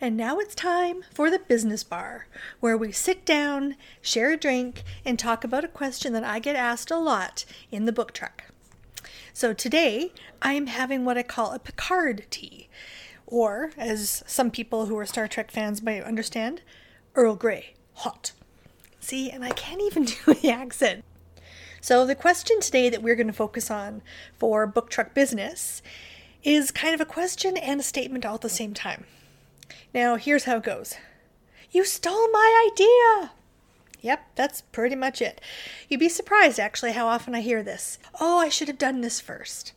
And 0.00 0.16
now 0.16 0.38
it's 0.38 0.54
time 0.54 1.04
for 1.14 1.30
the 1.30 1.38
business 1.38 1.84
bar, 1.84 2.26
where 2.60 2.76
we 2.76 2.92
sit 2.92 3.24
down, 3.24 3.76
share 4.02 4.32
a 4.32 4.36
drink, 4.36 4.82
and 5.04 5.18
talk 5.18 5.44
about 5.44 5.64
a 5.64 5.68
question 5.68 6.12
that 6.12 6.24
I 6.24 6.38
get 6.38 6.56
asked 6.56 6.90
a 6.90 6.98
lot 6.98 7.44
in 7.70 7.84
the 7.84 7.92
book 7.92 8.12
truck. 8.12 8.44
So 9.32 9.52
today, 9.52 10.12
I 10.42 10.54
am 10.54 10.66
having 10.66 11.04
what 11.04 11.16
I 11.16 11.22
call 11.22 11.52
a 11.52 11.58
Picard 11.58 12.26
tea, 12.30 12.68
or 13.26 13.70
as 13.76 14.22
some 14.26 14.50
people 14.50 14.86
who 14.86 14.98
are 14.98 15.06
Star 15.06 15.28
Trek 15.28 15.50
fans 15.50 15.82
might 15.82 16.02
understand, 16.02 16.62
Earl 17.14 17.36
Grey, 17.36 17.74
hot. 17.94 18.32
See, 19.06 19.30
and 19.30 19.44
I 19.44 19.50
can't 19.50 19.80
even 19.82 20.04
do 20.24 20.34
the 20.34 20.50
accent. 20.50 21.04
So, 21.80 22.04
the 22.04 22.16
question 22.16 22.58
today 22.58 22.88
that 22.88 23.04
we're 23.04 23.14
going 23.14 23.28
to 23.28 23.32
focus 23.32 23.70
on 23.70 24.02
for 24.36 24.66
Book 24.66 24.90
Truck 24.90 25.14
Business 25.14 25.80
is 26.42 26.72
kind 26.72 26.92
of 26.92 27.00
a 27.00 27.04
question 27.04 27.56
and 27.56 27.78
a 27.78 27.84
statement 27.84 28.26
all 28.26 28.34
at 28.34 28.40
the 28.40 28.48
same 28.48 28.74
time. 28.74 29.04
Now, 29.94 30.16
here's 30.16 30.42
how 30.42 30.56
it 30.56 30.64
goes 30.64 30.96
You 31.70 31.84
stole 31.84 32.28
my 32.32 32.68
idea! 32.72 33.30
Yep, 34.00 34.26
that's 34.34 34.62
pretty 34.72 34.96
much 34.96 35.22
it. 35.22 35.40
You'd 35.88 36.00
be 36.00 36.08
surprised, 36.08 36.58
actually, 36.58 36.90
how 36.90 37.06
often 37.06 37.32
I 37.32 37.42
hear 37.42 37.62
this. 37.62 38.00
Oh, 38.20 38.38
I 38.38 38.48
should 38.48 38.66
have 38.66 38.76
done 38.76 39.02
this 39.02 39.20
first 39.20 39.72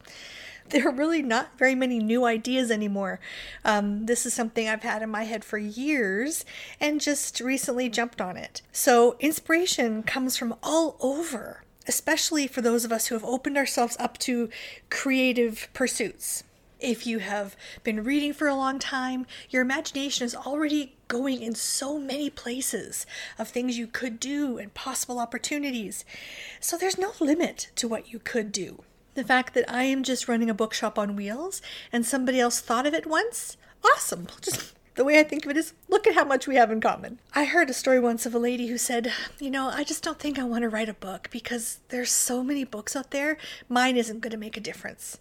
there 0.70 0.88
are 0.88 0.94
really 0.94 1.22
not 1.22 1.58
very 1.58 1.76
many 1.76 2.00
new 2.00 2.26
ideas 2.26 2.72
anymore. 2.72 3.20
Um, 3.66 4.06
this 4.06 4.26
is 4.26 4.34
something 4.34 4.68
I've 4.68 4.84
had 4.84 5.02
in 5.02 5.10
my 5.10 5.24
head 5.24 5.44
for 5.44 5.58
years 5.58 6.46
and 6.80 7.02
just 7.02 7.40
recently 7.40 7.90
jumped 7.90 8.22
on 8.22 8.38
it. 8.38 8.62
So, 8.72 9.16
inspiration 9.20 10.04
comes 10.04 10.38
from 10.38 10.56
all 10.62 10.98
over, 11.00 11.64
especially 11.88 12.48
for 12.48 12.62
those 12.62 12.86
of 12.86 12.92
us 12.92 13.08
who 13.08 13.16
have 13.16 13.26
opened 13.26 13.58
ourselves 13.58 13.98
up 14.00 14.18
to 14.20 14.50
creative 14.90 15.68
pursuits. 15.74 16.44
If 16.80 17.06
you 17.06 17.20
have 17.20 17.58
been 17.84 18.06
reading 18.06 18.32
for 18.32 18.48
a 18.48 18.56
long 18.56 18.80
time, 18.80 19.26
your 19.50 19.62
imagination 19.62 20.26
is 20.26 20.34
already 20.34 20.96
going 21.10 21.42
in 21.42 21.54
so 21.54 22.00
many 22.00 22.30
places 22.30 23.06
of 23.38 23.50
things 23.50 23.78
you 23.78 23.86
could 23.86 24.18
do 24.18 24.58
and 24.58 24.74
possible 24.74 25.20
opportunities. 25.20 26.06
So 26.62 26.78
there's 26.78 26.98
no 26.98 27.12
limit 27.20 27.70
to 27.76 27.88
what 27.90 28.14
you 28.14 28.20
could 28.20 28.54
do. 28.54 28.84
The 29.20 29.26
fact 29.26 29.54
that 29.56 29.70
I 29.70 29.84
am 29.84 30.04
just 30.04 30.30
running 30.30 30.50
a 30.50 30.54
bookshop 30.54 30.98
on 30.98 31.18
wheels 31.18 31.62
and 31.92 32.06
somebody 32.06 32.40
else 32.40 32.62
thought 32.62 32.88
of 32.88 32.94
it 32.94 33.06
once, 33.06 33.58
awesome. 33.84 34.28
Just 34.40 34.74
the 34.96 35.04
way 35.04 35.20
I 35.20 35.24
think 35.24 35.44
of 35.44 35.52
it 35.52 35.58
is 35.58 35.74
look 35.90 36.08
at 36.08 36.14
how 36.14 36.24
much 36.24 36.48
we 36.48 36.56
have 36.56 36.72
in 36.72 36.80
common. 36.80 37.20
I 37.36 37.44
heard 37.44 37.70
a 37.70 37.74
story 37.74 38.00
once 38.00 38.26
of 38.26 38.34
a 38.34 38.40
lady 38.40 38.68
who 38.68 38.78
said, 38.78 39.12
You 39.38 39.52
know, 39.52 39.68
I 39.68 39.84
just 39.84 40.04
don't 40.04 40.18
think 40.18 40.40
I 40.40 40.46
want 40.46 40.62
to 40.62 40.70
write 40.70 40.88
a 40.88 40.94
book 40.94 41.28
because 41.32 41.82
there's 41.90 42.14
so 42.14 42.46
many 42.46 42.64
books 42.64 42.96
out 42.96 43.12
there, 43.12 43.38
mine 43.68 43.98
isn't 43.98 44.22
going 44.22 44.32
to 44.32 44.38
make 44.38 44.56
a 44.56 44.62
difference. 44.62 45.18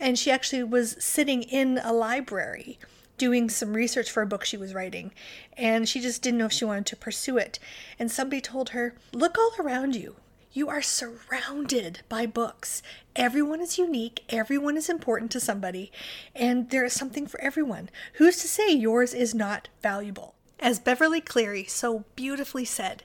And 0.00 0.18
she 0.18 0.32
actually 0.32 0.64
was 0.64 0.96
sitting 0.98 1.44
in 1.44 1.78
a 1.84 1.92
library 1.92 2.76
doing 3.18 3.48
some 3.48 3.74
research 3.74 4.10
for 4.10 4.22
a 4.22 4.26
book 4.26 4.44
she 4.44 4.56
was 4.56 4.74
writing, 4.74 5.12
and 5.56 5.88
she 5.88 6.00
just 6.00 6.22
didn't 6.22 6.38
know 6.38 6.46
if 6.46 6.52
she 6.52 6.64
wanted 6.64 6.86
to 6.86 6.96
pursue 6.96 7.38
it. 7.38 7.60
And 8.00 8.10
somebody 8.10 8.40
told 8.40 8.70
her, 8.70 8.96
Look 9.12 9.38
all 9.38 9.52
around 9.60 9.94
you. 9.94 10.16
You 10.54 10.68
are 10.68 10.82
surrounded 10.82 12.00
by 12.10 12.26
books. 12.26 12.82
Everyone 13.16 13.62
is 13.62 13.78
unique, 13.78 14.22
everyone 14.28 14.76
is 14.76 14.90
important 14.90 15.30
to 15.30 15.40
somebody, 15.40 15.90
and 16.34 16.68
there 16.68 16.84
is 16.84 16.92
something 16.92 17.26
for 17.26 17.40
everyone. 17.40 17.88
Who's 18.14 18.36
to 18.42 18.48
say 18.48 18.70
yours 18.70 19.14
is 19.14 19.34
not 19.34 19.68
valuable? 19.82 20.34
As 20.60 20.78
Beverly 20.78 21.22
Cleary 21.22 21.64
so 21.64 22.04
beautifully 22.16 22.66
said, 22.66 23.04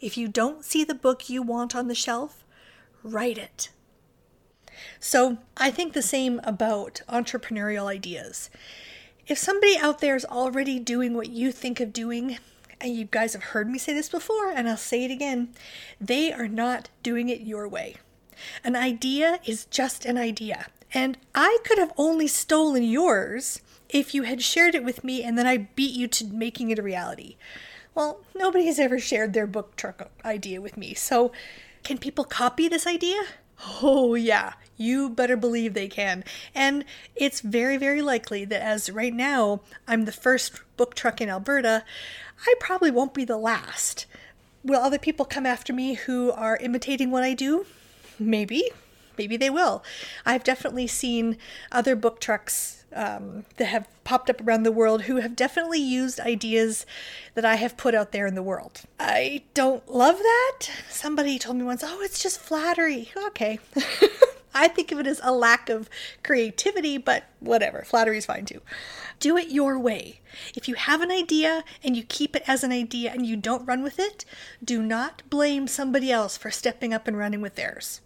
if 0.00 0.16
you 0.16 0.26
don't 0.26 0.64
see 0.64 0.84
the 0.84 0.94
book 0.94 1.28
you 1.28 1.42
want 1.42 1.76
on 1.76 1.88
the 1.88 1.94
shelf, 1.94 2.44
write 3.02 3.36
it. 3.36 3.68
So 4.98 5.36
I 5.56 5.70
think 5.70 5.92
the 5.92 6.00
same 6.00 6.40
about 6.44 7.02
entrepreneurial 7.10 7.86
ideas. 7.86 8.48
If 9.26 9.36
somebody 9.36 9.76
out 9.76 9.98
there 9.98 10.16
is 10.16 10.24
already 10.24 10.78
doing 10.78 11.12
what 11.12 11.28
you 11.28 11.52
think 11.52 11.78
of 11.78 11.92
doing, 11.92 12.38
and 12.80 12.94
you 12.94 13.06
guys 13.06 13.32
have 13.32 13.42
heard 13.44 13.68
me 13.68 13.78
say 13.78 13.94
this 13.94 14.08
before, 14.08 14.50
and 14.50 14.68
I'll 14.68 14.76
say 14.76 15.04
it 15.04 15.10
again, 15.10 15.48
they 16.00 16.32
are 16.32 16.48
not 16.48 16.90
doing 17.02 17.28
it 17.28 17.40
your 17.40 17.66
way. 17.68 17.96
An 18.64 18.76
idea 18.76 19.40
is 19.44 19.64
just 19.66 20.04
an 20.04 20.18
idea. 20.18 20.66
And 20.92 21.18
I 21.34 21.58
could 21.64 21.78
have 21.78 21.92
only 21.96 22.26
stolen 22.26 22.82
yours 22.82 23.60
if 23.88 24.14
you 24.14 24.22
had 24.22 24.42
shared 24.42 24.74
it 24.74 24.84
with 24.84 25.04
me 25.04 25.22
and 25.22 25.38
then 25.38 25.46
I 25.46 25.68
beat 25.74 25.94
you 25.94 26.08
to 26.08 26.26
making 26.26 26.70
it 26.70 26.78
a 26.78 26.82
reality. 26.82 27.36
Well, 27.94 28.20
nobody 28.34 28.66
has 28.66 28.78
ever 28.78 28.98
shared 28.98 29.32
their 29.32 29.46
book 29.46 29.76
truck 29.76 30.10
idea 30.24 30.60
with 30.60 30.76
me. 30.76 30.94
So, 30.94 31.32
can 31.82 31.98
people 31.98 32.24
copy 32.24 32.68
this 32.68 32.86
idea? 32.86 33.22
Oh, 33.82 34.14
yeah, 34.14 34.54
you 34.76 35.08
better 35.08 35.36
believe 35.36 35.74
they 35.74 35.88
can. 35.88 36.24
And 36.54 36.84
it's 37.14 37.40
very, 37.40 37.76
very 37.76 38.02
likely 38.02 38.44
that 38.44 38.62
as 38.62 38.90
right 38.90 39.14
now 39.14 39.60
I'm 39.88 40.04
the 40.04 40.12
first 40.12 40.60
book 40.76 40.94
truck 40.94 41.20
in 41.20 41.28
Alberta, 41.28 41.84
I 42.46 42.54
probably 42.60 42.90
won't 42.90 43.14
be 43.14 43.24
the 43.24 43.38
last. 43.38 44.06
Will 44.62 44.80
other 44.80 44.98
people 44.98 45.24
come 45.24 45.46
after 45.46 45.72
me 45.72 45.94
who 45.94 46.32
are 46.32 46.56
imitating 46.56 47.10
what 47.10 47.22
I 47.22 47.34
do? 47.34 47.66
Maybe. 48.18 48.70
Maybe 49.16 49.36
they 49.36 49.50
will. 49.50 49.82
I've 50.26 50.44
definitely 50.44 50.86
seen 50.86 51.38
other 51.72 51.96
book 51.96 52.20
trucks 52.20 52.75
um, 52.96 53.44
that 53.58 53.66
have 53.66 53.88
popped 54.04 54.30
up 54.30 54.40
around 54.40 54.62
the 54.62 54.72
world 54.72 55.02
who 55.02 55.16
have 55.16 55.36
definitely 55.36 55.80
used 55.80 56.18
ideas 56.18 56.86
that 57.34 57.44
I 57.44 57.56
have 57.56 57.76
put 57.76 57.94
out 57.94 58.12
there 58.12 58.26
in 58.26 58.34
the 58.34 58.42
world. 58.42 58.82
I 58.98 59.42
don't 59.54 59.88
love 59.88 60.18
that. 60.18 60.70
Somebody 60.88 61.38
told 61.38 61.58
me 61.58 61.64
once, 61.64 61.84
oh, 61.84 62.00
it's 62.02 62.22
just 62.22 62.40
flattery. 62.40 63.10
Okay. 63.28 63.60
I 64.54 64.68
think 64.68 64.90
of 64.90 64.98
it 64.98 65.06
as 65.06 65.20
a 65.22 65.32
lack 65.32 65.68
of 65.68 65.90
creativity, 66.24 66.96
but 66.96 67.24
whatever. 67.40 67.84
Flattery 67.84 68.16
is 68.16 68.24
fine 68.24 68.46
too. 68.46 68.62
Do 69.20 69.36
it 69.36 69.50
your 69.50 69.78
way. 69.78 70.20
If 70.54 70.66
you 70.66 70.74
have 70.76 71.02
an 71.02 71.10
idea 71.10 71.62
and 71.84 71.94
you 71.94 72.02
keep 72.02 72.34
it 72.34 72.42
as 72.46 72.64
an 72.64 72.72
idea 72.72 73.12
and 73.12 73.26
you 73.26 73.36
don't 73.36 73.66
run 73.66 73.82
with 73.82 73.98
it, 73.98 74.24
do 74.64 74.82
not 74.82 75.22
blame 75.28 75.66
somebody 75.66 76.10
else 76.10 76.38
for 76.38 76.50
stepping 76.50 76.94
up 76.94 77.06
and 77.06 77.18
running 77.18 77.42
with 77.42 77.56
theirs. 77.56 78.00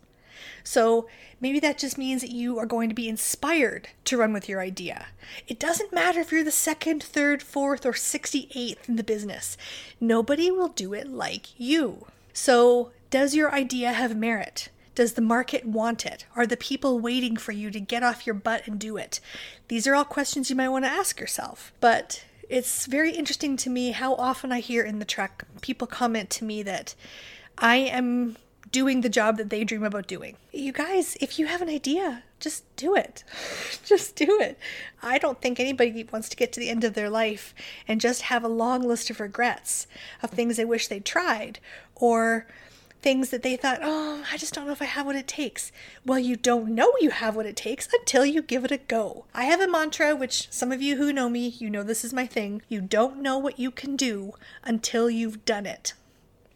So 0.64 1.08
maybe 1.40 1.60
that 1.60 1.78
just 1.78 1.98
means 1.98 2.22
that 2.22 2.30
you 2.30 2.58
are 2.58 2.66
going 2.66 2.88
to 2.88 2.94
be 2.94 3.08
inspired 3.08 3.88
to 4.04 4.16
run 4.16 4.32
with 4.32 4.48
your 4.48 4.60
idea. 4.60 5.06
It 5.48 5.58
doesn't 5.58 5.92
matter 5.92 6.20
if 6.20 6.32
you're 6.32 6.44
the 6.44 6.50
second, 6.50 7.02
third, 7.02 7.42
fourth, 7.42 7.86
or 7.86 7.92
68th 7.92 8.88
in 8.88 8.96
the 8.96 9.04
business, 9.04 9.56
nobody 10.00 10.50
will 10.50 10.68
do 10.68 10.92
it 10.94 11.08
like 11.08 11.58
you. 11.58 12.06
So, 12.32 12.92
does 13.10 13.34
your 13.34 13.52
idea 13.52 13.92
have 13.92 14.16
merit? 14.16 14.68
Does 14.94 15.14
the 15.14 15.22
market 15.22 15.64
want 15.64 16.04
it? 16.04 16.26
Are 16.36 16.46
the 16.46 16.56
people 16.56 16.98
waiting 16.98 17.36
for 17.36 17.52
you 17.52 17.70
to 17.70 17.80
get 17.80 18.02
off 18.02 18.26
your 18.26 18.34
butt 18.34 18.66
and 18.66 18.78
do 18.78 18.96
it? 18.96 19.20
These 19.68 19.86
are 19.86 19.94
all 19.94 20.04
questions 20.04 20.50
you 20.50 20.56
might 20.56 20.68
want 20.68 20.84
to 20.84 20.90
ask 20.90 21.18
yourself. 21.18 21.72
But 21.80 22.24
it's 22.48 22.86
very 22.86 23.12
interesting 23.12 23.56
to 23.58 23.70
me 23.70 23.92
how 23.92 24.14
often 24.16 24.52
I 24.52 24.60
hear 24.60 24.82
in 24.82 24.98
the 24.98 25.04
truck 25.04 25.44
people 25.60 25.86
comment 25.86 26.30
to 26.30 26.44
me 26.44 26.62
that 26.64 26.94
I 27.56 27.76
am 27.76 28.36
doing 28.72 29.00
the 29.00 29.08
job 29.08 29.36
that 29.36 29.50
they 29.50 29.64
dream 29.64 29.82
about 29.82 30.06
doing. 30.06 30.36
You 30.52 30.72
guys, 30.72 31.16
if 31.20 31.38
you 31.38 31.46
have 31.46 31.62
an 31.62 31.68
idea, 31.68 32.22
just 32.38 32.64
do 32.76 32.94
it. 32.94 33.24
just 33.84 34.16
do 34.16 34.38
it. 34.40 34.58
I 35.02 35.18
don't 35.18 35.40
think 35.40 35.58
anybody 35.58 36.06
wants 36.10 36.28
to 36.28 36.36
get 36.36 36.52
to 36.52 36.60
the 36.60 36.70
end 36.70 36.84
of 36.84 36.94
their 36.94 37.10
life 37.10 37.54
and 37.88 38.00
just 38.00 38.22
have 38.22 38.44
a 38.44 38.48
long 38.48 38.82
list 38.82 39.10
of 39.10 39.20
regrets 39.20 39.86
of 40.22 40.30
things 40.30 40.56
they 40.56 40.64
wish 40.64 40.88
they'd 40.88 41.04
tried 41.04 41.58
or 41.94 42.46
things 43.02 43.30
that 43.30 43.42
they 43.42 43.56
thought, 43.56 43.80
oh, 43.82 44.24
I 44.30 44.36
just 44.36 44.54
don't 44.54 44.66
know 44.66 44.72
if 44.72 44.82
I 44.82 44.86
have 44.86 45.06
what 45.06 45.16
it 45.16 45.26
takes. 45.26 45.72
Well, 46.04 46.18
you 46.18 46.36
don't 46.36 46.74
know 46.74 46.92
you 47.00 47.10
have 47.10 47.34
what 47.34 47.46
it 47.46 47.56
takes 47.56 47.88
until 47.92 48.26
you 48.26 48.42
give 48.42 48.64
it 48.64 48.70
a 48.70 48.76
go. 48.76 49.24
I 49.34 49.44
have 49.44 49.60
a 49.60 49.68
mantra, 49.68 50.14
which 50.14 50.48
some 50.50 50.70
of 50.70 50.82
you 50.82 50.96
who 50.96 51.12
know 51.12 51.28
me, 51.28 51.48
you 51.48 51.70
know 51.70 51.82
this 51.82 52.04
is 52.04 52.12
my 52.12 52.26
thing. 52.26 52.62
You 52.68 52.80
don't 52.80 53.22
know 53.22 53.38
what 53.38 53.58
you 53.58 53.70
can 53.70 53.96
do 53.96 54.32
until 54.64 55.08
you've 55.08 55.44
done 55.44 55.66
it. 55.66 55.94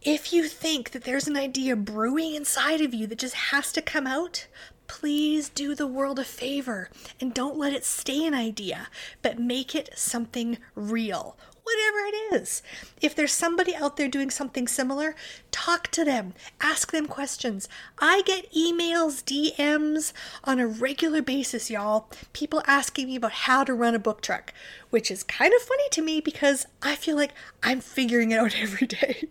If 0.05 0.34
you 0.34 0.48
think 0.48 0.90
that 0.90 1.05
there's 1.05 1.26
an 1.28 1.36
idea 1.36 1.74
brewing 1.74 2.34
inside 2.34 2.82
of 2.82 2.92
you 2.92 3.07
that 3.07 3.18
just 3.18 3.34
has 3.34 3.72
to 3.72 3.80
come 3.80 4.07
out, 4.07 4.46
please 4.86 5.48
do 5.48 5.74
the 5.74 5.86
world 5.86 6.18
a 6.18 6.24
favor 6.24 6.90
and 7.18 7.32
don't 7.32 7.57
let 7.57 7.72
it 7.72 7.86
stay 7.86 8.26
an 8.26 8.34
idea, 8.34 8.88
but 9.22 9.38
make 9.38 9.74
it 9.74 9.88
something 9.96 10.59
real 10.74 11.38
whatever 11.64 11.98
it 12.07 12.34
is. 12.34 12.62
If 13.00 13.14
there's 13.14 13.32
somebody 13.32 13.74
out 13.74 13.96
there 13.96 14.09
doing 14.09 14.30
something 14.30 14.68
similar, 14.68 15.14
talk 15.50 15.88
to 15.92 16.05
them, 16.05 16.34
ask 16.61 16.92
them 16.92 17.07
questions. 17.07 17.68
I 17.98 18.22
get 18.22 18.52
emails, 18.52 19.24
DMs 19.24 20.12
on 20.44 20.61
a 20.61 20.66
regular 20.66 21.22
basis, 21.22 21.70
y'all. 21.70 22.11
People 22.32 22.62
asking 22.66 23.07
me 23.07 23.16
about 23.16 23.32
how 23.32 23.64
to 23.64 23.74
run 23.74 23.94
a 23.94 23.98
book 23.98 24.20
truck, 24.20 24.52
which 24.90 25.11
is 25.11 25.22
kind 25.22 25.55
of 25.55 25.62
funny 25.62 25.88
to 25.92 26.02
me 26.02 26.20
because 26.20 26.66
I 26.82 26.96
feel 26.96 27.16
like 27.16 27.32
I'm 27.62 27.80
figuring 27.80 28.30
it 28.30 28.38
out 28.38 28.55
every 28.61 28.86
day. 28.86 29.28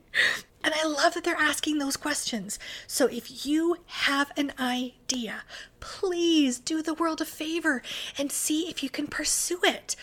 And 0.64 0.74
I 0.74 0.88
love 0.88 1.14
that 1.14 1.24
they're 1.24 1.36
asking 1.36 1.78
those 1.78 1.98
questions. 1.98 2.58
So 2.88 3.08
if 3.08 3.46
you 3.46 3.78
have 3.86 4.32
an 4.38 4.54
idea, 4.60 5.44
please 5.80 6.60
do 6.60 6.82
the 6.82 6.94
world 6.94 7.20
a 7.20 7.26
favor 7.26 7.82
and 8.18 8.32
see 8.32 8.70
if 8.70 8.82
you 8.82 8.90
can 8.90 9.08
pursue 9.08 9.60
it 9.64 9.96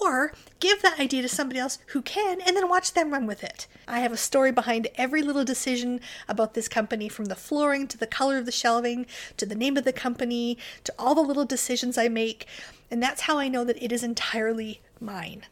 or 0.00 0.32
give 0.58 0.82
that 0.82 0.98
idea 0.98 1.22
to 1.22 1.28
somebody 1.28 1.60
else 1.60 1.78
who 1.88 2.02
can 2.02 2.40
and 2.40 2.56
then 2.56 2.68
watch 2.68 2.92
them 2.92 3.12
run 3.12 3.26
with 3.26 3.44
it. 3.44 3.66
I 3.86 4.00
have 4.00 4.12
a 4.12 4.16
story 4.16 4.50
behind 4.50 4.88
every 4.96 5.22
little 5.22 5.44
decision 5.44 6.00
about 6.28 6.54
this 6.54 6.68
company 6.68 7.08
from 7.08 7.26
the 7.26 7.36
flooring 7.36 7.86
to 7.88 7.98
the 7.98 8.06
color 8.06 8.38
of 8.38 8.46
the 8.46 8.52
shelving 8.52 9.06
to 9.36 9.46
the 9.46 9.54
name 9.54 9.76
of 9.76 9.84
the 9.84 9.92
company 9.92 10.58
to 10.84 10.94
all 10.98 11.14
the 11.14 11.20
little 11.20 11.44
decisions 11.44 11.96
I 11.96 12.08
make, 12.08 12.46
and 12.90 13.02
that's 13.02 13.22
how 13.22 13.38
I 13.38 13.48
know 13.48 13.64
that 13.64 13.82
it 13.82 13.92
is 13.92 14.02
entirely 14.02 14.80
mine. 15.00 15.42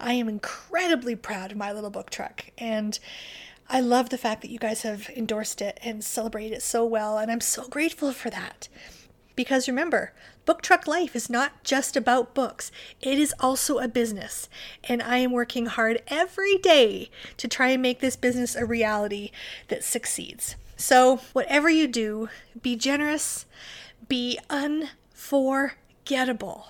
I 0.00 0.14
am 0.14 0.28
incredibly 0.28 1.16
proud 1.16 1.52
of 1.52 1.58
my 1.58 1.72
little 1.72 1.90
book 1.90 2.10
truck 2.10 2.46
and 2.58 2.98
I 3.68 3.80
love 3.80 4.10
the 4.10 4.18
fact 4.18 4.42
that 4.42 4.50
you 4.50 4.58
guys 4.58 4.82
have 4.82 5.08
endorsed 5.16 5.62
it 5.62 5.80
and 5.82 6.04
celebrated 6.04 6.56
it 6.56 6.62
so 6.62 6.84
well, 6.84 7.18
and 7.18 7.30
I'm 7.30 7.40
so 7.40 7.66
grateful 7.66 8.12
for 8.12 8.30
that. 8.30 8.68
Because 9.36 9.66
remember, 9.66 10.12
Book 10.46 10.62
Truck 10.62 10.86
Life 10.86 11.16
is 11.16 11.28
not 11.28 11.64
just 11.64 11.96
about 11.96 12.34
books, 12.34 12.70
it 13.00 13.18
is 13.18 13.34
also 13.40 13.78
a 13.78 13.88
business. 13.88 14.48
And 14.84 15.02
I 15.02 15.16
am 15.18 15.32
working 15.32 15.66
hard 15.66 16.02
every 16.08 16.56
day 16.58 17.10
to 17.38 17.48
try 17.48 17.70
and 17.70 17.82
make 17.82 17.98
this 18.00 18.16
business 18.16 18.54
a 18.54 18.64
reality 18.64 19.32
that 19.68 19.82
succeeds. 19.82 20.54
So, 20.76 21.20
whatever 21.32 21.70
you 21.70 21.88
do, 21.88 22.28
be 22.60 22.76
generous, 22.76 23.46
be 24.08 24.38
unforgettable. 24.50 26.68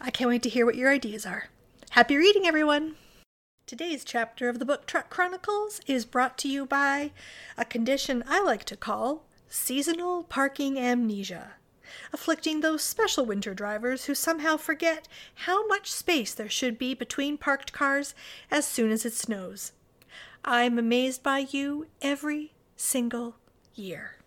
I 0.00 0.10
can't 0.10 0.28
wait 0.28 0.42
to 0.42 0.50
hear 0.50 0.66
what 0.66 0.76
your 0.76 0.90
ideas 0.90 1.24
are. 1.24 1.48
Happy 1.90 2.16
reading, 2.16 2.46
everyone! 2.46 2.96
Today's 3.66 4.04
chapter 4.04 4.50
of 4.50 4.58
the 4.58 4.66
Book 4.66 4.84
Truck 4.84 5.08
Chronicles 5.08 5.80
is 5.86 6.04
brought 6.04 6.36
to 6.38 6.48
you 6.48 6.66
by 6.66 7.12
a 7.56 7.64
condition 7.64 8.22
I 8.28 8.42
like 8.42 8.64
to 8.64 8.76
call 8.76 9.24
seasonal 9.48 10.24
parking 10.24 10.78
amnesia 10.78 11.54
afflicting 12.12 12.60
those 12.60 12.82
special 12.82 13.24
winter 13.24 13.54
drivers 13.54 14.04
who 14.04 14.14
somehow 14.14 14.58
forget 14.58 15.08
how 15.46 15.66
much 15.66 15.90
space 15.90 16.34
there 16.34 16.50
should 16.50 16.76
be 16.76 16.92
between 16.92 17.38
parked 17.38 17.72
cars 17.72 18.14
as 18.50 18.66
soon 18.66 18.90
as 18.90 19.06
it 19.06 19.14
snows. 19.14 19.72
I'm 20.44 20.78
amazed 20.78 21.22
by 21.22 21.46
you 21.50 21.86
every 22.02 22.52
single 22.76 23.36
year. 23.74 24.18